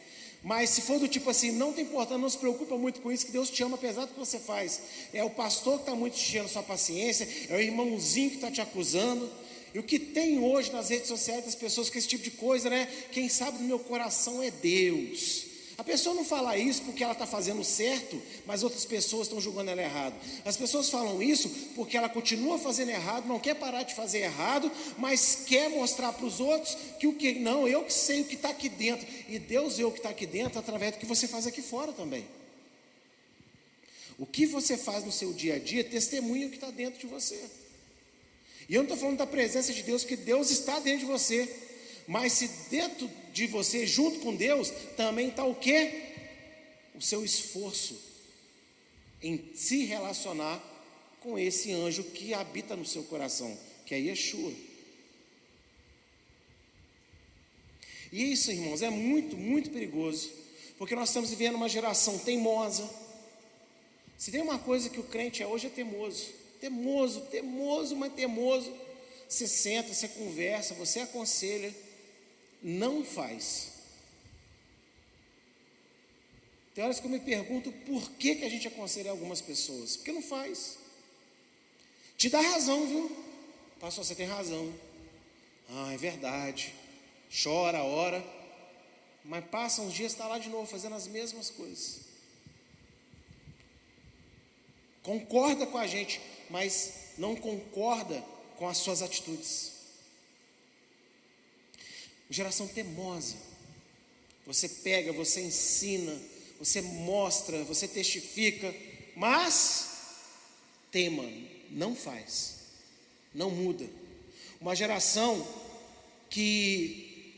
Mas 0.42 0.68
se 0.68 0.83
for 0.83 0.98
do 0.98 1.09
tipo 1.09 1.31
assim, 1.31 1.50
não 1.50 1.72
tem 1.72 1.85
importância, 1.85 2.18
não 2.18 2.29
se 2.29 2.37
preocupa 2.37 2.76
muito 2.76 3.00
com 3.00 3.11
isso, 3.11 3.24
que 3.24 3.33
Deus 3.33 3.48
te 3.48 3.62
ama 3.62 3.76
apesar 3.76 4.05
do 4.05 4.12
que 4.12 4.18
você 4.18 4.38
faz. 4.38 4.83
É 5.11 5.24
o 5.24 5.31
pastor 5.31 5.76
que 5.76 5.85
está 5.85 5.94
muito 5.94 6.18
enchendo 6.18 6.46
sua 6.46 6.62
paciência, 6.62 7.26
é 7.48 7.57
o 7.57 7.61
irmãozinho 7.61 8.29
que 8.29 8.37
está 8.37 8.50
te 8.50 8.61
acusando. 8.61 9.31
E 9.72 9.79
o 9.79 9.83
que 9.83 9.98
tem 9.98 10.38
hoje 10.38 10.70
nas 10.72 10.90
redes 10.90 11.09
sociais 11.09 11.46
das 11.46 11.55
pessoas 11.55 11.88
com 11.88 11.96
esse 11.96 12.09
tipo 12.09 12.22
de 12.22 12.33
coisa, 12.33 12.68
né? 12.68 12.87
Quem 13.12 13.31
sabe 13.31 13.57
do 13.57 13.64
meu 13.64 13.79
coração 13.79 14.42
é 14.42 14.50
Deus. 14.50 15.49
A 15.80 15.84
pessoa 15.84 16.14
não 16.14 16.26
fala 16.26 16.58
isso 16.58 16.82
porque 16.82 17.02
ela 17.02 17.14
está 17.14 17.26
fazendo 17.26 17.64
certo, 17.64 18.20
mas 18.44 18.62
outras 18.62 18.84
pessoas 18.84 19.26
estão 19.26 19.40
julgando 19.40 19.70
ela 19.70 19.80
errado. 19.80 20.14
As 20.44 20.54
pessoas 20.54 20.90
falam 20.90 21.22
isso 21.22 21.48
porque 21.74 21.96
ela 21.96 22.06
continua 22.06 22.58
fazendo 22.58 22.90
errado, 22.90 23.26
não 23.26 23.40
quer 23.40 23.54
parar 23.54 23.82
de 23.82 23.94
fazer 23.94 24.18
errado, 24.18 24.70
mas 24.98 25.44
quer 25.46 25.70
mostrar 25.70 26.12
para 26.12 26.26
os 26.26 26.38
outros 26.38 26.76
que 26.98 27.06
o 27.06 27.14
que 27.14 27.38
não, 27.38 27.66
eu 27.66 27.82
que 27.82 27.94
sei 27.94 28.20
o 28.20 28.26
que 28.26 28.34
está 28.34 28.50
aqui 28.50 28.68
dentro. 28.68 29.08
E 29.26 29.38
Deus 29.38 29.78
vê 29.78 29.84
o 29.84 29.90
que 29.90 30.00
está 30.00 30.10
aqui 30.10 30.26
dentro 30.26 30.58
através 30.58 30.92
do 30.92 30.98
que 30.98 31.06
você 31.06 31.26
faz 31.26 31.46
aqui 31.46 31.62
fora 31.62 31.94
também. 31.94 32.26
O 34.18 34.26
que 34.26 34.44
você 34.44 34.76
faz 34.76 35.02
no 35.02 35.10
seu 35.10 35.32
dia 35.32 35.54
a 35.54 35.58
dia 35.58 35.82
testemunha 35.82 36.46
o 36.46 36.50
que 36.50 36.56
está 36.56 36.70
dentro 36.70 37.00
de 37.00 37.06
você. 37.06 37.42
E 38.68 38.74
eu 38.74 38.82
não 38.82 38.84
estou 38.84 38.98
falando 38.98 39.16
da 39.16 39.26
presença 39.26 39.72
de 39.72 39.82
Deus, 39.82 40.02
porque 40.02 40.16
Deus 40.16 40.50
está 40.50 40.78
dentro 40.78 41.06
de 41.06 41.06
você. 41.06 41.48
Mas 42.11 42.33
se 42.33 42.49
dentro 42.68 43.09
de 43.33 43.46
você, 43.46 43.87
junto 43.87 44.18
com 44.18 44.35
Deus, 44.35 44.68
também 44.96 45.29
está 45.29 45.44
o 45.44 45.55
que? 45.55 46.11
O 46.92 47.01
seu 47.01 47.25
esforço 47.25 47.96
em 49.23 49.55
se 49.55 49.85
relacionar 49.85 50.61
com 51.20 51.38
esse 51.38 51.70
anjo 51.70 52.03
que 52.03 52.35
habita 52.35 52.75
no 52.75 52.85
seu 52.85 53.05
coração, 53.05 53.57
que 53.87 53.94
é 53.94 53.99
Yeshua. 53.99 54.53
E 58.11 58.33
isso, 58.33 58.51
irmãos, 58.51 58.83
é 58.83 58.90
muito, 58.90 59.37
muito 59.37 59.70
perigoso, 59.70 60.33
porque 60.79 60.96
nós 60.96 61.11
estamos 61.11 61.31
vivendo 61.31 61.55
uma 61.55 61.68
geração 61.68 62.18
teimosa. 62.18 62.90
Se 64.18 64.33
tem 64.33 64.42
uma 64.42 64.59
coisa 64.59 64.90
que 64.90 64.99
o 64.99 65.05
crente 65.05 65.44
é 65.44 65.46
hoje 65.46 65.68
é 65.68 65.70
teimoso, 65.70 66.27
teimoso, 66.61 67.20
teimoso, 67.31 67.94
mas 67.94 68.12
teimoso. 68.14 68.75
Você 69.29 69.46
senta, 69.46 69.94
você 69.94 70.09
conversa, 70.09 70.75
você 70.75 70.99
aconselha, 70.99 71.73
não 72.62 73.05
faz. 73.05 73.73
Tem 76.75 76.85
horas 76.85 77.01
que 77.01 77.07
eu 77.07 77.11
me 77.11 77.20
pergunto 77.20 77.73
por 77.73 78.11
que, 78.12 78.37
que 78.37 78.44
a 78.44 78.49
gente 78.49 78.68
aconselha 78.68 79.11
algumas 79.11 79.40
pessoas. 79.40 79.96
Porque 79.96 80.12
não 80.12 80.23
faz. 80.23 80.79
Te 82.16 82.29
dá 82.29 82.40
razão, 82.40 82.87
viu? 82.87 83.16
Pastor, 83.81 84.05
você 84.05 84.14
tem 84.14 84.27
razão. 84.27 84.73
Ah, 85.68 85.92
é 85.92 85.96
verdade. 85.96 86.75
Chora, 87.42 87.83
ora. 87.83 88.25
Mas 89.25 89.44
passa 89.46 89.83
uns 89.83 89.92
dias, 89.92 90.12
está 90.12 90.27
lá 90.27 90.38
de 90.38 90.49
novo 90.49 90.66
fazendo 90.66 90.94
as 90.94 91.07
mesmas 91.07 91.51
coisas. 91.51 92.01
Concorda 95.03 95.66
com 95.66 95.79
a 95.79 95.87
gente, 95.87 96.20
mas 96.49 96.92
não 97.16 97.35
concorda 97.35 98.25
com 98.57 98.68
as 98.68 98.79
suas 98.79 99.03
atitudes 99.03 99.79
geração 102.30 102.66
temosa. 102.68 103.36
Você 104.46 104.68
pega, 104.68 105.12
você 105.12 105.42
ensina, 105.42 106.16
você 106.58 106.80
mostra, 106.80 107.62
você 107.64 107.86
testifica, 107.86 108.74
mas 109.16 109.90
tema, 110.90 111.24
não 111.70 111.94
faz, 111.94 112.56
não 113.34 113.50
muda. 113.50 113.88
Uma 114.60 114.74
geração 114.74 115.46
que 116.28 117.34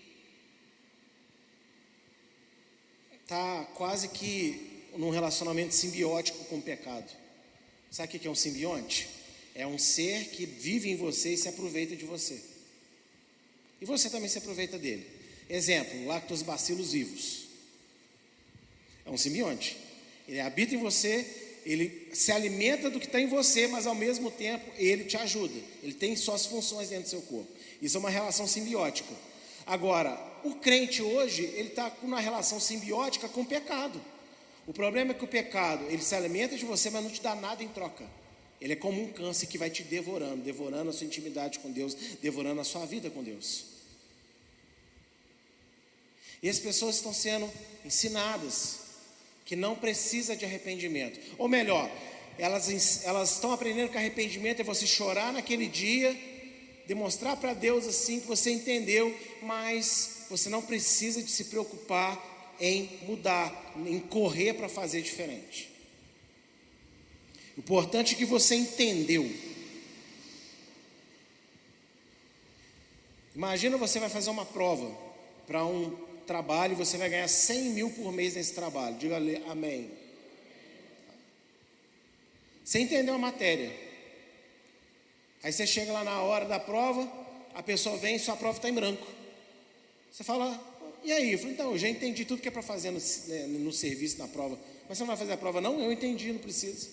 está 3.23 3.65
quase 3.75 4.09
que 4.09 4.87
num 4.97 5.11
relacionamento 5.11 5.75
simbiótico 5.75 6.45
com 6.45 6.59
o 6.59 6.63
pecado. 6.63 7.11
Sabe 7.91 8.17
o 8.17 8.21
que 8.21 8.27
é 8.27 8.31
um 8.31 8.35
simbionte? 8.35 9.09
É 9.55 9.67
um 9.67 9.79
ser 9.79 10.29
que 10.31 10.47
vive 10.47 10.91
em 10.91 10.97
você 10.97 11.35
e 11.35 11.37
se 11.37 11.49
aproveita 11.49 11.95
de 11.95 12.05
você. 12.05 12.52
E 13.83 13.85
você 13.85 14.09
também 14.09 14.29
se 14.29 14.39
aproveita 14.39 14.79
dele. 14.79 15.05
Exemplo, 15.51 16.07
lactobacilos 16.07 16.93
vivos. 16.93 17.49
É 19.05 19.11
um 19.11 19.19
simbionte. 19.19 19.77
Ele 20.29 20.39
habita 20.39 20.77
em 20.77 20.79
você, 20.79 21.27
ele 21.67 22.09
se 22.13 22.31
alimenta 22.31 22.89
do 22.89 23.01
que 23.01 23.07
está 23.07 23.21
em 23.21 23.27
você, 23.27 23.67
mas 23.67 23.85
ao 23.85 23.95
mesmo 23.97 24.31
tempo 24.31 24.71
ele 24.77 25.03
te 25.03 25.17
ajuda. 25.17 25.59
Ele 25.83 25.93
tem 25.93 26.15
suas 26.15 26.47
funções 26.47 26.91
dentro 26.91 27.07
do 27.07 27.11
seu 27.11 27.23
corpo. 27.23 27.51
Isso 27.83 27.97
é 27.97 28.01
uma 28.01 28.09
relação 28.09 28.47
simbiótica. 28.47 29.13
Agora, 29.67 30.17
o 30.45 30.55
crente 30.55 31.03
hoje, 31.03 31.43
ele 31.43 31.71
está 31.71 31.91
com 31.91 32.07
uma 32.07 32.21
relação 32.21 32.61
simbiótica 32.61 33.29
com 33.29 33.41
o 33.41 33.47
pecado. 33.47 34.01
O 34.65 34.73
problema 34.73 35.11
é 35.11 35.15
que 35.15 35.25
o 35.25 35.29
pecado, 35.29 35.85
ele 35.89 36.03
se 36.03 36.15
alimenta 36.15 36.57
de 36.57 36.65
você, 36.65 36.89
mas 36.89 37.03
não 37.03 37.11
te 37.11 37.21
dá 37.21 37.35
nada 37.35 37.65
em 37.65 37.69
troca. 37.69 38.05
Ele 38.61 38.75
é 38.75 38.77
como 38.77 39.03
um 39.03 39.11
câncer 39.11 39.47
que 39.47 39.59
vai 39.59 39.71
te 39.71 39.83
devorando, 39.83 40.37
devorando 40.37 40.91
a 40.91 40.93
sua 40.93 41.05
intimidade 41.05 41.59
com 41.59 41.73
Deus, 41.73 41.97
devorando 42.23 42.61
a 42.61 42.65
sua 42.65 42.87
vida 42.87 43.11
com 43.11 43.21
Deus. 43.21 43.72
E 46.43 46.49
as 46.49 46.59
pessoas 46.59 46.97
estão 46.97 47.15
sendo 47.15 47.49
ensinadas 47.85 48.81
que 49.45 49.55
não 49.55 49.77
precisa 49.77 50.35
de 50.35 50.45
arrependimento. 50.45 51.21
Ou 51.39 51.49
melhor, 51.49 51.91
elas, 52.39 53.05
elas 53.05 53.33
estão 53.33 53.53
aprendendo 53.53 53.91
que 53.91 53.97
arrependimento 53.97 54.61
é 54.61 54.65
você 54.65 54.87
chorar 54.87 55.33
naquele 55.33 55.69
dia, 55.69 56.17
demonstrar 56.87 57.37
para 57.37 57.55
Deus 57.55 57.87
assim 57.87 58.21
que 58.21 58.27
você 58.27 58.51
entendeu, 58.51 59.17
mas 59.43 60.27
você 60.29 60.49
não 60.49 60.63
precisa 60.63 61.23
de 61.23 61.31
se 61.31 61.45
preocupar 61.45 62.31
em 62.61 62.89
mudar, 63.03 63.75
em 63.87 64.01
correr 64.01 64.55
para 64.55 64.69
fazer 64.69 65.03
diferente. 65.03 65.71
O 67.57 67.61
importante 67.61 68.15
é 68.15 68.19
que 68.19 68.25
você 68.25 68.55
entendeu. 68.55 69.31
Imagina 73.35 73.77
você 73.77 73.99
vai 74.01 74.09
fazer 74.09 74.31
uma 74.31 74.45
prova 74.45 74.91
para 75.47 75.65
um 75.65 76.12
trabalho 76.33 76.75
você 76.75 76.97
vai 76.97 77.11
ganhar 77.11 77.29
100 77.29 77.63
mil 77.71 77.91
por 77.91 78.11
mês 78.11 78.35
nesse 78.37 78.55
trabalho. 78.55 78.97
Diga 78.97 79.19
amém. 79.51 79.91
Você 82.65 82.79
entendeu 82.79 83.15
a 83.15 83.19
matéria. 83.19 83.71
Aí 85.43 85.53
você 85.53 85.67
chega 85.67 85.93
lá 85.93 86.03
na 86.03 86.23
hora 86.23 86.47
da 86.47 86.59
prova, 86.59 87.07
a 87.53 87.63
pessoa 87.63 87.99
vem 87.99 88.17
e 88.17 88.19
sua 88.19 88.35
prova 88.35 88.57
está 88.57 88.67
em 88.71 88.73
branco. 88.73 89.07
Você 90.11 90.25
fala, 90.25 90.59
e 91.05 91.13
aí? 91.13 91.33
Eu 91.35 91.51
então, 91.51 91.73
eu 91.73 91.79
já 91.79 91.89
entendi 91.89 92.25
tudo 92.25 92.41
que 92.41 92.49
é 92.49 92.51
para 92.51 92.63
fazer 92.63 92.91
no, 92.91 93.01
né, 93.27 93.47
no, 93.49 93.73
serviço, 93.73 94.19
na 94.19 94.27
prova. 94.27 94.59
Mas 94.89 94.97
você 94.97 95.03
não 95.03 95.09
vai 95.09 95.17
fazer 95.19 95.33
a 95.35 95.37
prova? 95.37 95.61
Não, 95.61 95.83
eu 95.83 95.93
entendi, 95.93 96.33
não 96.33 96.41
precisa. 96.41 96.89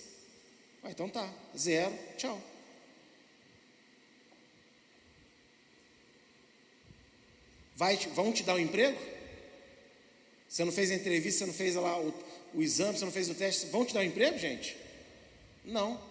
Ah, 0.84 0.92
então 0.92 1.08
tá, 1.08 1.32
zero, 1.58 1.94
tchau. 2.18 2.42
Vai, 7.78 7.96
vão 7.96 8.34
te 8.34 8.44
dar 8.44 8.56
um 8.56 8.60
emprego? 8.60 9.19
Você 10.50 10.66
não 10.66 10.72
fez 10.72 10.90
a 10.90 10.96
entrevista, 10.96 11.40
você 11.40 11.46
não 11.46 11.54
fez 11.54 11.76
lá 11.76 12.00
o, 12.00 12.14
o 12.56 12.62
exame, 12.62 12.98
você 12.98 13.06
não 13.06 13.12
fez 13.12 13.30
o 13.30 13.36
teste, 13.36 13.68
vão 13.68 13.86
te 13.86 13.94
dar 13.94 14.00
um 14.00 14.04
emprego, 14.04 14.38
gente? 14.38 14.76
Não. 15.64 16.02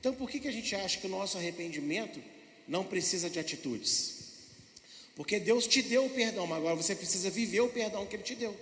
Então 0.00 0.12
por 0.12 0.28
que, 0.28 0.40
que 0.40 0.48
a 0.48 0.52
gente 0.52 0.74
acha 0.74 0.98
que 0.98 1.06
o 1.06 1.10
nosso 1.10 1.38
arrependimento 1.38 2.20
não 2.66 2.84
precisa 2.84 3.30
de 3.30 3.38
atitudes? 3.38 4.22
Porque 5.14 5.38
Deus 5.38 5.66
te 5.68 5.80
deu 5.80 6.06
o 6.06 6.10
perdão, 6.10 6.46
mas 6.46 6.58
agora 6.58 6.74
você 6.74 6.96
precisa 6.96 7.30
viver 7.30 7.60
o 7.60 7.68
perdão 7.68 8.04
que 8.04 8.16
Ele 8.16 8.24
te 8.24 8.34
deu. 8.34 8.56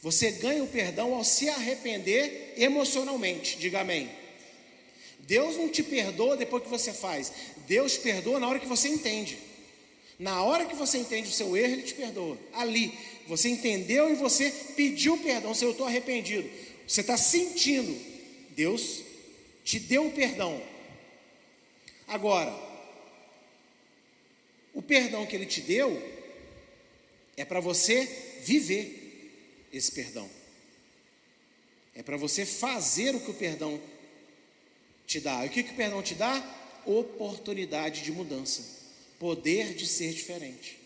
Você 0.00 0.30
ganha 0.30 0.62
o 0.62 0.68
perdão 0.68 1.14
ao 1.14 1.24
se 1.24 1.48
arrepender 1.48 2.54
emocionalmente, 2.56 3.58
diga 3.58 3.80
amém. 3.80 4.08
Deus 5.20 5.56
não 5.56 5.68
te 5.68 5.82
perdoa 5.82 6.36
depois 6.36 6.62
que 6.62 6.68
você 6.68 6.92
faz, 6.92 7.32
Deus 7.66 7.96
perdoa 7.96 8.38
na 8.38 8.46
hora 8.46 8.60
que 8.60 8.66
você 8.66 8.88
entende. 8.88 9.38
Na 10.18 10.42
hora 10.42 10.64
que 10.64 10.74
você 10.74 10.98
entende 10.98 11.28
o 11.28 11.32
seu 11.32 11.56
erro, 11.56 11.74
Ele 11.74 11.82
te 11.82 11.94
perdoa. 11.94 12.38
Ali, 12.54 12.96
você 13.26 13.48
entendeu 13.48 14.10
e 14.10 14.14
você 14.14 14.50
pediu 14.74 15.18
perdão. 15.18 15.54
Se 15.54 15.64
eu 15.64 15.72
estou 15.72 15.86
arrependido, 15.86 16.48
você 16.86 17.02
está 17.02 17.16
sentindo, 17.16 17.94
Deus 18.50 19.02
te 19.62 19.78
deu 19.78 20.06
o 20.06 20.12
perdão. 20.12 20.62
Agora, 22.08 22.54
o 24.72 24.80
perdão 24.80 25.26
que 25.26 25.36
Ele 25.36 25.46
te 25.46 25.60
deu 25.60 26.02
é 27.36 27.44
para 27.44 27.60
você 27.60 28.06
viver 28.42 29.68
esse 29.70 29.92
perdão. 29.92 30.30
É 31.94 32.02
para 32.02 32.16
você 32.16 32.46
fazer 32.46 33.14
o 33.14 33.20
que 33.20 33.30
o 33.30 33.34
perdão 33.34 33.78
te 35.06 35.20
dá. 35.20 35.44
E 35.44 35.48
o 35.48 35.50
que, 35.50 35.62
que 35.62 35.72
o 35.72 35.76
perdão 35.76 36.02
te 36.02 36.14
dá? 36.14 36.42
Oportunidade 36.86 38.02
de 38.02 38.12
mudança 38.12 38.75
poder 39.18 39.74
de 39.74 39.86
ser 39.86 40.12
diferente. 40.12 40.78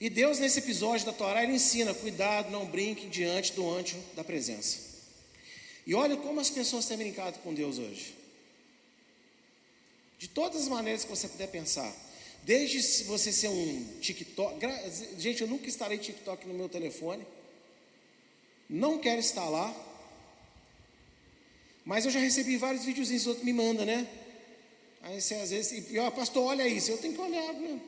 E 0.00 0.08
Deus, 0.08 0.38
nesse 0.38 0.60
episódio 0.60 1.06
da 1.06 1.12
Torá, 1.12 1.42
ele 1.42 1.54
ensina: 1.54 1.92
cuidado, 1.92 2.50
não 2.50 2.66
brinquem 2.66 3.08
diante 3.08 3.52
do 3.52 3.68
anjo 3.68 3.98
da 4.14 4.22
presença. 4.22 4.78
E 5.86 5.94
olha 5.94 6.16
como 6.16 6.38
as 6.38 6.50
pessoas 6.50 6.86
têm 6.86 6.98
brincado 6.98 7.38
com 7.40 7.52
Deus 7.52 7.78
hoje. 7.78 8.14
De 10.18 10.28
todas 10.28 10.62
as 10.62 10.68
maneiras 10.68 11.04
que 11.04 11.10
você 11.10 11.28
puder 11.28 11.48
pensar. 11.48 11.92
Desde 12.42 13.04
você 13.04 13.32
ser 13.32 13.48
um 13.48 13.98
TikTok. 14.00 14.58
Gente, 15.18 15.42
eu 15.42 15.48
nunca 15.48 15.66
instalei 15.66 15.98
TikTok 15.98 16.46
no 16.46 16.54
meu 16.54 16.68
telefone. 16.68 17.26
Não 18.68 18.98
quero 18.98 19.18
instalar. 19.18 19.74
Mas 21.84 22.04
eu 22.04 22.10
já 22.10 22.20
recebi 22.20 22.56
vários 22.58 22.84
videozinhos, 22.84 23.26
outro 23.26 23.44
me 23.44 23.52
manda, 23.52 23.84
né? 23.84 24.06
Aí 25.08 25.22
você 25.22 25.36
às 25.36 25.48
vezes, 25.48 25.72
e 25.72 25.80
pior, 25.80 26.10
pastor, 26.10 26.44
olha 26.44 26.68
isso, 26.68 26.90
eu 26.90 26.98
tenho 26.98 27.14
que 27.14 27.20
olhar, 27.20 27.54
né? 27.54 27.80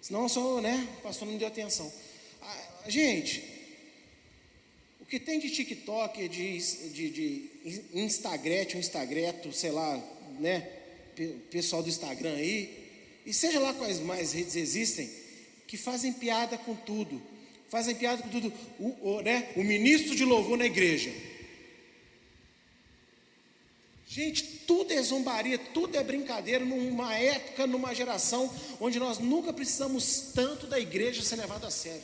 senão 0.00 0.22
eu 0.22 0.28
sou, 0.30 0.62
né? 0.62 0.88
O 0.98 1.02
pastor 1.02 1.28
não 1.28 1.36
deu 1.36 1.46
atenção. 1.46 1.92
Ah, 2.40 2.88
gente, 2.88 3.44
o 5.02 5.04
que 5.04 5.20
tem 5.20 5.38
de 5.38 5.50
TikTok, 5.50 6.28
de, 6.30 6.58
de, 6.58 7.10
de 7.10 7.50
Instagram, 7.92 8.66
um 8.74 8.78
Instagreto, 8.78 9.52
sei 9.52 9.70
lá, 9.70 10.02
né? 10.40 10.66
Pessoal 11.50 11.82
do 11.82 11.90
Instagram 11.90 12.36
aí, 12.36 12.88
e 13.26 13.34
seja 13.34 13.60
lá 13.60 13.74
quais 13.74 14.00
mais 14.00 14.32
redes 14.32 14.56
existem, 14.56 15.10
que 15.66 15.76
fazem 15.76 16.10
piada 16.10 16.56
com 16.56 16.74
tudo, 16.74 17.20
fazem 17.68 17.94
piada 17.94 18.22
com 18.22 18.30
tudo. 18.30 18.50
O, 18.78 19.16
o, 19.16 19.20
né? 19.20 19.50
o 19.56 19.62
ministro 19.62 20.16
de 20.16 20.24
louvor 20.24 20.56
na 20.56 20.64
igreja 20.64 21.12
Gente, 24.12 24.44
tudo 24.66 24.92
é 24.92 25.02
zombaria, 25.02 25.56
tudo 25.56 25.96
é 25.96 26.04
brincadeira 26.04 26.62
numa 26.62 27.16
época, 27.16 27.66
numa 27.66 27.94
geração 27.94 28.54
onde 28.78 28.98
nós 28.98 29.18
nunca 29.18 29.54
precisamos 29.54 30.32
tanto 30.34 30.66
da 30.66 30.78
igreja 30.78 31.22
ser 31.22 31.36
levado 31.36 31.64
a 31.64 31.70
sério. 31.70 32.02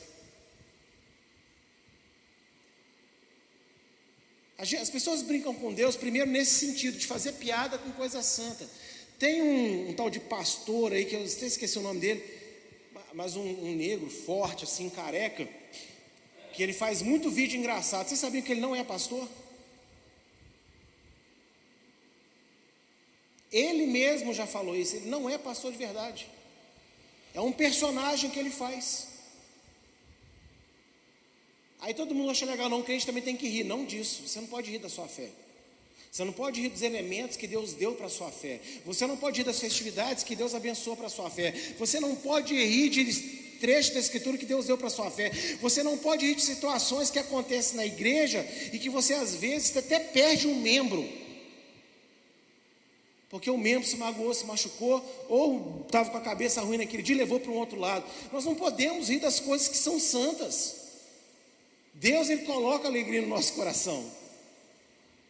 As 4.57 4.89
pessoas 4.89 5.21
brincam 5.21 5.55
com 5.55 5.75
Deus, 5.75 5.97
primeiro 5.97 6.31
nesse 6.31 6.67
sentido, 6.67 6.97
de 6.97 7.07
fazer 7.07 7.33
piada 7.33 7.77
com 7.77 7.93
coisa 7.93 8.23
santa. 8.23 8.67
Tem 9.19 9.43
um, 9.43 9.91
um 9.91 9.93
tal 9.93 10.09
de 10.09 10.19
pastor 10.19 10.95
aí, 10.95 11.05
que 11.05 11.15
eu 11.15 11.23
até 11.23 11.45
esqueci 11.45 11.79
o 11.79 11.83
nome 11.83 12.01
dele, 12.01 12.25
mas 13.13 13.37
um, 13.37 13.43
um, 13.43 13.77
negro 13.77 14.09
forte, 14.09 14.65
assim, 14.65 14.89
careca, 14.89 15.47
que 16.55 16.63
ele 16.63 16.73
faz 16.73 17.03
muito 17.03 17.31
vídeo 17.31 17.59
engraçado. 17.59 18.09
Vocês 18.09 18.19
sabiam 18.19 18.43
que 18.43 18.51
ele 18.51 18.63
não 18.63 18.75
é 18.75 18.83
pastor? 18.83 19.29
Ele 23.53 23.87
mesmo 23.87 24.35
já 24.35 24.47
falou 24.47 24.77
isso, 24.77 24.97
ele 24.97 25.09
não 25.09 25.29
é 25.29 25.39
pastor 25.39 25.73
de 25.73 25.79
verdade. 25.79 26.29
É 27.35 27.41
um 27.41 27.53
personagem 27.53 28.31
que 28.31 28.39
ele 28.39 28.51
faz. 28.51 29.09
Aí 31.81 31.95
todo 31.95 32.15
mundo 32.15 32.31
acha 32.31 32.45
legal, 32.45 32.69
não, 32.69 32.81
o 32.81 32.85
crente 32.85 33.07
também 33.07 33.23
tem 33.23 33.37
que 33.37 33.49
rir. 33.49 33.65
Não 33.65 33.85
disso, 33.85 34.27
você 34.27 34.41
não 34.41 34.49
pode 34.49 34.71
rir 34.71 34.79
da 34.79 34.89
sua 34.89 35.07
fé. 35.07 35.31
Você 36.11 36.25
não 36.25 36.33
pode 36.33 36.61
rir 36.61 36.69
dos 36.71 36.83
elementos 36.83 37.37
que 37.37 37.47
Deus 37.47 37.75
deu 37.75 37.95
para 37.95 38.07
a 38.07 38.11
sua 38.11 38.31
fé. 38.31 38.61
Você 38.85 39.07
não 39.07 39.17
pode 39.17 39.39
rir 39.39 39.45
das 39.45 39.61
festividades 39.61 40.25
que 40.25 40.35
Deus 40.35 40.55
abençoou 40.55 40.97
para 40.97 41.07
a 41.07 41.11
sua 41.11 41.31
fé. 41.31 41.53
Você 41.79 42.01
não 42.01 42.17
pode 42.17 42.55
rir 42.55 42.89
de 42.89 43.05
trechos 43.61 43.93
da 43.93 44.01
escritura 44.01 44.39
que 44.39 44.47
Deus 44.47 44.67
deu 44.67 44.79
para 44.79 44.87
a 44.87 44.91
sua 44.91 45.11
fé. 45.11 45.31
Você 45.61 45.83
não 45.83 45.99
pode 45.99 46.27
rir 46.27 46.35
de 46.35 46.43
situações 46.43 47.11
que 47.11 47.19
acontecem 47.19 47.77
na 47.77 47.87
igreja 47.87 48.45
e 48.73 48.79
que 48.79 48.89
você 48.89 49.15
às 49.15 49.35
vezes 49.35 49.77
até 49.77 49.99
perde 49.99 50.47
um 50.47 50.57
membro. 50.57 51.09
Porque 53.31 53.51
o 53.51 53.59
membro 53.59 53.87
se 53.87 53.97
magoou, 53.97 54.33
se 54.33 54.47
machucou, 54.47 55.05
ou 55.29 55.85
estava 55.87 56.09
com 56.11 56.17
a 56.17 56.21
cabeça 56.21 56.63
ruim 56.63 56.79
naquele 56.79 57.03
dia 57.03 57.15
e 57.15 57.19
levou 57.19 57.39
para 57.39 57.51
um 57.51 57.57
outro 57.57 57.79
lado. 57.79 58.05
Nós 58.33 58.45
não 58.45 58.55
podemos 58.55 59.09
rir 59.09 59.21
das 59.21 59.39
coisas 59.39 59.69
que 59.69 59.77
são 59.77 60.01
santas. 60.01 60.77
Deus 61.93 62.31
ele 62.31 62.43
coloca 62.43 62.89
alegria 62.89 63.21
no 63.21 63.29
nosso 63.29 63.53
coração. 63.53 64.05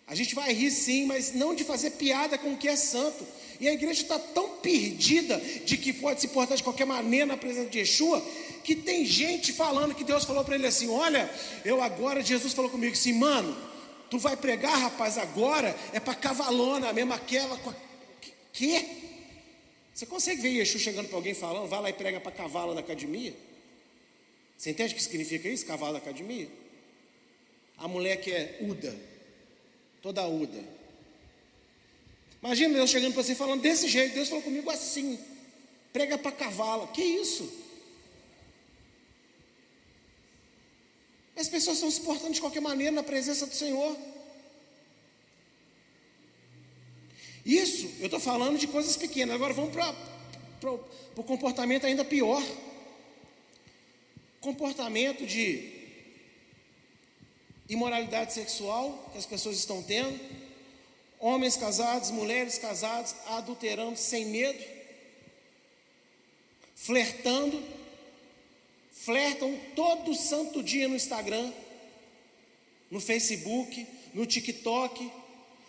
A 0.06 0.14
gente 0.14 0.34
vai 0.34 0.52
rir 0.52 0.70
sim, 0.70 1.06
mas 1.06 1.34
não 1.34 1.54
de 1.54 1.64
fazer 1.64 1.90
piada 1.90 2.38
com 2.38 2.52
o 2.52 2.56
que 2.56 2.68
é 2.68 2.76
santo. 2.76 3.26
E 3.60 3.68
a 3.68 3.72
igreja 3.72 4.02
está 4.02 4.18
tão 4.18 4.56
perdida 4.58 5.36
de 5.38 5.76
que 5.76 5.92
pode 5.92 6.20
se 6.20 6.28
portar 6.28 6.56
de 6.56 6.62
qualquer 6.62 6.86
maneira 6.86 7.26
na 7.26 7.36
presença 7.36 7.68
de 7.68 7.78
Yeshua, 7.80 8.24
que 8.62 8.76
tem 8.76 9.04
gente 9.04 9.52
falando 9.52 9.94
que 9.94 10.04
Deus 10.04 10.24
falou 10.24 10.44
para 10.44 10.54
ele 10.54 10.66
assim: 10.66 10.88
Olha, 10.88 11.28
eu 11.64 11.82
agora, 11.82 12.22
Jesus 12.22 12.54
falou 12.54 12.70
comigo 12.70 12.92
assim, 12.92 13.12
mano, 13.12 13.56
tu 14.08 14.18
vai 14.18 14.36
pregar, 14.36 14.78
rapaz, 14.78 15.18
agora 15.18 15.76
é 15.92 15.98
para 15.98 16.14
cavalona, 16.14 16.92
mesmo 16.92 17.12
aquela 17.12 17.56
com 17.58 17.70
a 17.70 17.87
Quê? 18.58 18.84
Você 19.94 20.04
consegue 20.04 20.42
ver 20.42 20.48
Yeshua 20.48 20.80
chegando 20.80 21.06
para 21.06 21.16
alguém 21.16 21.32
falando, 21.32 21.68
vai 21.68 21.80
lá 21.80 21.90
e 21.90 21.92
prega 21.92 22.18
para 22.18 22.32
cavalo 22.32 22.74
na 22.74 22.80
academia? 22.80 23.32
Você 24.56 24.70
entende 24.70 24.94
o 24.94 24.96
que 24.96 25.02
significa 25.04 25.48
isso, 25.48 25.64
cavalo 25.64 25.92
na 25.92 25.98
academia? 25.98 26.50
A 27.76 27.86
mulher 27.86 28.16
que 28.16 28.32
é 28.32 28.58
Uda, 28.60 28.98
toda 30.02 30.26
Uda. 30.26 30.58
Imagina 32.42 32.74
Deus 32.74 32.90
chegando 32.90 33.12
para 33.14 33.22
você 33.22 33.36
falando 33.36 33.60
desse 33.60 33.86
jeito, 33.86 34.14
Deus 34.14 34.28
falou 34.28 34.42
comigo 34.42 34.68
assim, 34.70 35.20
prega 35.92 36.18
para 36.18 36.32
cavalo, 36.32 36.88
que 36.88 37.00
isso? 37.00 37.48
As 41.36 41.48
pessoas 41.48 41.76
estão 41.76 41.92
se 41.92 42.00
portando 42.00 42.34
de 42.34 42.40
qualquer 42.40 42.60
maneira 42.60 42.90
na 42.90 43.04
presença 43.04 43.46
do 43.46 43.54
Senhor. 43.54 43.96
Isso, 47.46 47.87
eu 47.98 48.06
estou 48.06 48.20
falando 48.20 48.58
de 48.58 48.66
coisas 48.68 48.96
pequenas. 48.96 49.34
Agora 49.34 49.52
vamos 49.52 49.72
para 49.72 50.70
o 50.70 51.24
comportamento 51.24 51.84
ainda 51.84 52.04
pior. 52.04 52.42
Comportamento 54.40 55.26
de 55.26 55.72
imoralidade 57.68 58.32
sexual 58.32 59.10
que 59.12 59.18
as 59.18 59.26
pessoas 59.26 59.56
estão 59.56 59.82
tendo. 59.82 60.18
Homens 61.18 61.56
casados, 61.56 62.10
mulheres 62.10 62.56
casadas, 62.58 63.16
adulterando 63.26 63.96
sem 63.96 64.26
medo, 64.26 64.64
flertando, 66.76 67.60
flertam 68.92 69.58
todo 69.74 70.14
santo 70.14 70.62
dia 70.62 70.86
no 70.86 70.94
Instagram. 70.94 71.52
no 72.90 73.00
Facebook, 73.00 73.86
no 74.14 74.24
TikTok. 74.24 75.10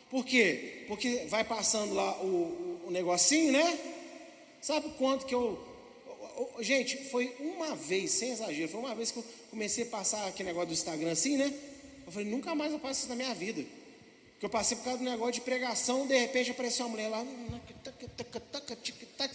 Por 0.09 0.25
quê? 0.25 0.85
Porque 0.87 1.25
vai 1.27 1.43
passando 1.43 1.93
lá 1.93 2.19
o, 2.21 2.25
o, 2.25 2.81
o 2.87 2.91
negocinho, 2.91 3.51
né? 3.51 3.79
Sabe 4.61 4.89
quanto 4.97 5.25
que 5.25 5.35
eu. 5.35 5.67
Gente, 6.59 6.97
foi 7.05 7.35
uma 7.39 7.75
vez, 7.75 8.11
sem 8.11 8.31
exagero, 8.31 8.69
foi 8.69 8.79
uma 8.79 8.95
vez 8.95 9.11
que 9.11 9.19
eu 9.19 9.25
comecei 9.49 9.83
a 9.83 9.87
passar 9.87 10.27
aquele 10.27 10.49
negócio 10.49 10.69
do 10.69 10.73
Instagram 10.73 11.11
assim, 11.11 11.37
né? 11.37 11.53
Eu 12.05 12.11
falei, 12.11 12.27
nunca 12.27 12.55
mais 12.55 12.71
eu 12.71 12.79
passo 12.79 13.01
isso 13.01 13.09
na 13.09 13.15
minha 13.15 13.33
vida. 13.35 13.63
Porque 14.31 14.45
eu 14.45 14.49
passei 14.49 14.77
por 14.77 14.85
causa 14.85 14.99
do 14.99 15.03
negócio 15.03 15.33
de 15.33 15.41
pregação, 15.41 16.07
de 16.07 16.17
repente 16.17 16.51
apareceu 16.51 16.85
uma 16.85 16.91
mulher 16.91 17.09
lá, 17.09 17.25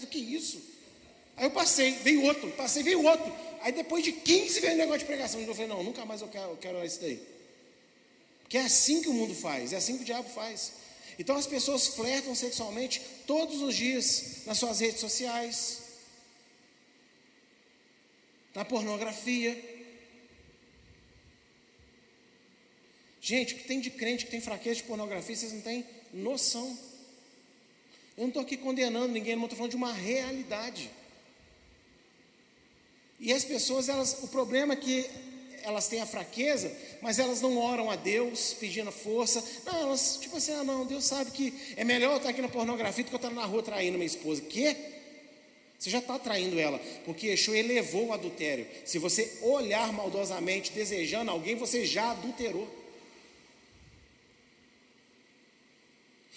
que 0.07 0.19
isso? 0.19 0.63
Aí 1.37 1.47
eu 1.47 1.51
passei, 1.51 1.93
veio 1.97 2.25
outro, 2.25 2.51
passei, 2.53 2.83
veio 2.83 3.05
outro. 3.05 3.33
Aí 3.61 3.73
depois 3.73 4.03
de 4.03 4.13
15 4.13 4.61
veio 4.61 4.75
o 4.75 4.77
negócio 4.77 5.01
de 5.01 5.05
pregação. 5.05 5.41
Eu 5.41 5.55
falei, 5.55 5.69
não, 5.69 5.83
nunca 5.83 6.05
mais 6.05 6.21
eu 6.21 6.29
quero, 6.29 6.51
eu 6.51 6.57
quero 6.57 6.85
isso 6.85 7.01
daí. 7.01 7.21
Porque 8.45 8.59
é 8.59 8.63
assim 8.63 9.03
que 9.03 9.09
o 9.09 9.13
mundo 9.13 9.35
faz, 9.35 9.73
é 9.73 9.77
assim 9.77 9.97
que 9.97 10.03
o 10.03 10.07
diabo 10.07 10.29
faz. 10.29 10.73
Então 11.19 11.37
as 11.37 11.47
pessoas 11.47 11.89
flertam 11.89 12.35
sexualmente 12.35 13.01
todos 13.27 13.61
os 13.63 13.75
dias 13.75 14.43
nas 14.47 14.59
suas 14.59 14.81
redes 14.81 15.01
sociais, 15.01 15.83
na 18.55 18.65
pornografia. 18.65 19.73
Gente, 23.21 23.55
o 23.55 23.59
que 23.59 23.65
tem 23.65 23.81
de 23.81 23.91
crente 23.91 24.27
que 24.27 24.31
tem 24.31 24.41
fraqueza 24.41 24.77
de 24.77 24.83
pornografia, 24.85 25.35
vocês 25.35 25.53
não 25.53 25.63
têm 25.63 25.85
noção. 26.13 26.79
Eu 28.17 28.23
não 28.23 28.29
estou 28.29 28.43
aqui 28.43 28.57
condenando 28.57 29.09
ninguém, 29.09 29.35
estou 29.35 29.57
falando 29.57 29.71
de 29.71 29.77
uma 29.77 29.93
realidade. 29.93 30.91
E 33.19 33.33
as 33.33 33.45
pessoas, 33.45 33.89
elas, 33.89 34.23
o 34.23 34.29
problema 34.29 34.75
é 34.75 34.77
que 34.77 35.11
elas 35.65 35.89
têm 35.89 36.01
a 36.01 36.07
fraqueza, 36.07 36.71
mas 37.01 37.19
elas 37.19 37.41
não 37.41 37.57
oram 37.59 37.91
a 37.91 37.97
Deus 37.97 38.55
pedindo 38.55 38.93
força. 38.93 39.43
Não, 39.65 39.81
elas, 39.81 40.19
tipo 40.21 40.37
assim, 40.37 40.53
ah, 40.53 40.63
não, 40.63 40.85
Deus 40.85 41.05
sabe 41.05 41.31
que 41.31 41.55
é 41.77 41.83
melhor 41.83 42.13
eu 42.13 42.17
estar 42.19 42.29
aqui 42.29 42.43
na 42.43 42.49
pornografia 42.49 43.03
do 43.03 43.09
que 43.09 43.15
eu 43.15 43.17
estar 43.17 43.31
na 43.31 43.45
rua 43.45 43.63
traindo 43.63 43.97
minha 43.97 44.07
esposa. 44.07 44.43
Que? 44.43 44.77
Você 45.79 45.91
já 45.91 45.99
está 45.99 46.19
traindo 46.19 46.59
ela, 46.59 46.79
porque 47.05 47.29
Yeshua 47.29 47.59
elevou 47.59 48.09
o 48.09 48.13
adultério. 48.13 48.67
Se 48.85 48.99
você 48.99 49.39
olhar 49.43 49.93
maldosamente, 49.93 50.73
desejando 50.73 51.31
alguém, 51.31 51.57
você 51.57 51.85
já 51.85 52.11
adulterou. 52.11 52.69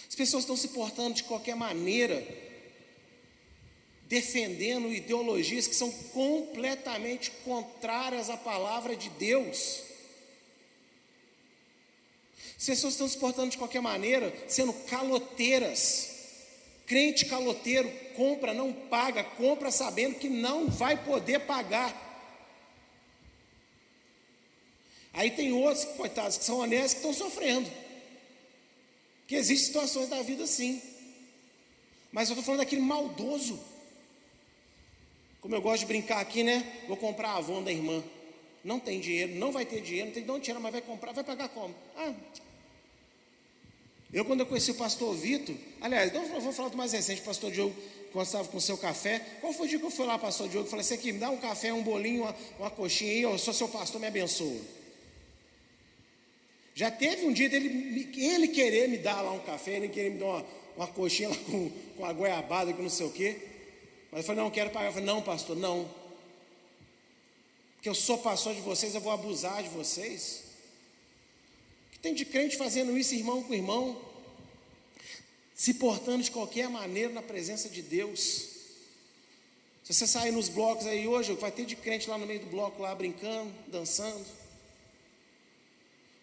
As 0.10 0.16
pessoas 0.16 0.44
estão 0.44 0.58
se 0.58 0.70
portando 0.70 1.16
de 1.16 1.24
qualquer 1.24 1.56
maneira 1.56 2.26
defendendo 4.08 4.94
ideologias 4.94 5.68
que 5.68 5.76
são 5.76 5.92
completamente 5.92 7.32
contrárias 7.44 8.30
à 8.30 8.38
palavra 8.38 8.96
de 8.96 9.10
Deus. 9.12 9.84
As 12.58 12.66
pessoas 12.66 12.94
estão 12.94 13.08
se 13.08 13.18
portando 13.18 13.52
de 13.52 13.58
qualquer 13.58 13.82
maneira, 13.82 14.34
sendo 14.48 14.74
caloteiras. 14.74 16.16
Crente 16.86 17.26
caloteiro 17.26 17.92
compra, 18.16 18.54
não 18.54 18.72
paga, 18.72 19.24
compra 19.24 19.70
sabendo 19.70 20.16
que 20.16 20.30
não 20.30 20.70
vai 20.70 21.04
poder 21.04 21.42
pagar. 21.42 22.06
Aí 25.12 25.32
tem 25.32 25.52
outros, 25.52 25.84
coitados, 25.84 26.38
que 26.38 26.46
são 26.46 26.60
honestos, 26.60 26.94
que 26.94 27.00
estão 27.00 27.14
sofrendo. 27.14 27.70
Que 29.28 29.36
existem 29.36 29.68
situações 29.68 30.08
da 30.08 30.22
vida 30.22 30.46
assim. 30.46 30.82
Mas 32.12 32.30
eu 32.30 32.34
estou 32.34 32.46
falando 32.46 32.60
daquele 32.60 32.82
maldoso 32.82 33.60
como 35.42 35.56
eu 35.56 35.62
gosto 35.62 35.82
de 35.82 35.86
brincar 35.86 36.20
aqui, 36.20 36.44
né? 36.44 36.84
Vou 36.88 36.98
comprar 36.98 37.30
a 37.30 37.38
Avon 37.38 37.64
da 37.64 37.72
irmã. 37.72 38.04
Não 38.64 38.80
tem 38.80 39.00
dinheiro, 39.00 39.36
não 39.36 39.52
vai 39.52 39.66
ter 39.66 39.82
dinheiro, 39.82 40.08
não 40.08 40.14
tem 40.14 40.24
de 40.24 40.32
onde 40.32 40.46
tirar, 40.46 40.60
mas 40.60 40.72
vai 40.72 40.82
comprar, 40.82 41.14
vai 41.14 41.24
pagar 41.24 41.50
como? 41.50 41.74
Ah. 41.96 42.14
Eu, 44.12 44.26
quando 44.26 44.42
eu 44.42 44.46
conheci 44.46 44.72
o 44.72 44.76
pastor 44.76 45.14
Vitor, 45.16 45.56
aliás, 45.82 46.12
não 46.14 46.42
vou 46.42 46.52
falar 46.52 46.70
do 46.70 46.78
mais 46.78 46.94
recente, 46.94 47.22
pastor 47.22 47.52
Diogo, 47.52 47.76
quando 48.12 48.26
estava 48.26 48.48
com 48.48 48.58
o 48.58 48.62
seu 48.62 48.78
café. 48.78 49.20
Qual 49.42 49.54
foi 49.54 49.68
o 49.68 49.70
dia 49.70 49.80
que 49.80 49.86
eu 49.86 49.92
fui 49.92 50.06
lá, 50.06 50.18
pastor 50.18 50.48
Diogo? 50.48 50.70
Falei 50.70 50.82
assim: 50.82 50.96
aqui, 50.96 51.12
me 51.12 51.20
dá 51.20 51.30
um 51.30 51.38
café, 51.38 51.74
um 51.74 51.84
bolinho, 51.84 52.24
uma, 52.24 52.36
uma 52.58 52.70
coxinha 52.70 53.12
aí, 53.12 53.22
eu 53.22 53.38
sou 53.38 53.54
seu 53.54 53.68
pastor, 53.68 54.00
me 54.00 54.08
abençoa. 54.08 54.60
Já 56.74 56.92
teve 56.92 57.26
um 57.26 57.34
dia 57.34 57.50
dele 57.50 58.12
ele 58.16 58.48
querer 58.50 58.88
me 58.88 58.98
dar 58.98 59.22
lá 59.22 59.32
um 59.32 59.40
café, 59.40 59.78
ele 59.78 59.90
querer 59.90 60.12
me 60.12 60.20
dar 60.20 60.26
uma, 60.26 60.46
uma 60.78 60.88
coxinha 60.88 61.30
lá 61.30 61.36
com, 61.36 61.72
com 61.98 62.06
a 62.06 62.14
goiabada, 62.14 62.72
com 62.74 62.84
não 62.84 62.90
sei 62.90 63.06
o 63.06 63.12
quê. 63.12 63.38
Mas 64.12 64.22
eu 64.22 64.24
falei, 64.26 64.44
não, 64.44 64.52
quero 64.52 64.70
pagar. 64.70 64.88
Eu 64.88 64.94
falei, 64.94 65.08
não, 65.08 65.22
pastor, 65.22 65.56
não. 65.56 65.90
Porque 67.76 67.90
eu 67.90 67.96
sou 67.96 68.18
pastor 68.18 68.56
de 68.56 68.62
vocês, 68.62 68.96
eu 68.96 69.02
vou 69.02 69.12
abusar 69.12 69.62
de 69.64 69.70
vocês. 69.70 70.44
que 71.92 72.00
tem 72.00 72.14
de 72.14 72.26
crente 72.26 72.58
fazendo 72.58 72.98
isso, 72.98 73.14
irmão 73.14 73.44
com 73.44 73.54
irmão? 73.54 74.02
Se 75.54 75.74
portando 75.74 76.24
de 76.24 76.32
qualquer 76.32 76.70
maneira 76.70 77.14
na 77.14 77.22
presença 77.22 77.70
de 77.70 77.82
Deus. 77.82 78.58
Se 79.84 79.94
você 79.94 80.06
sair 80.06 80.32
nos 80.32 80.50
blocos 80.50 80.86
aí 80.86 81.08
hoje, 81.08 81.34
vai 81.34 81.52
ter 81.52 81.66
de 81.66 81.76
crente 81.76 82.10
lá 82.10 82.18
no 82.18 82.26
meio 82.26 82.42
do 82.42 82.48
bloco, 82.48 82.82
lá 82.82 82.94
brincando, 82.94 83.54
dançando. 83.68 84.26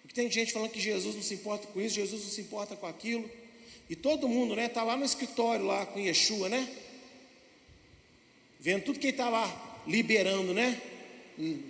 Porque 0.03 0.15
tem 0.15 0.31
gente 0.31 0.53
falando 0.53 0.71
que 0.71 0.81
Jesus 0.81 1.15
não 1.15 1.23
se 1.23 1.33
importa 1.33 1.67
com 1.69 1.81
isso, 1.81 1.95
Jesus 1.95 2.25
não 2.25 2.31
se 2.31 2.41
importa 2.43 2.77
com 2.77 2.87
aquilo. 2.87 3.29
E 3.89 3.97
todo 3.97 4.29
mundo, 4.29 4.55
né, 4.55 4.67
está 4.67 4.83
lá 4.83 4.97
no 4.97 5.05
escritório 5.05 5.65
lá 5.65 5.87
com 5.87 5.99
Yeshua, 5.99 6.49
né? 6.49 6.69
Vendo 8.65 8.85
tudo 8.85 8.99
que 8.99 9.09
ele 9.09 9.13
está 9.13 9.29
lá 9.29 9.83
liberando, 9.87 10.55
né? 10.55 10.81
Hum. 11.39 11.69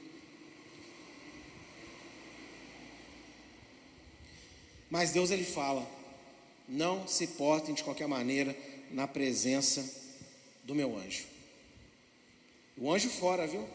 Mas 4.88 5.10
Deus 5.10 5.32
ele 5.32 5.42
fala: 5.42 5.84
não 6.68 7.08
se 7.08 7.26
portem 7.26 7.74
de 7.74 7.82
qualquer 7.82 8.06
maneira 8.06 8.56
na 8.92 9.08
presença 9.08 9.84
do 10.62 10.72
meu 10.72 10.96
anjo. 10.96 11.24
O 12.78 12.92
anjo 12.92 13.10
fora, 13.10 13.44
viu? 13.44 13.68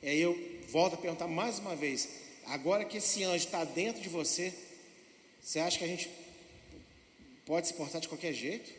E 0.00 0.08
aí 0.08 0.20
eu 0.20 0.38
volto 0.68 0.94
a 0.94 0.96
perguntar 0.96 1.26
mais 1.26 1.58
uma 1.58 1.74
vez: 1.74 2.08
agora 2.46 2.84
que 2.84 2.98
esse 2.98 3.24
anjo 3.24 3.46
está 3.46 3.64
dentro 3.64 4.00
de 4.00 4.08
você, 4.08 4.54
você 5.42 5.58
acha 5.58 5.76
que 5.76 5.84
a 5.84 5.88
gente 5.88 6.08
pode 7.44 7.66
se 7.66 7.74
portar 7.74 8.00
de 8.00 8.06
qualquer 8.06 8.32
jeito? 8.32 8.72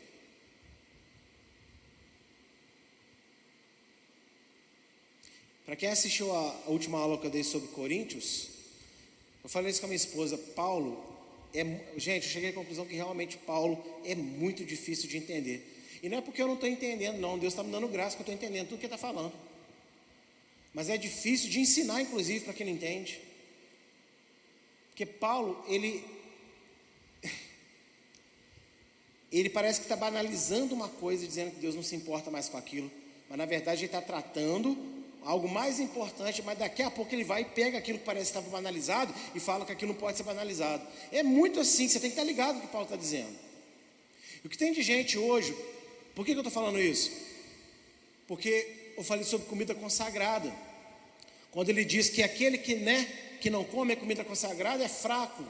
Para 5.70 5.76
quem 5.76 5.88
assistiu 5.88 6.34
a, 6.34 6.50
a, 6.66 6.70
última 6.70 6.98
aula 6.98 7.16
que 7.16 7.28
eu 7.28 7.30
dei 7.30 7.44
sobre 7.44 7.68
Coríntios, 7.68 8.48
eu 9.40 9.48
falei 9.48 9.70
isso 9.70 9.78
com 9.78 9.86
a 9.86 9.90
minha 9.90 9.96
esposa, 9.96 10.36
Paulo, 10.36 11.00
é, 11.54 11.62
gente, 11.96 12.26
eu 12.26 12.32
cheguei 12.32 12.50
à 12.50 12.52
conclusão 12.52 12.84
que 12.84 12.96
realmente 12.96 13.36
Paulo 13.36 13.80
é 14.04 14.16
muito 14.16 14.64
difícil 14.64 15.08
de 15.08 15.16
entender. 15.16 15.64
E 16.02 16.08
não 16.08 16.18
é 16.18 16.20
porque 16.20 16.42
eu 16.42 16.48
não 16.48 16.54
estou 16.54 16.68
entendendo, 16.68 17.20
não, 17.20 17.38
Deus 17.38 17.52
está 17.52 17.62
me 17.62 17.70
dando 17.70 17.86
graça 17.86 18.16
que 18.16 18.22
eu 18.22 18.24
estou 18.24 18.34
entendendo 18.34 18.66
tudo 18.66 18.80
que 18.80 18.86
ele 18.86 18.92
está 18.92 19.06
falando. 19.06 19.32
Mas 20.74 20.90
é 20.90 20.96
difícil 20.96 21.48
de 21.48 21.60
ensinar, 21.60 22.02
inclusive, 22.02 22.46
para 22.46 22.52
quem 22.52 22.66
não 22.66 22.72
entende. 22.72 23.20
Porque 24.88 25.06
Paulo, 25.06 25.64
ele. 25.68 26.04
Ele 29.30 29.48
parece 29.48 29.78
que 29.78 29.84
está 29.84 29.94
banalizando 29.94 30.74
uma 30.74 30.88
coisa, 30.88 31.24
dizendo 31.24 31.52
que 31.52 31.60
Deus 31.60 31.76
não 31.76 31.84
se 31.84 31.94
importa 31.94 32.28
mais 32.28 32.48
com 32.48 32.56
aquilo. 32.56 32.90
Mas 33.28 33.38
na 33.38 33.46
verdade 33.46 33.82
ele 33.82 33.86
está 33.86 34.02
tratando 34.02 34.99
algo 35.24 35.48
mais 35.48 35.78
importante, 35.78 36.42
mas 36.42 36.58
daqui 36.58 36.82
a 36.82 36.90
pouco 36.90 37.14
ele 37.14 37.24
vai 37.24 37.42
e 37.42 37.44
pega 37.44 37.78
aquilo 37.78 37.98
que 37.98 38.04
parece 38.04 38.26
estar 38.30 38.40
banalizado 38.40 39.14
e 39.34 39.40
fala 39.40 39.64
que 39.64 39.72
aquilo 39.72 39.92
não 39.92 40.00
pode 40.00 40.16
ser 40.16 40.22
banalizado. 40.22 40.86
É 41.12 41.22
muito 41.22 41.60
assim, 41.60 41.88
você 41.88 42.00
tem 42.00 42.10
que 42.10 42.14
estar 42.14 42.24
ligado 42.24 42.56
no 42.56 42.62
que 42.62 42.68
Paulo 42.68 42.86
está 42.86 42.96
dizendo. 42.96 43.36
o 44.44 44.48
que 44.48 44.56
tem 44.56 44.72
de 44.72 44.82
gente 44.82 45.18
hoje, 45.18 45.54
por 46.14 46.24
que, 46.24 46.32
que 46.32 46.38
eu 46.38 46.42
estou 46.42 46.52
falando 46.52 46.80
isso? 46.80 47.10
Porque 48.26 48.92
eu 48.96 49.04
falei 49.04 49.24
sobre 49.24 49.46
comida 49.46 49.74
consagrada. 49.74 50.52
Quando 51.50 51.68
ele 51.68 51.84
diz 51.84 52.08
que 52.08 52.22
aquele 52.22 52.58
que, 52.58 52.76
né, 52.76 53.04
que 53.40 53.50
não 53.50 53.64
come 53.64 53.92
a 53.92 53.96
comida 53.96 54.24
consagrada 54.24 54.84
é 54.84 54.88
fraco, 54.88 55.44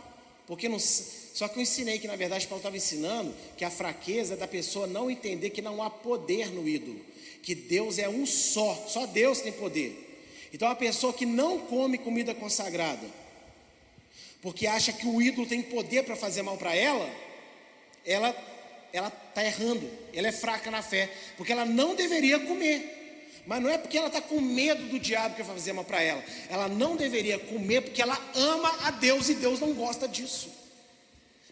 porque 0.47 0.69
não, 0.69 0.79
só 0.79 1.47
que 1.47 1.59
eu 1.59 1.63
ensinei 1.63 1.99
que 1.99 2.09
na 2.09 2.17
verdade 2.17 2.47
Paulo 2.47 2.61
estava 2.61 2.77
ensinando 2.77 3.35
que 3.57 3.65
a 3.65 3.71
fraqueza 3.71 4.35
é 4.35 4.37
da 4.37 4.49
pessoa 4.49 4.87
não 4.87 5.11
entender 5.11 5.51
que 5.51 5.63
não 5.63 5.83
há 5.83 5.89
poder 5.89 6.51
no 6.51 6.67
ídolo 6.67 7.10
que 7.43 7.55
Deus 7.55 7.99
é 7.99 8.09
um 8.09 8.27
só, 8.27 8.75
só 8.89 9.07
Deus 9.07 9.41
tem 9.41 9.53
poder. 9.53 10.09
Então 10.53 10.69
a 10.69 10.75
pessoa 10.75 11.13
que 11.13 11.27
não 11.27 11.59
come 11.59 11.99
comida 11.99 12.35
consagrada, 12.35 13.07
porque 14.43 14.67
acha 14.67 14.93
que 14.93 15.07
o 15.07 15.21
ídolo 15.21 15.47
tem 15.47 15.63
poder 15.63 16.05
para 16.05 16.17
fazer 16.17 16.43
mal 16.43 16.57
para 16.57 16.75
ela, 16.75 17.09
ela 18.05 18.35
ela 18.93 19.09
está 19.29 19.45
errando, 19.45 19.89
ela 20.13 20.29
é 20.29 20.33
fraca 20.33 20.69
na 20.69 20.83
fé, 20.83 21.09
porque 21.37 21.53
ela 21.53 21.65
não 21.65 21.95
deveria 21.95 22.41
comer. 22.41 22.99
Mas 23.47 23.63
não 23.63 23.71
é 23.71 23.79
porque 23.79 23.97
ela 23.97 24.09
está 24.09 24.21
com 24.21 24.41
medo 24.41 24.85
do 24.89 24.99
diabo 24.99 25.35
que 25.35 25.43
vai 25.43 25.55
fazer 25.57 25.73
mal 25.73 25.85
para 25.85 26.03
ela. 26.03 26.23
Ela 26.49 26.69
não 26.69 26.97
deveria 26.97 27.39
comer 27.39 27.83
porque 27.83 28.03
ela 28.03 28.19
ama 28.35 28.87
a 28.87 28.91
Deus 28.91 29.29
e 29.29 29.35
Deus 29.35 29.61
não 29.61 29.73
gosta 29.73 30.07
disso. 30.07 30.51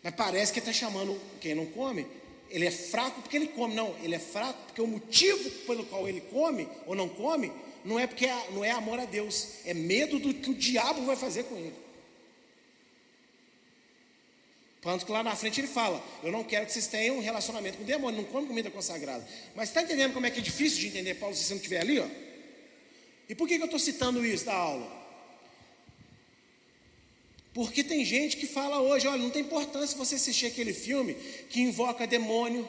Mas 0.02 0.14
parece 0.14 0.52
que 0.52 0.58
está 0.58 0.72
chamando 0.72 1.20
quem 1.40 1.54
não 1.54 1.66
come 1.66 2.06
ele 2.50 2.66
é 2.66 2.70
fraco 2.70 3.20
porque 3.20 3.36
ele 3.36 3.48
come. 3.48 3.74
Não, 3.74 3.94
ele 4.02 4.14
é 4.14 4.18
fraco 4.18 4.58
porque 4.66 4.80
o 4.80 4.86
motivo 4.86 5.50
pelo 5.66 5.84
qual 5.86 6.08
ele 6.08 6.20
come 6.20 6.68
ou 6.86 6.94
não 6.94 7.08
come 7.08 7.52
não 7.84 7.98
é 7.98 8.06
porque 8.06 8.26
é, 8.26 8.50
não 8.50 8.64
é 8.64 8.70
amor 8.70 8.98
a 8.98 9.04
Deus, 9.04 9.54
é 9.64 9.72
medo 9.72 10.18
do 10.18 10.34
que 10.34 10.50
o 10.50 10.54
diabo 10.54 11.04
vai 11.04 11.16
fazer 11.16 11.44
com 11.44 11.56
ele. 11.56 11.74
Tanto 14.80 15.04
que 15.04 15.12
lá 15.12 15.22
na 15.22 15.34
frente 15.34 15.60
ele 15.60 15.68
fala: 15.68 16.02
Eu 16.22 16.32
não 16.32 16.44
quero 16.44 16.66
que 16.66 16.72
vocês 16.72 16.86
tenham 16.86 17.16
um 17.16 17.20
relacionamento 17.20 17.78
com 17.78 17.84
o 17.84 17.86
demônio, 17.86 18.22
não 18.22 18.28
come 18.28 18.46
comida 18.46 18.70
consagrada. 18.70 19.26
Mas 19.54 19.68
está 19.68 19.82
entendendo 19.82 20.12
como 20.12 20.26
é 20.26 20.30
que 20.30 20.38
é 20.38 20.42
difícil 20.42 20.80
de 20.80 20.88
entender 20.88 21.14
Paulo 21.14 21.34
se 21.34 21.44
você 21.44 21.54
não 21.54 21.58
estiver 21.58 21.80
ali? 21.80 21.98
Ó? 22.00 22.06
E 23.28 23.34
por 23.34 23.46
que, 23.46 23.56
que 23.56 23.62
eu 23.62 23.66
estou 23.66 23.80
citando 23.80 24.24
isso 24.24 24.46
da 24.46 24.54
aula? 24.54 24.97
Porque 27.58 27.82
tem 27.82 28.04
gente 28.04 28.36
que 28.36 28.46
fala 28.46 28.80
hoje: 28.80 29.08
olha, 29.08 29.20
não 29.20 29.30
tem 29.30 29.42
importância 29.42 29.98
você 29.98 30.14
assistir 30.14 30.46
aquele 30.46 30.72
filme 30.72 31.14
que 31.50 31.60
invoca 31.60 32.06
demônio. 32.06 32.68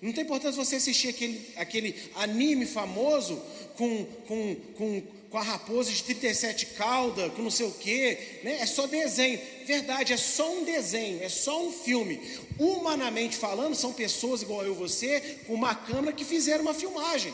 Não 0.00 0.12
tem 0.12 0.24
importância 0.24 0.60
você 0.64 0.74
assistir 0.74 1.06
aquele, 1.06 1.40
aquele 1.54 1.94
anime 2.16 2.66
famoso 2.66 3.40
com, 3.76 4.04
com, 4.26 4.56
com 4.76 5.02
com 5.30 5.38
a 5.38 5.42
raposa 5.42 5.90
de 5.90 6.02
37 6.02 6.66
caudas, 6.76 7.32
com 7.32 7.40
não 7.40 7.50
sei 7.50 7.64
o 7.64 7.72
quê, 7.72 8.40
né? 8.42 8.58
é 8.60 8.66
só 8.66 8.86
desenho. 8.86 9.40
Verdade, 9.64 10.12
é 10.12 10.16
só 10.16 10.52
um 10.52 10.64
desenho, 10.64 11.22
é 11.22 11.28
só 11.28 11.64
um 11.64 11.72
filme. 11.72 12.20
Humanamente 12.58 13.36
falando, 13.36 13.74
são 13.74 13.94
pessoas 13.94 14.42
igual 14.42 14.64
eu 14.64 14.74
e 14.74 14.76
você, 14.76 15.38
com 15.46 15.54
uma 15.54 15.74
câmera 15.74 16.12
que 16.12 16.24
fizeram 16.24 16.62
uma 16.62 16.74
filmagem. 16.74 17.32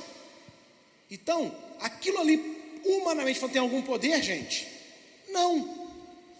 Então, 1.11 1.53
aquilo 1.81 2.21
ali, 2.21 2.57
humanamente 2.85 3.41
falando, 3.41 3.55
tem 3.55 3.63
algum 3.63 3.83
poder, 3.83 4.23
gente? 4.23 4.69
Não. 5.31 5.78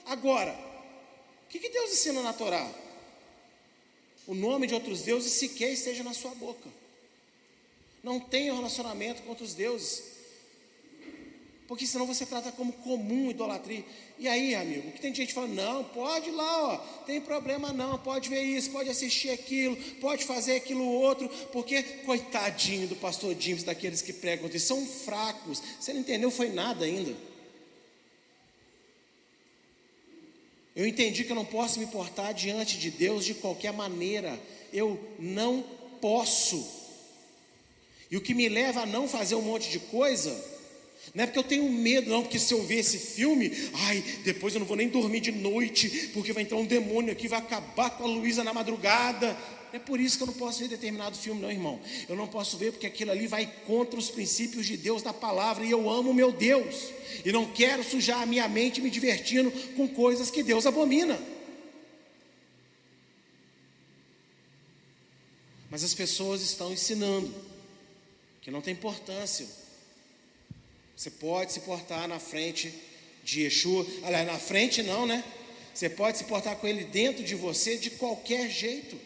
Agora, 0.09 0.53
o 1.45 1.49
que, 1.49 1.61
que 1.61 1.69
Deus 1.69 1.93
ensina 1.93 2.23
na 2.23 2.33
Torá? 2.33 2.69
O 4.27 4.35
nome 4.35 4.67
de 4.67 4.75
outros 4.75 5.03
deuses 5.03 5.33
sequer 5.33 5.73
esteja 5.73 6.03
na 6.03 6.13
sua 6.13 6.35
boca. 6.35 6.69
Não 8.03 8.19
tenha 8.19 8.53
relacionamento 8.53 9.23
com 9.23 9.31
outros 9.31 9.55
deuses 9.55 10.19
porque 11.69 11.87
senão 11.87 12.07
você 12.07 12.25
trata 12.25 12.51
como 12.51 12.73
comum 12.73 13.31
idolatria. 13.31 13.85
E 14.19 14.27
aí, 14.27 14.55
amigo, 14.55 14.91
que 14.91 15.03
tem 15.03 15.15
gente 15.15 15.35
falando, 15.35 15.53
não, 15.53 15.85
pode 15.85 16.31
ir 16.31 16.33
lá, 16.33 16.73
ó, 16.73 16.77
tem 17.05 17.21
problema 17.21 17.75
não, 17.75 17.99
pode 17.99 18.31
ver 18.31 18.43
isso, 18.43 18.71
pode 18.71 18.89
assistir 18.89 19.29
aquilo, 19.29 19.77
pode 20.01 20.25
fazer 20.25 20.57
aquilo 20.57 20.83
outro, 20.83 21.29
porque 21.53 21.83
coitadinho 21.83 22.89
do 22.89 22.97
pastor 22.97 23.37
James, 23.39 23.65
daqueles 23.65 24.01
que 24.01 24.15
pregam, 24.15 24.49
eles 24.49 24.63
são 24.63 24.85
fracos. 24.87 25.63
Você 25.79 25.93
não 25.93 26.01
entendeu, 26.01 26.31
foi 26.31 26.49
nada 26.49 26.87
ainda. 26.87 27.15
Eu 30.79 30.87
entendi 30.87 31.25
que 31.25 31.33
eu 31.33 31.37
não 31.37 31.45
posso 31.45 31.81
me 31.81 31.89
portar 31.89 32.33
diante 32.33 32.79
de 32.79 32.89
Deus 32.89 33.25
de 33.25 33.35
qualquer 33.35 33.73
maneira. 33.73 34.39
Eu 34.73 34.97
não 35.19 35.65
posso. 36.01 36.65
E 38.09 38.17
o 38.17 38.21
que 38.21 38.33
me 38.33 38.49
leva 38.49 38.83
a 38.83 38.87
não 38.87 39.09
fazer 39.09 39.35
um 39.35 39.43
monte 39.43 39.71
de 39.71 39.81
coisa 39.81 40.31
não 41.13 41.25
é 41.25 41.27
porque 41.27 41.39
eu 41.41 41.43
tenho 41.43 41.69
medo, 41.69 42.11
não, 42.11 42.23
porque 42.23 42.39
se 42.39 42.55
eu 42.55 42.63
ver 42.63 42.77
esse 42.77 42.97
filme, 42.97 43.51
ai, 43.75 44.05
depois 44.23 44.55
eu 44.55 44.61
não 44.61 44.67
vou 44.69 44.77
nem 44.77 44.89
dormir 44.89 45.19
de 45.19 45.33
noite, 45.33 46.11
porque 46.15 46.33
vai 46.33 46.45
entrar 46.45 46.57
um 46.59 46.65
demônio 46.65 47.11
aqui, 47.11 47.27
vai 47.27 47.41
acabar 47.41 47.91
com 47.91 48.05
a 48.05 48.07
Luísa 48.07 48.45
na 48.45 48.55
madrugada. 48.55 49.37
É 49.73 49.79
por 49.79 50.01
isso 50.01 50.17
que 50.17 50.23
eu 50.23 50.27
não 50.27 50.35
posso 50.35 50.61
ver 50.61 50.69
determinado 50.69 51.17
filme, 51.17 51.41
não, 51.41 51.51
irmão. 51.51 51.81
Eu 52.09 52.17
não 52.17 52.27
posso 52.27 52.57
ver 52.57 52.73
porque 52.73 52.87
aquilo 52.87 53.11
ali 53.11 53.27
vai 53.27 53.47
contra 53.67 53.99
os 53.99 54.11
princípios 54.11 54.67
de 54.67 54.77
Deus 54.77 55.03
da 55.03 55.13
palavra, 55.13 55.65
e 55.65 55.71
eu 55.71 55.89
amo 55.91 56.15
meu 56.15 56.33
Deus, 56.33 56.93
e 57.25 57.33
não 57.33 57.51
quero 57.53 57.85
sujar 57.85 58.23
a 58.23 58.27
minha 58.27 58.49
mente 58.49 58.81
me 58.81 58.91
divertindo 58.91 59.51
com 59.77 59.89
coisas 59.89 60.31
que 60.31 60.43
Deus 60.43 60.67
abomina. 60.67 61.21
Mas 65.71 65.85
as 65.85 65.93
pessoas 65.93 66.41
estão 66.41 66.73
ensinando 66.73 67.35
que 68.41 68.51
não 68.51 68.63
tem 68.63 68.73
importância 68.73 69.47
você 70.99 71.13
pode 71.13 71.53
se 71.53 71.61
portar 71.61 72.09
na 72.09 72.19
frente 72.19 72.75
de 73.23 73.43
Yeshua, 73.43 73.87
aliás, 74.03 74.27
na 74.27 74.37
frente 74.37 74.83
não, 74.83 75.07
né? 75.07 75.23
Você 75.73 75.89
pode 75.89 76.19
se 76.19 76.25
portar 76.25 76.57
com 76.57 76.67
ele 76.67 76.83
dentro 76.83 77.23
de 77.23 77.37
você 77.37 77.77
de 77.77 77.89
qualquer 77.91 78.51
jeito. 78.51 78.99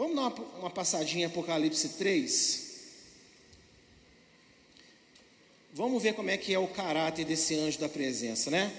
Vamos 0.00 0.16
dar 0.16 0.28
uma, 0.28 0.58
uma 0.60 0.70
passadinha 0.70 1.24
em 1.24 1.26
Apocalipse 1.26 1.90
3. 1.90 2.70
Vamos 5.74 6.02
ver 6.02 6.14
como 6.14 6.30
é 6.30 6.38
que 6.38 6.54
é 6.54 6.58
o 6.58 6.66
caráter 6.68 7.26
desse 7.26 7.54
anjo 7.54 7.78
da 7.78 7.86
presença, 7.86 8.50
né? 8.50 8.72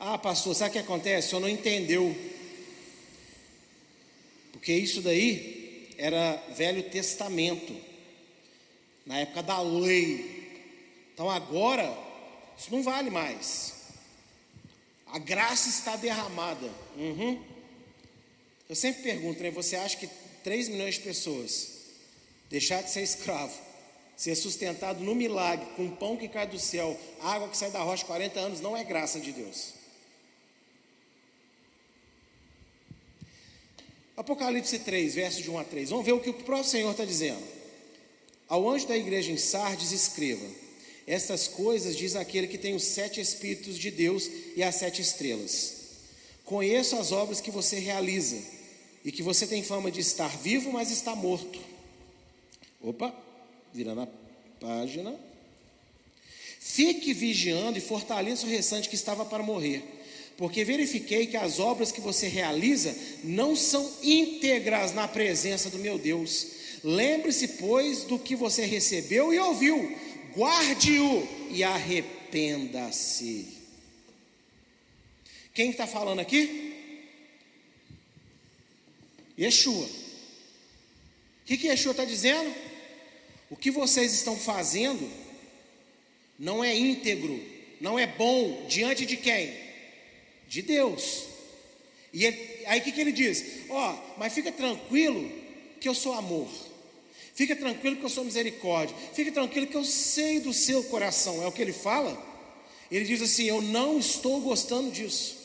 Ah, 0.00 0.16
pastor, 0.16 0.54
sabe 0.54 0.70
o 0.70 0.72
que 0.72 0.78
acontece? 0.78 1.28
Senhor 1.28 1.42
não 1.42 1.48
entendeu. 1.48 2.16
Porque 4.50 4.72
isso 4.72 5.02
daí 5.02 5.94
era 5.98 6.42
Velho 6.56 6.84
Testamento 6.84 7.76
na 9.04 9.18
época 9.18 9.42
da 9.42 9.60
lei. 9.60 10.72
Então 11.12 11.28
agora, 11.28 11.94
isso 12.56 12.70
não 12.70 12.82
vale 12.82 13.10
mais. 13.10 13.74
A 15.06 15.18
graça 15.18 15.68
está 15.68 15.96
derramada. 15.96 16.70
Uhum. 16.96 17.53
Eu 18.68 18.74
sempre 18.74 19.02
pergunto, 19.02 19.42
né? 19.42 19.50
Você 19.50 19.76
acha 19.76 19.96
que 19.96 20.08
3 20.42 20.68
milhões 20.68 20.94
de 20.94 21.00
pessoas 21.00 21.68
deixar 22.48 22.82
de 22.82 22.90
ser 22.90 23.02
escravo, 23.02 23.58
ser 24.16 24.34
sustentado 24.36 25.02
no 25.02 25.14
milagre, 25.14 25.66
com 25.76 25.90
pão 25.90 26.16
que 26.16 26.28
cai 26.28 26.46
do 26.46 26.58
céu, 26.58 26.98
água 27.20 27.48
que 27.48 27.56
sai 27.56 27.70
da 27.70 27.82
rocha 27.82 28.04
40 28.04 28.38
anos, 28.38 28.60
não 28.60 28.76
é 28.76 28.84
graça 28.84 29.18
de 29.18 29.32
Deus? 29.32 29.74
Apocalipse 34.16 34.78
3, 34.78 35.14
versos 35.14 35.42
de 35.42 35.50
1 35.50 35.58
a 35.58 35.64
3. 35.64 35.90
Vamos 35.90 36.06
ver 36.06 36.12
o 36.12 36.20
que 36.20 36.30
o 36.30 36.34
próprio 36.34 36.70
Senhor 36.70 36.92
está 36.92 37.04
dizendo. 37.04 37.42
Ao 38.48 38.68
anjo 38.68 38.86
da 38.86 38.96
igreja 38.96 39.32
em 39.32 39.36
Sardes, 39.36 39.90
escreva: 39.90 40.46
Estas 41.06 41.48
coisas 41.48 41.96
diz 41.96 42.14
aquele 42.14 42.46
que 42.46 42.58
tem 42.58 42.74
os 42.74 42.84
sete 42.84 43.20
Espíritos 43.20 43.76
de 43.76 43.90
Deus 43.90 44.30
e 44.54 44.62
as 44.62 44.76
sete 44.76 45.02
estrelas. 45.02 45.83
Conheço 46.44 46.96
as 46.96 47.10
obras 47.10 47.40
que 47.40 47.50
você 47.50 47.78
realiza 47.78 48.36
e 49.04 49.10
que 49.10 49.22
você 49.22 49.46
tem 49.46 49.62
fama 49.62 49.90
de 49.90 50.00
estar 50.00 50.36
vivo, 50.38 50.72
mas 50.72 50.90
está 50.90 51.14
morto. 51.14 51.58
Opa, 52.82 53.14
virando 53.72 54.02
a 54.02 54.08
página. 54.60 55.14
Fique 56.60 57.14
vigiando 57.14 57.78
e 57.78 57.80
fortaleça 57.80 58.46
o 58.46 58.50
restante 58.50 58.88
que 58.88 58.94
estava 58.94 59.24
para 59.24 59.42
morrer, 59.42 59.82
porque 60.36 60.64
verifiquei 60.64 61.26
que 61.26 61.36
as 61.36 61.58
obras 61.58 61.92
que 61.92 62.00
você 62.00 62.26
realiza 62.26 62.94
não 63.22 63.54
são 63.54 63.90
íntegras 64.02 64.92
na 64.92 65.06
presença 65.06 65.70
do 65.70 65.78
meu 65.78 65.98
Deus. 65.98 66.46
Lembre-se, 66.82 67.48
pois, 67.48 68.04
do 68.04 68.18
que 68.18 68.36
você 68.36 68.66
recebeu 68.66 69.32
e 69.32 69.38
ouviu, 69.38 69.96
guarde-o 70.36 71.26
e 71.50 71.62
arrependa-se. 71.62 73.63
Quem 75.54 75.70
está 75.70 75.86
falando 75.86 76.18
aqui? 76.18 76.74
Yeshua. 79.38 79.86
O 79.86 81.46
que, 81.46 81.56
que 81.56 81.68
Yeshua 81.68 81.92
está 81.92 82.04
dizendo? 82.04 82.52
O 83.48 83.56
que 83.56 83.70
vocês 83.70 84.12
estão 84.12 84.36
fazendo 84.36 85.08
não 86.36 86.64
é 86.64 86.76
íntegro, 86.76 87.40
não 87.80 87.96
é 87.96 88.04
bom 88.04 88.66
diante 88.66 89.06
de 89.06 89.16
quem? 89.16 89.54
De 90.48 90.60
Deus. 90.60 91.24
E 92.12 92.24
ele, 92.24 92.66
aí 92.66 92.80
o 92.80 92.82
que, 92.82 92.90
que 92.90 93.00
ele 93.00 93.12
diz? 93.12 93.68
Ó, 93.68 93.92
oh, 93.92 94.18
mas 94.18 94.32
fica 94.32 94.50
tranquilo 94.50 95.30
que 95.80 95.88
eu 95.88 95.94
sou 95.94 96.14
amor. 96.14 96.48
Fique 97.34 97.54
tranquilo 97.54 97.96
que 97.96 98.04
eu 98.04 98.10
sou 98.10 98.24
misericórdia. 98.24 98.96
Fique 99.12 99.30
tranquilo 99.30 99.68
que 99.68 99.76
eu 99.76 99.84
sei 99.84 100.40
do 100.40 100.52
seu 100.52 100.82
coração. 100.84 101.42
É 101.42 101.46
o 101.46 101.52
que 101.52 101.62
ele 101.62 101.72
fala. 101.72 102.20
Ele 102.90 103.04
diz 103.04 103.20
assim: 103.22 103.44
Eu 103.44 103.60
não 103.60 103.98
estou 103.98 104.40
gostando 104.40 104.90
disso. 104.90 105.43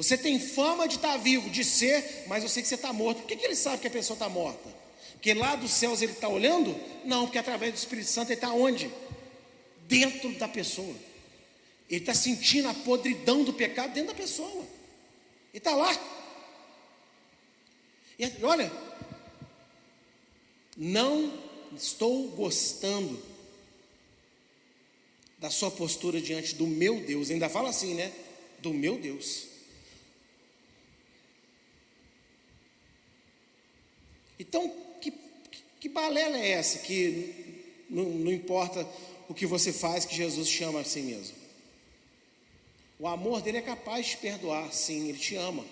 Você 0.00 0.16
tem 0.16 0.40
fama 0.40 0.88
de 0.88 0.94
estar 0.94 1.18
vivo, 1.18 1.50
de 1.50 1.62
ser, 1.62 2.24
mas 2.26 2.42
eu 2.42 2.48
sei 2.48 2.62
que 2.62 2.68
você 2.70 2.74
está 2.74 2.90
morto. 2.90 3.18
Por 3.18 3.26
que, 3.26 3.36
que 3.36 3.44
ele 3.44 3.54
sabe 3.54 3.82
que 3.82 3.86
a 3.86 3.90
pessoa 3.90 4.14
está 4.14 4.30
morta? 4.30 4.74
Porque 5.12 5.34
lá 5.34 5.54
dos 5.56 5.72
céus 5.72 6.00
ele 6.00 6.12
está 6.12 6.26
olhando? 6.26 6.74
Não, 7.04 7.26
porque 7.26 7.36
através 7.36 7.74
do 7.74 7.76
Espírito 7.76 8.08
Santo 8.08 8.28
ele 8.28 8.36
está 8.36 8.50
onde? 8.50 8.90
Dentro 9.86 10.32
da 10.38 10.48
pessoa. 10.48 10.94
Ele 11.90 12.00
está 12.00 12.14
sentindo 12.14 12.66
a 12.68 12.72
podridão 12.72 13.44
do 13.44 13.52
pecado 13.52 13.92
dentro 13.92 14.14
da 14.14 14.18
pessoa. 14.18 14.64
Ele 15.52 15.58
está 15.58 15.74
lá. 15.74 15.94
E 18.18 18.32
olha, 18.42 18.72
não 20.78 21.38
estou 21.76 22.26
gostando 22.28 23.22
da 25.36 25.50
sua 25.50 25.70
postura 25.70 26.22
diante 26.22 26.54
do 26.54 26.66
meu 26.66 27.00
Deus. 27.00 27.30
Ainda 27.30 27.50
fala 27.50 27.68
assim, 27.68 27.92
né? 27.92 28.10
Do 28.60 28.72
meu 28.72 28.96
Deus. 28.96 29.49
Então, 34.40 34.72
que, 35.02 35.12
que 35.78 35.88
balela 35.90 36.38
é 36.38 36.52
essa 36.52 36.78
que 36.78 37.84
não, 37.90 38.04
não 38.04 38.32
importa 38.32 38.88
o 39.28 39.34
que 39.34 39.44
você 39.44 39.70
faz, 39.70 40.06
que 40.06 40.16
Jesus 40.16 40.48
chama 40.48 40.80
assim 40.80 41.02
mesmo? 41.02 41.36
O 42.98 43.06
amor 43.06 43.42
dele 43.42 43.58
é 43.58 43.62
capaz 43.62 44.06
de 44.06 44.16
perdoar, 44.16 44.72
sim, 44.72 45.10
ele 45.10 45.18
te 45.18 45.36
ama. 45.36 45.64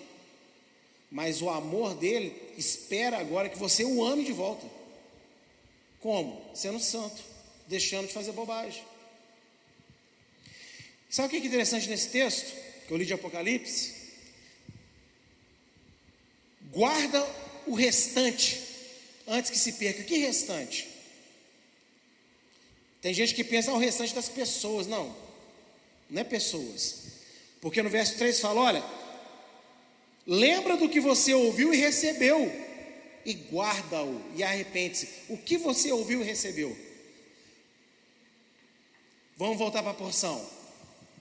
Mas 1.09 1.41
o 1.41 1.49
amor 1.49 1.95
dele 1.95 2.39
espera 2.55 3.17
agora 3.17 3.49
que 3.49 3.57
você 3.57 3.83
o 3.83 4.05
ame 4.05 4.23
de 4.23 4.31
volta. 4.31 4.67
Como? 5.99 6.39
Sendo 6.53 6.79
santo, 6.79 7.23
deixando 7.67 8.05
de 8.05 8.13
fazer 8.13 8.33
bobagem. 8.33 8.83
Sabe 11.09 11.27
o 11.27 11.31
que 11.31 11.37
é 11.37 11.47
interessante 11.47 11.89
nesse 11.89 12.09
texto 12.09 12.55
que 12.87 12.93
eu 12.93 12.97
li 12.97 13.05
de 13.05 13.13
Apocalipse? 13.13 13.95
Guarda 16.71 17.48
o 17.69 17.75
restante 17.75 18.59
antes 19.27 19.51
que 19.51 19.57
se 19.57 19.73
perca. 19.73 20.03
Que 20.03 20.17
restante? 20.17 20.89
Tem 23.01 23.13
gente 23.13 23.33
que 23.33 23.43
pensa 23.43 23.71
ah, 23.71 23.75
o 23.75 23.77
restante 23.77 24.13
das 24.13 24.27
pessoas. 24.27 24.87
Não, 24.87 25.15
não 26.09 26.21
é 26.21 26.23
pessoas. 26.23 27.03
Porque 27.61 27.81
no 27.81 27.89
verso 27.89 28.17
3 28.17 28.39
fala: 28.39 28.61
olha, 28.61 28.83
lembra 30.25 30.75
do 30.75 30.89
que 30.89 30.99
você 30.99 31.33
ouviu 31.33 31.73
e 31.73 31.77
recebeu, 31.77 32.51
e 33.23 33.33
guarda-o 33.33 34.19
e 34.35 34.43
arrepende-se. 34.43 35.07
O 35.29 35.37
que 35.37 35.57
você 35.57 35.91
ouviu 35.91 36.21
e 36.21 36.25
recebeu? 36.25 36.75
Vamos 39.37 39.57
voltar 39.57 39.83
para 39.83 39.91
a 39.91 39.95
porção. 39.95 40.43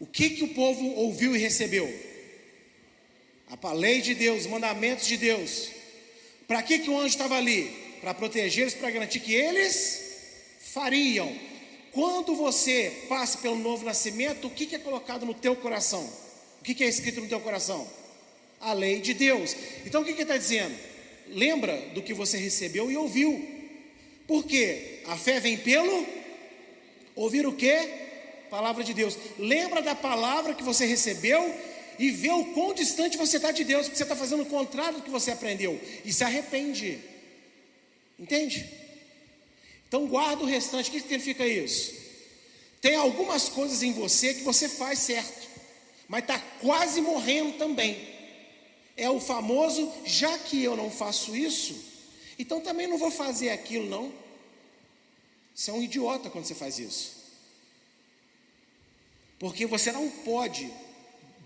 O 0.01 0.07
que, 0.07 0.31
que 0.31 0.45
o 0.45 0.55
povo 0.55 0.85
ouviu 0.95 1.37
e 1.37 1.39
recebeu? 1.39 1.87
A 3.63 3.73
lei 3.73 4.01
de 4.01 4.15
Deus, 4.15 4.41
os 4.41 4.47
mandamentos 4.47 5.07
de 5.07 5.17
Deus. 5.17 5.78
Para 6.49 6.63
que, 6.63 6.81
que 6.81 6.91
o 6.91 6.99
anjo 6.99 7.07
estava 7.07 7.37
ali? 7.37 7.71
Para 8.01 8.13
protegê-los, 8.13 8.75
para 8.75 8.91
garantir 8.91 9.21
que 9.21 9.33
eles 9.33 10.03
fariam. 10.59 11.33
Quando 11.93 12.35
você 12.35 13.05
passa 13.09 13.39
pelo 13.39 13.57
novo 13.57 13.85
nascimento, 13.85 14.49
o 14.49 14.51
que, 14.51 14.67
que 14.67 14.75
é 14.75 14.79
colocado 14.81 15.25
no 15.25 15.35
teu 15.35 15.55
coração? 15.55 16.03
O 16.61 16.65
que, 16.65 16.75
que 16.75 16.83
é 16.83 16.89
escrito 16.89 17.21
no 17.21 17.29
teu 17.29 17.39
coração? 17.39 17.87
A 18.61 18.73
lei 18.73 19.01
de 19.01 19.15
Deus. 19.15 19.55
Então 19.87 20.03
o 20.03 20.05
que, 20.05 20.13
que 20.13 20.23
ele 20.23 20.23
está 20.23 20.37
dizendo? 20.37 20.77
Lembra 21.29 21.77
do 21.95 22.03
que 22.03 22.13
você 22.13 22.37
recebeu 22.37 22.91
e 22.91 22.97
ouviu. 22.97 23.47
Por 24.27 24.45
quê? 24.45 25.03
A 25.07 25.17
fé 25.17 25.39
vem 25.39 25.57
pelo 25.57 26.05
ouvir 27.15 27.47
o 27.47 27.53
quê? 27.53 28.07
palavra 28.49 28.83
de 28.83 28.95
Deus. 28.95 29.17
Lembra 29.39 29.83
da 29.83 29.95
palavra 29.95 30.55
que 30.55 30.63
você 30.63 30.87
recebeu 30.87 31.55
e 31.99 32.11
vê 32.11 32.31
o 32.31 32.53
quão 32.53 32.73
distante 32.73 33.17
você 33.17 33.37
está 33.37 33.51
de 33.51 33.65
Deus, 33.65 33.87
porque 33.87 33.97
você 33.97 34.05
está 34.05 34.15
fazendo 34.15 34.43
o 34.43 34.47
contrário 34.47 34.99
do 34.99 35.03
que 35.03 35.11
você 35.11 35.33
aprendeu 35.33 35.81
e 36.05 36.13
se 36.13 36.23
arrepende. 36.23 37.01
Entende? 38.19 38.69
Então 39.89 40.07
guarda 40.07 40.43
o 40.43 40.47
restante. 40.47 40.89
O 40.89 40.93
que 40.93 41.01
significa 41.01 41.47
isso? 41.47 41.95
Tem 42.81 42.95
algumas 42.95 43.49
coisas 43.49 43.83
em 43.83 43.93
você 43.93 44.35
que 44.35 44.43
você 44.43 44.69
faz 44.69 45.01
certo, 45.01 45.49
mas 46.07 46.23
está 46.23 46.39
quase 46.61 47.01
morrendo 47.01 47.59
também. 47.59 48.17
É 48.97 49.11
o 49.11 49.21
famoso, 49.21 49.93
já 50.05 50.39
que 50.39 50.63
eu 50.63 50.77
não 50.77 50.91
faço 50.91 51.35
isso, 51.35 51.75
então 52.39 52.61
também 52.61 52.87
não 52.87 52.99
vou 52.99 53.11
fazer 53.11 53.51
aquilo, 53.51 53.89
não. 53.89 54.13
Você 55.55 55.71
é 55.71 55.75
um 55.75 55.83
idiota 55.83 56.31
quando 56.31 56.45
você 56.45 56.55
faz 56.55 56.79
isso. 56.79 57.17
Porque 59.39 59.67
você 59.67 59.91
não 59.91 60.09
pode 60.09 60.71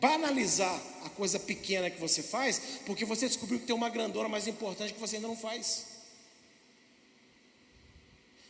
banalizar 0.02 0.82
a 1.04 1.10
coisa 1.10 1.38
pequena 1.38 1.88
que 1.88 2.00
você 2.00 2.24
faz, 2.24 2.80
porque 2.84 3.04
você 3.04 3.28
descobriu 3.28 3.60
que 3.60 3.66
tem 3.66 3.74
uma 3.74 3.88
grandona 3.88 4.28
mais 4.28 4.48
importante 4.48 4.92
que 4.92 4.98
você 4.98 5.14
ainda 5.16 5.28
não 5.28 5.36
faz. 5.36 5.86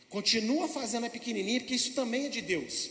Continua 0.09 0.67
fazendo 0.67 1.05
a 1.05 1.11
pequenininha, 1.11 1.59
porque 1.59 1.75
isso 1.75 1.93
também 1.93 2.25
é 2.25 2.29
de 2.29 2.41
Deus. 2.41 2.89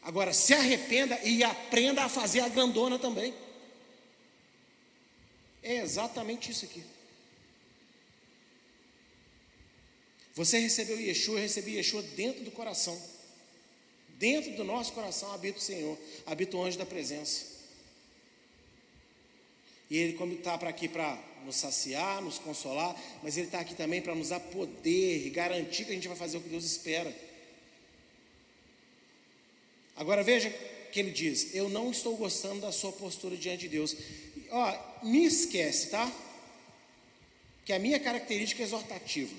Agora, 0.00 0.32
se 0.32 0.54
arrependa 0.54 1.20
e 1.22 1.44
aprenda 1.44 2.02
a 2.02 2.08
fazer 2.08 2.40
a 2.40 2.48
grandona 2.48 2.98
também. 2.98 3.34
É 5.62 5.76
exatamente 5.76 6.50
isso 6.50 6.64
aqui. 6.64 6.82
Você 10.34 10.58
recebeu 10.58 10.98
Yeshua, 10.98 11.34
eu 11.34 11.42
recebi 11.42 11.72
Yeshua 11.76 12.02
dentro 12.02 12.44
do 12.44 12.50
coração. 12.50 12.98
Dentro 14.16 14.52
do 14.52 14.64
nosso 14.64 14.92
coração 14.94 15.32
habita 15.32 15.58
o 15.58 15.62
Senhor, 15.62 15.98
habita 16.24 16.56
o 16.56 16.64
anjo 16.64 16.78
da 16.78 16.86
presença. 16.86 17.49
E 19.90 19.98
Ele, 19.98 20.12
como 20.12 20.32
está 20.32 20.56
para 20.56 20.70
aqui 20.70 20.88
para 20.88 21.18
nos 21.44 21.56
saciar, 21.56 22.22
nos 22.22 22.38
consolar, 22.38 22.94
mas 23.22 23.36
Ele 23.36 23.46
está 23.46 23.60
aqui 23.60 23.74
também 23.74 24.00
para 24.00 24.14
nos 24.14 24.28
dar 24.28 24.40
poder 24.40 25.26
e 25.26 25.30
garantir 25.30 25.84
que 25.84 25.90
a 25.90 25.94
gente 25.94 26.08
vai 26.08 26.16
fazer 26.16 26.38
o 26.38 26.40
que 26.40 26.48
Deus 26.48 26.64
espera. 26.64 27.14
Agora 29.96 30.22
veja 30.22 30.48
que 30.90 31.00
ele 31.00 31.10
diz: 31.10 31.54
Eu 31.54 31.68
não 31.68 31.90
estou 31.90 32.16
gostando 32.16 32.60
da 32.60 32.72
sua 32.72 32.92
postura 32.92 33.36
diante 33.36 33.62
de 33.62 33.68
Deus. 33.68 33.96
Ó, 34.50 35.04
me 35.04 35.24
esquece, 35.24 35.90
tá? 35.90 36.10
Que 37.64 37.72
a 37.72 37.78
minha 37.78 37.98
característica 37.98 38.62
é 38.62 38.64
exortativa. 38.64 39.34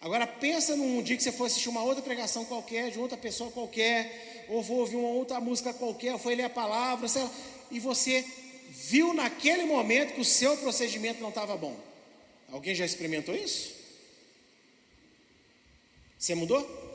Agora 0.00 0.26
pensa 0.26 0.76
num 0.76 1.02
dia 1.02 1.16
que 1.16 1.22
você 1.22 1.32
for 1.32 1.46
assistir 1.46 1.68
uma 1.68 1.82
outra 1.82 2.02
pregação 2.02 2.44
qualquer, 2.44 2.90
de 2.90 2.98
outra 2.98 3.16
pessoa 3.16 3.50
qualquer, 3.50 4.46
ou 4.48 4.62
vou 4.62 4.78
ouvir 4.78 4.96
uma 4.96 5.08
outra 5.08 5.40
música 5.40 5.72
qualquer, 5.72 6.12
ou 6.12 6.18
foi 6.18 6.36
ler 6.36 6.44
a 6.44 6.50
palavra, 6.50 7.08
lá, 7.12 7.32
e 7.70 7.80
você 7.80 8.24
viu 8.68 9.14
naquele 9.14 9.64
momento 9.64 10.14
que 10.14 10.20
o 10.20 10.24
seu 10.24 10.56
procedimento 10.58 11.20
não 11.20 11.30
estava 11.30 11.56
bom. 11.56 11.78
Alguém 12.50 12.74
já 12.74 12.84
experimentou 12.84 13.34
isso? 13.34 13.74
Você 16.18 16.34
mudou? 16.34 16.88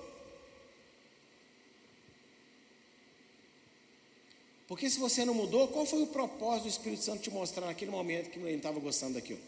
Porque 4.68 4.90
se 4.90 5.00
você 5.00 5.24
não 5.24 5.34
mudou, 5.34 5.68
qual 5.68 5.86
foi 5.86 6.02
o 6.02 6.08
propósito 6.08 6.64
do 6.64 6.70
Espírito 6.70 7.04
Santo 7.04 7.22
te 7.22 7.30
mostrar 7.30 7.68
naquele 7.68 7.92
momento 7.92 8.30
que 8.30 8.40
ele 8.40 8.52
não 8.52 8.58
estava 8.58 8.80
gostando 8.80 9.16
daquilo? 9.16 9.40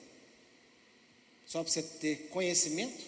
Só 1.45 1.63
para 1.63 1.71
você 1.71 1.81
ter 1.81 2.29
conhecimento? 2.29 3.03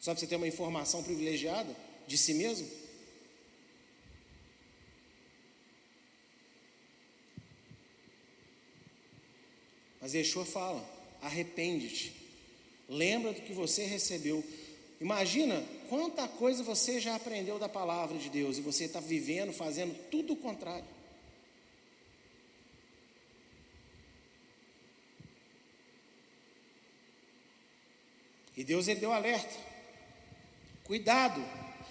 Só 0.00 0.12
para 0.12 0.20
você 0.20 0.26
ter 0.26 0.36
uma 0.36 0.46
informação 0.48 1.02
privilegiada 1.02 1.74
de 2.06 2.18
si 2.18 2.34
mesmo? 2.34 2.83
Mas 10.04 10.12
Yeshua 10.12 10.44
fala: 10.44 10.86
arrepende-te, 11.22 12.14
lembra 12.90 13.32
do 13.32 13.40
que 13.40 13.54
você 13.54 13.86
recebeu. 13.86 14.44
Imagina 15.00 15.64
quanta 15.88 16.28
coisa 16.28 16.62
você 16.62 17.00
já 17.00 17.14
aprendeu 17.14 17.58
da 17.58 17.70
palavra 17.70 18.18
de 18.18 18.28
Deus 18.28 18.58
e 18.58 18.60
você 18.60 18.84
está 18.84 19.00
vivendo, 19.00 19.50
fazendo 19.50 19.96
tudo 20.10 20.34
o 20.34 20.36
contrário. 20.36 20.84
E 28.58 28.62
Deus 28.62 28.86
ele 28.88 29.00
deu 29.00 29.10
alerta. 29.10 29.56
Cuidado. 30.84 31.42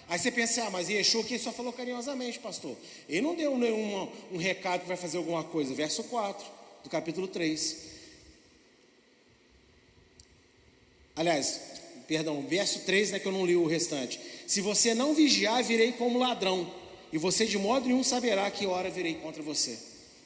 Aí 0.08 0.20
você 0.20 0.32
pensa, 0.32 0.68
ah, 0.68 0.70
mas 0.70 0.88
Yeshua 0.88 1.22
aqui 1.22 1.40
só 1.40 1.52
falou 1.52 1.74
carinhosamente, 1.74 2.38
pastor. 2.38 2.78
Ele 3.10 3.22
não 3.22 3.36
deu 3.36 3.58
nenhum 3.58 4.08
um 4.32 4.38
recado 4.38 4.82
que 4.82 4.88
vai 4.88 4.98
fazer 4.98 5.18
alguma 5.18 5.44
coisa. 5.44 5.74
Verso 5.74 6.04
4 6.04 6.46
do 6.84 6.90
capítulo 6.92 7.28
3. 7.28 7.93
Aliás, 11.16 11.62
perdão, 12.08 12.46
verso 12.48 12.80
3, 12.82 13.12
né, 13.12 13.20
que 13.20 13.28
eu 13.28 13.32
não 13.32 13.46
li 13.46 13.56
o 13.56 13.66
restante. 13.66 14.20
Se 14.48 14.62
você 14.62 14.94
não 14.94 15.14
vigiar, 15.14 15.64
virei 15.64 15.92
como 15.92 16.20
ladrão, 16.20 16.72
e 17.12 17.18
você 17.18 17.46
de 17.46 17.58
modo 17.58 17.88
nenhum 17.88 18.04
saberá 18.04 18.50
que 18.50 18.66
hora 18.66 18.90
virei 18.90 19.16
contra 19.16 19.44
você. 19.44 19.78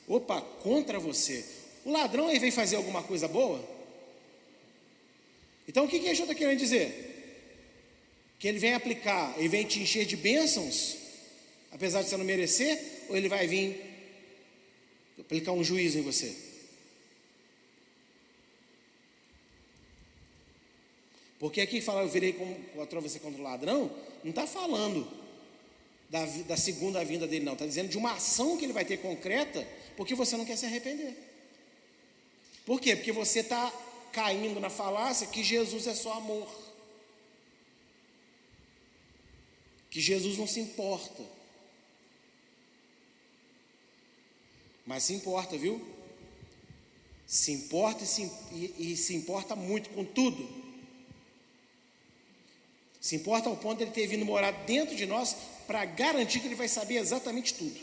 Opa, 0.08 0.42
contra 0.42 1.00
você. 1.00 1.46
O 1.84 1.92
ladrão 1.92 2.28
aí 2.28 2.40
vem 2.40 2.52
fazer 2.52 2.78
alguma 2.78 3.04
coisa 3.04 3.28
boa? 3.28 3.64
Então 5.68 5.86
o 5.86 5.88
que, 5.88 6.00
que 6.00 6.08
Yeshua 6.08 6.24
está 6.24 6.36
querendo 6.36 6.60
dizer? 6.60 7.08
que 8.40 8.48
ele 8.48 8.60
vem 8.60 8.74
aplicar, 8.74 9.34
ele 9.38 9.48
vem 9.48 9.66
te 9.66 9.80
encher 9.80 10.06
de 10.06 10.16
bênçãos, 10.16 10.98
apesar 11.72 12.02
de 12.02 12.10
você 12.10 12.18
não 12.18 12.26
merecer, 12.26 12.80
ou 13.10 13.18
ele 13.18 13.28
vai 13.28 13.48
vir 13.48 13.82
aplicar 15.20 15.52
um 15.54 15.64
juízo 15.64 15.98
em 15.98 16.04
você? 16.04 16.36
Porque 21.40 21.62
aqui 21.62 21.82
fala, 21.82 22.02
eu 22.02 22.10
virei 22.10 22.34
contra 22.34 23.00
você 23.00 23.20
contra 23.20 23.40
o 23.40 23.44
ladrão, 23.44 23.92
não 24.24 24.32
está 24.32 24.48
falando 24.48 25.08
da, 26.10 26.26
da 26.26 26.58
segunda 26.58 27.04
vinda 27.06 27.28
dele, 27.28 27.46
não, 27.46 27.54
está 27.54 27.66
dizendo 27.66 27.90
de 27.90 27.98
uma 27.98 28.14
ação 28.14 28.58
que 28.58 28.66
ele 28.66 28.74
vai 28.74 28.86
ter 28.86 28.98
concreta, 28.98 29.68
porque 29.96 30.16
você 30.16 30.36
não 30.36 30.46
quer 30.46 30.58
se 30.58 30.66
arrepender. 30.66 31.16
Por 32.66 32.82
quê? 32.82 32.96
Porque 32.96 33.12
você 33.12 33.40
está 33.40 33.72
caindo 34.12 34.60
na 34.60 34.70
falácia 34.70 35.28
que 35.28 35.44
Jesus 35.44 35.86
é 35.88 35.94
só 35.94 36.14
amor. 36.14 36.48
que 39.98 40.02
Jesus 40.02 40.38
não 40.38 40.46
se 40.46 40.60
importa. 40.60 41.24
Mas 44.86 45.04
se 45.04 45.14
importa, 45.14 45.58
viu? 45.58 45.84
Se 47.26 47.52
importa 47.52 48.04
e 48.04 48.08
se, 48.08 48.32
e, 48.52 48.92
e 48.92 48.96
se 48.96 49.16
importa 49.16 49.56
muito 49.56 49.90
com 49.90 50.06
tudo. 50.06 50.67
Se 53.08 53.16
importa 53.16 53.48
ao 53.48 53.56
ponto 53.56 53.78
de 53.78 53.84
ele 53.86 53.92
ter 53.92 54.06
vindo 54.06 54.26
morar 54.26 54.52
dentro 54.66 54.94
de 54.94 55.06
nós 55.06 55.34
para 55.66 55.86
garantir 55.86 56.42
que 56.42 56.48
ele 56.48 56.56
vai 56.56 56.68
saber 56.68 56.98
exatamente 56.98 57.54
tudo. 57.54 57.80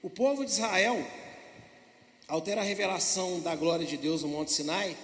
O 0.00 0.08
povo 0.08 0.44
de 0.44 0.52
Israel, 0.52 1.04
ao 2.28 2.40
ter 2.40 2.56
a 2.56 2.62
revelação 2.62 3.40
da 3.40 3.56
glória 3.56 3.84
de 3.84 3.96
Deus 3.96 4.22
no 4.22 4.28
Monte 4.28 4.52
Sinai, 4.52 4.96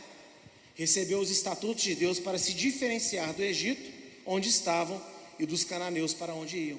recebeu 0.76 1.18
os 1.18 1.28
estatutos 1.28 1.82
de 1.82 1.96
Deus 1.96 2.20
para 2.20 2.38
se 2.38 2.54
diferenciar 2.54 3.34
do 3.34 3.42
Egito 3.42 3.92
onde 4.24 4.48
estavam 4.48 5.02
e 5.36 5.44
dos 5.44 5.64
cananeus 5.64 6.14
para 6.14 6.34
onde 6.34 6.56
iam. 6.56 6.78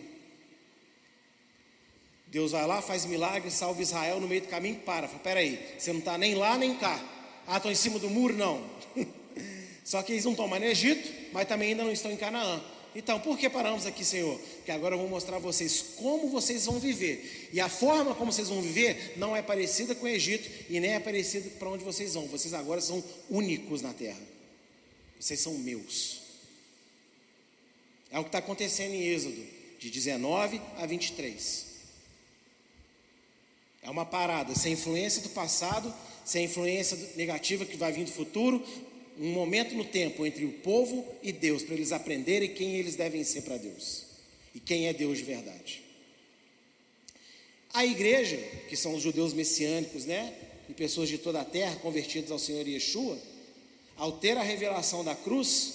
Deus 2.27 2.53
vai 2.53 2.65
lá, 2.65 2.81
faz 2.81 3.03
milagre, 3.03 3.51
salva 3.51 3.81
Israel 3.81 4.21
no 4.21 4.27
meio 4.29 4.39
do 4.39 4.47
caminho, 4.47 4.79
para. 4.85 5.09
Fala, 5.09 5.19
peraí, 5.19 5.75
você 5.77 5.91
não 5.91 5.99
está 5.99 6.17
nem 6.17 6.33
lá 6.33 6.57
nem 6.57 6.77
cá. 6.77 6.97
Ah, 7.45 7.57
estão 7.57 7.69
em 7.69 7.75
cima 7.75 7.99
do 7.99 8.09
muro? 8.09 8.37
Não. 8.37 8.65
Só 9.87 10.03
que 10.03 10.11
eles 10.11 10.25
não 10.25 10.31
estão 10.33 10.49
mais 10.49 10.61
no 10.61 10.67
Egito, 10.67 11.09
mas 11.31 11.47
também 11.47 11.69
ainda 11.69 11.81
não 11.81 11.93
estão 11.93 12.11
em 12.11 12.17
Canaã. 12.17 12.61
Então, 12.93 13.21
por 13.21 13.37
que 13.37 13.49
paramos 13.49 13.85
aqui, 13.85 14.03
Senhor? 14.03 14.37
Porque 14.37 14.69
agora 14.69 14.95
eu 14.95 14.99
vou 14.99 15.07
mostrar 15.07 15.37
a 15.37 15.39
vocês 15.39 15.81
como 15.95 16.27
vocês 16.27 16.65
vão 16.65 16.77
viver. 16.77 17.49
E 17.53 17.61
a 17.61 17.69
forma 17.69 18.13
como 18.13 18.29
vocês 18.29 18.49
vão 18.49 18.61
viver 18.61 19.13
não 19.15 19.33
é 19.33 19.41
parecida 19.41 19.95
com 19.95 20.05
o 20.05 20.09
Egito 20.09 20.49
e 20.69 20.77
nem 20.81 20.91
é 20.91 20.99
parecida 20.99 21.49
para 21.51 21.69
onde 21.69 21.85
vocês 21.85 22.15
vão. 22.15 22.27
Vocês 22.27 22.53
agora 22.53 22.81
são 22.81 23.01
únicos 23.29 23.81
na 23.81 23.93
terra. 23.93 24.19
Vocês 25.17 25.39
são 25.39 25.53
meus. 25.53 26.19
É 28.11 28.19
o 28.19 28.23
que 28.23 28.27
está 28.27 28.39
acontecendo 28.39 28.93
em 28.93 29.03
Êxodo, 29.03 29.41
de 29.79 29.89
19 29.89 30.61
a 30.79 30.85
23. 30.85 31.65
É 33.83 33.89
uma 33.89 34.05
parada, 34.05 34.53
sem 34.53 34.73
influência 34.73 35.21
do 35.21 35.29
passado, 35.29 35.93
sem 36.25 36.43
influência 36.43 36.97
negativa 37.15 37.63
que 37.63 37.77
vai 37.77 37.93
vir 37.93 38.03
do 38.03 38.11
futuro, 38.11 38.61
um 39.19 39.31
momento 39.31 39.75
no 39.75 39.85
tempo 39.85 40.25
entre 40.25 40.45
o 40.45 40.51
povo 40.51 41.05
e 41.23 41.31
Deus, 41.31 41.63
para 41.63 41.75
eles 41.75 41.91
aprenderem 41.91 42.53
quem 42.53 42.75
eles 42.75 42.95
devem 42.95 43.23
ser 43.23 43.41
para 43.41 43.57
Deus 43.57 44.03
e 44.53 44.59
quem 44.59 44.87
é 44.87 44.93
Deus 44.93 45.17
de 45.17 45.23
verdade. 45.23 45.83
A 47.73 47.85
igreja, 47.85 48.37
que 48.69 48.75
são 48.75 48.95
os 48.95 49.03
judeus 49.03 49.33
messiânicos, 49.33 50.05
né? 50.05 50.33
E 50.69 50.73
pessoas 50.73 51.09
de 51.09 51.17
toda 51.17 51.41
a 51.41 51.45
terra 51.45 51.75
convertidas 51.77 52.31
ao 52.31 52.39
Senhor 52.39 52.67
Yeshua, 52.67 53.17
ao 53.95 54.13
ter 54.13 54.37
a 54.37 54.43
revelação 54.43 55.03
da 55.03 55.15
cruz, 55.15 55.73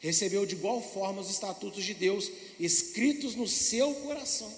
recebeu 0.00 0.44
de 0.44 0.54
igual 0.54 0.82
forma 0.82 1.20
os 1.20 1.30
estatutos 1.30 1.84
de 1.84 1.94
Deus 1.94 2.30
escritos 2.58 3.34
no 3.34 3.46
seu 3.46 3.94
coração, 3.94 4.52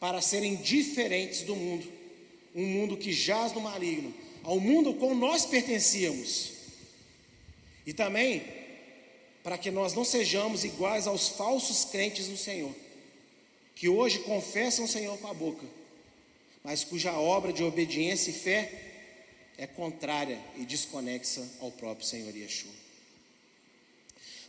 para 0.00 0.20
serem 0.22 0.56
diferentes 0.56 1.42
do 1.42 1.54
mundo, 1.54 1.86
um 2.54 2.64
mundo 2.64 2.96
que 2.96 3.12
jaz 3.12 3.52
no 3.52 3.60
maligno, 3.60 4.14
ao 4.42 4.58
mundo 4.58 4.94
com 4.94 5.14
nós 5.14 5.44
pertencíamos, 5.44 6.52
e 7.88 7.94
também 7.94 8.44
para 9.42 9.56
que 9.56 9.70
nós 9.70 9.94
não 9.94 10.04
sejamos 10.04 10.62
iguais 10.62 11.06
aos 11.06 11.30
falsos 11.30 11.86
crentes 11.86 12.28
no 12.28 12.36
Senhor, 12.36 12.74
que 13.74 13.88
hoje 13.88 14.18
confessam 14.18 14.84
o 14.84 14.88
Senhor 14.88 15.16
com 15.16 15.26
a 15.26 15.32
boca, 15.32 15.66
mas 16.62 16.84
cuja 16.84 17.14
obra 17.14 17.50
de 17.50 17.64
obediência 17.64 18.28
e 18.28 18.34
fé 18.34 18.70
é 19.56 19.66
contrária 19.66 20.38
e 20.58 20.66
desconexa 20.66 21.42
ao 21.60 21.70
próprio 21.70 22.06
Senhor 22.06 22.36
Yeshua. 22.36 22.70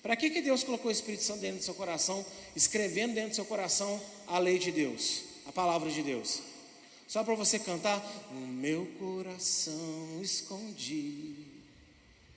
Para 0.03 0.17
que, 0.17 0.29
que 0.29 0.41
Deus 0.41 0.61
colocou 0.61 0.89
o 0.89 0.91
Espírito 0.91 1.23
Santo 1.23 1.39
dentro 1.39 1.59
do 1.59 1.63
seu 1.63 1.75
coração, 1.75 2.25
escrevendo 2.57 3.13
dentro 3.13 3.29
do 3.29 3.35
seu 3.35 3.45
coração 3.45 4.01
a 4.27 4.37
lei 4.37 4.59
de 4.59 4.69
Deus, 4.69 5.21
a 5.45 5.51
palavra 5.53 5.89
de 5.89 6.03
Deus? 6.03 6.41
Só 7.07 7.23
para 7.23 7.35
você 7.35 7.57
cantar, 7.57 8.05
o 8.31 8.35
meu 8.35 8.85
coração 8.99 10.19
escondi 10.21 11.48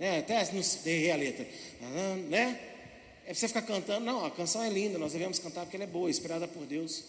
né? 0.02 0.18
Até 0.18 0.34
não 0.52 0.60
errei 0.84 1.12
a 1.12 1.16
letra, 1.16 1.46
né? 2.28 2.60
É 3.24 3.32
você 3.32 3.46
ficar 3.46 3.62
cantando. 3.62 4.04
Não, 4.04 4.24
a 4.24 4.32
canção 4.32 4.60
é 4.60 4.68
linda, 4.68 4.98
nós 4.98 5.12
devemos 5.12 5.38
cantar 5.38 5.64
porque 5.64 5.76
ela 5.76 5.84
é 5.84 5.86
boa, 5.86 6.10
inspirada 6.10 6.48
por 6.48 6.66
Deus. 6.66 7.04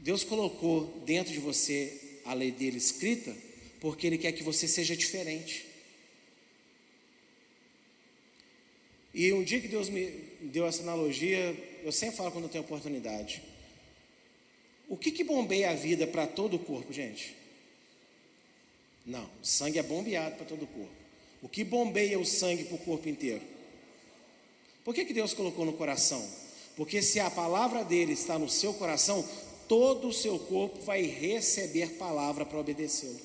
Deus 0.00 0.24
colocou 0.24 0.86
dentro 1.04 1.34
de 1.34 1.38
você 1.38 2.00
a 2.24 2.32
lei 2.32 2.50
dele 2.50 2.78
escrita, 2.78 3.36
porque 3.78 4.06
Ele 4.06 4.16
quer 4.16 4.32
que 4.32 4.42
você 4.42 4.66
seja 4.66 4.96
diferente. 4.96 5.66
E 9.12 9.34
um 9.34 9.44
dia 9.44 9.60
que 9.60 9.68
Deus 9.68 9.90
me 9.90 10.06
deu 10.40 10.66
essa 10.66 10.82
analogia, 10.82 11.54
eu 11.84 11.92
sempre 11.92 12.16
falo 12.16 12.32
quando 12.32 12.44
eu 12.44 12.50
tenho 12.50 12.64
oportunidade. 12.64 13.42
O 14.88 14.96
que, 14.96 15.10
que 15.12 15.24
bombeia 15.24 15.72
a 15.72 15.74
vida 15.74 16.06
para 16.06 16.26
todo 16.26 16.56
o 16.56 16.58
corpo, 16.58 16.90
gente? 16.90 17.35
Não, 19.06 19.24
o 19.40 19.46
sangue 19.46 19.78
é 19.78 19.82
bombeado 19.82 20.34
para 20.34 20.44
todo 20.44 20.64
o 20.64 20.66
corpo. 20.66 20.90
O 21.40 21.48
que 21.48 21.62
bombeia 21.62 22.18
o 22.18 22.26
sangue 22.26 22.64
para 22.64 22.74
o 22.74 22.78
corpo 22.78 23.08
inteiro? 23.08 23.42
Por 24.84 24.94
que, 24.94 25.04
que 25.04 25.14
Deus 25.14 25.32
colocou 25.32 25.64
no 25.64 25.74
coração? 25.74 26.26
Porque 26.76 27.00
se 27.00 27.20
a 27.20 27.30
palavra 27.30 27.84
dele 27.84 28.12
está 28.12 28.38
no 28.38 28.48
seu 28.48 28.74
coração, 28.74 29.26
todo 29.68 30.08
o 30.08 30.12
seu 30.12 30.38
corpo 30.38 30.80
vai 30.82 31.02
receber 31.02 31.92
palavra 31.92 32.44
para 32.44 32.58
obedecê-lo. 32.58 33.20